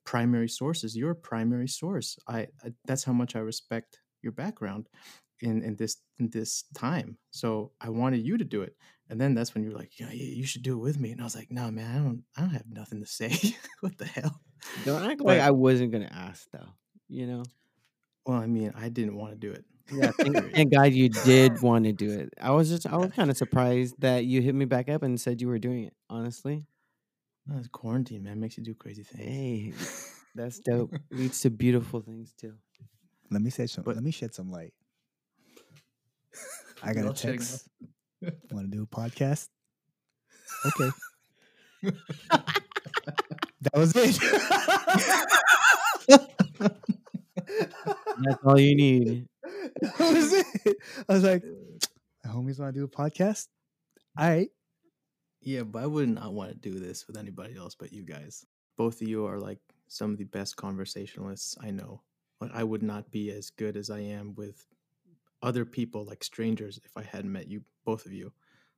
primary 0.06 0.48
sources. 0.48 0.96
You're 0.96 1.12
a 1.12 1.16
primary 1.16 1.68
source. 1.68 2.18
I, 2.28 2.48
I 2.64 2.74
that's 2.86 3.04
how 3.04 3.14
much 3.14 3.36
I 3.36 3.40
respect 3.40 4.00
your 4.22 4.34
background 4.34 4.88
in 5.42 5.64
in 5.64 5.76
this 5.76 5.98
in 6.20 6.30
this 6.30 6.66
time. 6.76 7.18
So 7.32 7.72
I 7.82 7.90
wanted 7.90 8.26
you 8.26 8.38
to 8.38 8.46
do 8.46 8.62
it. 8.62 8.76
And 9.10 9.20
then 9.20 9.34
that's 9.34 9.56
when 9.56 9.64
you 9.64 9.72
were 9.72 9.78
like, 9.78 10.00
yeah, 10.00 10.12
yeah, 10.12 10.26
you 10.36 10.46
should 10.46 10.62
do 10.62 10.74
it 10.74 10.82
with 10.82 11.00
me. 11.00 11.12
And 11.12 11.20
I 11.22 11.24
was 11.24 11.36
like, 11.36 11.50
no, 11.52 11.72
man, 11.72 11.90
I 11.90 11.98
don't 12.04 12.24
I 12.38 12.42
don't 12.42 12.52
have 12.52 12.70
nothing 12.70 13.02
to 13.02 13.08
say. 13.08 13.36
what 13.82 13.98
the 13.98 14.06
hell? 14.06 14.40
Don't 14.86 15.04
act 15.10 15.18
But- 15.20 15.26
like 15.28 15.42
I 15.42 15.52
wasn't 15.52 15.92
gonna 15.92 16.10
ask 16.12 16.48
though. 16.52 16.70
You 17.08 17.26
know. 17.28 17.44
Well, 18.26 18.38
I 18.38 18.46
mean, 18.46 18.72
I 18.76 18.90
didn't 18.90 19.16
want 19.18 19.32
to 19.34 19.38
do 19.40 19.52
it. 19.52 19.66
Yeah, 19.92 20.12
thank, 20.12 20.36
thank 20.54 20.72
God 20.72 20.94
you 20.94 21.10
did 21.10 21.62
want 21.64 21.86
to 21.86 21.92
do 21.94 22.12
it. 22.12 22.32
I 22.40 22.52
was 22.52 22.70
just 22.70 22.86
I 22.86 22.96
was 22.98 23.12
kind 23.12 23.32
of 23.32 23.38
surprised 23.38 23.96
that 24.02 24.26
you 24.26 24.42
hit 24.42 24.54
me 24.54 24.66
back 24.66 24.88
up 24.90 25.02
and 25.02 25.20
said 25.20 25.42
you 25.42 25.48
were 25.48 25.58
doing 25.58 25.86
it. 25.86 25.94
Honestly, 26.12 26.68
No, 27.48 27.60
quarantine, 27.72 28.22
man. 28.24 28.40
Makes 28.40 28.58
you 28.60 28.64
do 28.64 28.76
crazy 28.76 29.02
things. 29.02 29.24
hey, 29.26 29.74
that's 30.36 30.60
dope. 30.60 30.94
Leads 31.10 31.42
to 31.42 31.50
beautiful 31.50 32.02
things 32.02 32.32
too. 32.38 32.54
Let 33.32 33.42
me 33.42 33.50
say 33.50 33.66
some. 33.66 33.84
But- 33.84 33.96
let 33.96 34.04
me 34.04 34.12
shed 34.12 34.36
some 34.36 34.52
light. 34.52 34.74
I 36.84 36.94
got 36.94 37.06
a 37.10 37.14
text. 37.14 37.68
Want 38.52 38.72
to 38.72 38.78
do 38.78 38.84
a 38.84 38.88
podcast? 38.88 39.48
Okay. 40.66 40.90
that 43.62 43.76
was 43.76 43.94
it. 43.96 44.20
That's 48.24 48.44
all 48.44 48.60
you 48.60 48.76
need. 48.76 49.28
that 49.82 50.00
was 50.00 50.34
it. 50.34 50.78
I 51.08 51.14
was 51.14 51.24
like, 51.24 51.44
my 52.24 52.32
homies 52.32 52.60
want 52.60 52.74
to 52.74 52.80
do 52.80 52.84
a 52.84 52.88
podcast. 52.88 53.48
All 54.18 54.30
right. 54.30 54.50
Yeah, 55.42 55.64
but 55.64 55.84
I 55.84 55.88
would 55.88 56.10
not 56.10 56.34
want 56.34 56.52
to 56.52 56.58
do 56.58 56.80
this 56.80 57.08
with 57.08 57.18
anybody 57.18 57.56
else 57.56 57.76
but 57.76 57.94
you 57.94 58.04
guys. 58.04 58.46
Both 58.78 59.02
of 59.02 59.08
you 59.08 59.26
are 59.26 59.40
like 59.40 59.60
some 59.88 60.12
of 60.12 60.18
the 60.18 60.26
best 60.26 60.58
conversationalists 60.58 61.58
I 61.62 61.72
know. 61.72 62.02
But 62.40 62.52
I 62.54 62.64
would 62.64 62.84
not 62.84 63.12
be 63.12 63.32
as 63.32 63.50
good 63.50 63.76
as 63.78 63.90
I 63.90 64.00
am 64.00 64.34
with 64.36 64.66
other 65.42 65.66
people 65.66 66.06
like 66.06 66.24
strangers 66.24 66.80
if 66.84 66.96
I 66.98 67.04
hadn't 67.04 67.32
met 67.32 67.48
you 67.48 67.64
both 67.86 68.06
of 68.06 68.12
you. 68.12 68.32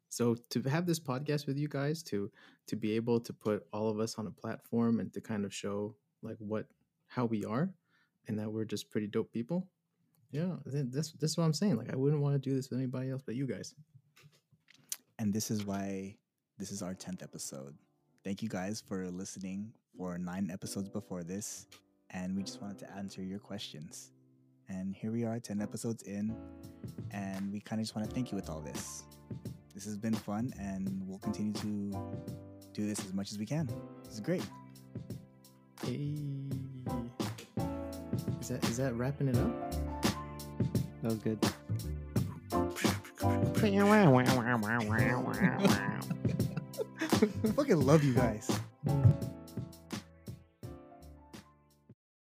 So 0.09 0.35
to 0.49 0.61
have 0.63 0.85
this 0.85 0.99
podcast 0.99 1.47
with 1.47 1.57
you 1.57 1.67
guys 1.67 2.03
to 2.03 2.29
to 2.67 2.75
be 2.75 2.95
able 2.95 3.19
to 3.21 3.33
put 3.33 3.65
all 3.71 3.89
of 3.89 3.99
us 3.99 4.15
on 4.15 4.27
a 4.27 4.31
platform 4.31 4.99
and 4.99 5.11
to 5.13 5.21
kind 5.21 5.45
of 5.45 5.53
show 5.53 5.95
like 6.21 6.37
what 6.39 6.65
how 7.07 7.25
we 7.25 7.45
are 7.45 7.69
and 8.27 8.37
that 8.37 8.51
we're 8.51 8.65
just 8.65 8.89
pretty 8.89 9.07
dope 9.07 9.31
people. 9.31 9.67
Yeah, 10.31 10.55
th- 10.69 10.87
that's 10.89 11.11
that's 11.13 11.37
what 11.37 11.45
I'm 11.45 11.53
saying. 11.53 11.77
Like 11.77 11.91
I 11.91 11.95
wouldn't 11.95 12.21
want 12.21 12.35
to 12.35 12.49
do 12.49 12.55
this 12.55 12.69
with 12.69 12.79
anybody 12.79 13.09
else 13.09 13.21
but 13.25 13.35
you 13.35 13.47
guys. 13.47 13.73
And 15.19 15.33
this 15.33 15.51
is 15.51 15.65
why 15.65 16.17
this 16.57 16.71
is 16.71 16.81
our 16.81 16.93
10th 16.93 17.23
episode. 17.23 17.75
Thank 18.23 18.41
you 18.41 18.49
guys 18.49 18.83
for 18.87 19.09
listening 19.09 19.71
for 19.97 20.17
nine 20.17 20.49
episodes 20.51 20.89
before 20.89 21.23
this. 21.23 21.67
And 22.09 22.35
we 22.35 22.43
just 22.43 22.61
wanted 22.61 22.79
to 22.79 22.91
answer 22.95 23.23
your 23.23 23.39
questions. 23.39 24.11
And 24.71 24.95
here 24.95 25.11
we 25.11 25.25
are, 25.25 25.37
10 25.39 25.61
episodes 25.61 26.03
in. 26.03 26.35
And 27.11 27.51
we 27.51 27.59
kind 27.59 27.81
of 27.81 27.85
just 27.85 27.95
want 27.95 28.09
to 28.09 28.15
thank 28.15 28.31
you 28.31 28.37
with 28.37 28.49
all 28.49 28.61
this. 28.61 29.03
This 29.73 29.83
has 29.85 29.97
been 29.97 30.13
fun, 30.13 30.53
and 30.59 31.01
we'll 31.05 31.19
continue 31.19 31.53
to 31.53 31.91
do 32.73 32.87
this 32.87 32.99
as 33.05 33.13
much 33.13 33.31
as 33.31 33.37
we 33.37 33.45
can. 33.45 33.69
This 34.03 34.13
is 34.13 34.19
great. 34.21 34.45
Hey. 35.83 36.15
Is 38.39 38.47
that 38.49 38.63
is 38.69 38.77
that 38.77 38.95
wrapping 38.95 39.27
it 39.27 39.37
up? 39.37 39.71
That 41.01 41.03
was 41.03 41.19
good. 41.19 41.39
I 47.43 47.51
fucking 47.51 47.81
love 47.81 48.03
you 48.03 48.13
guys. 48.13 48.49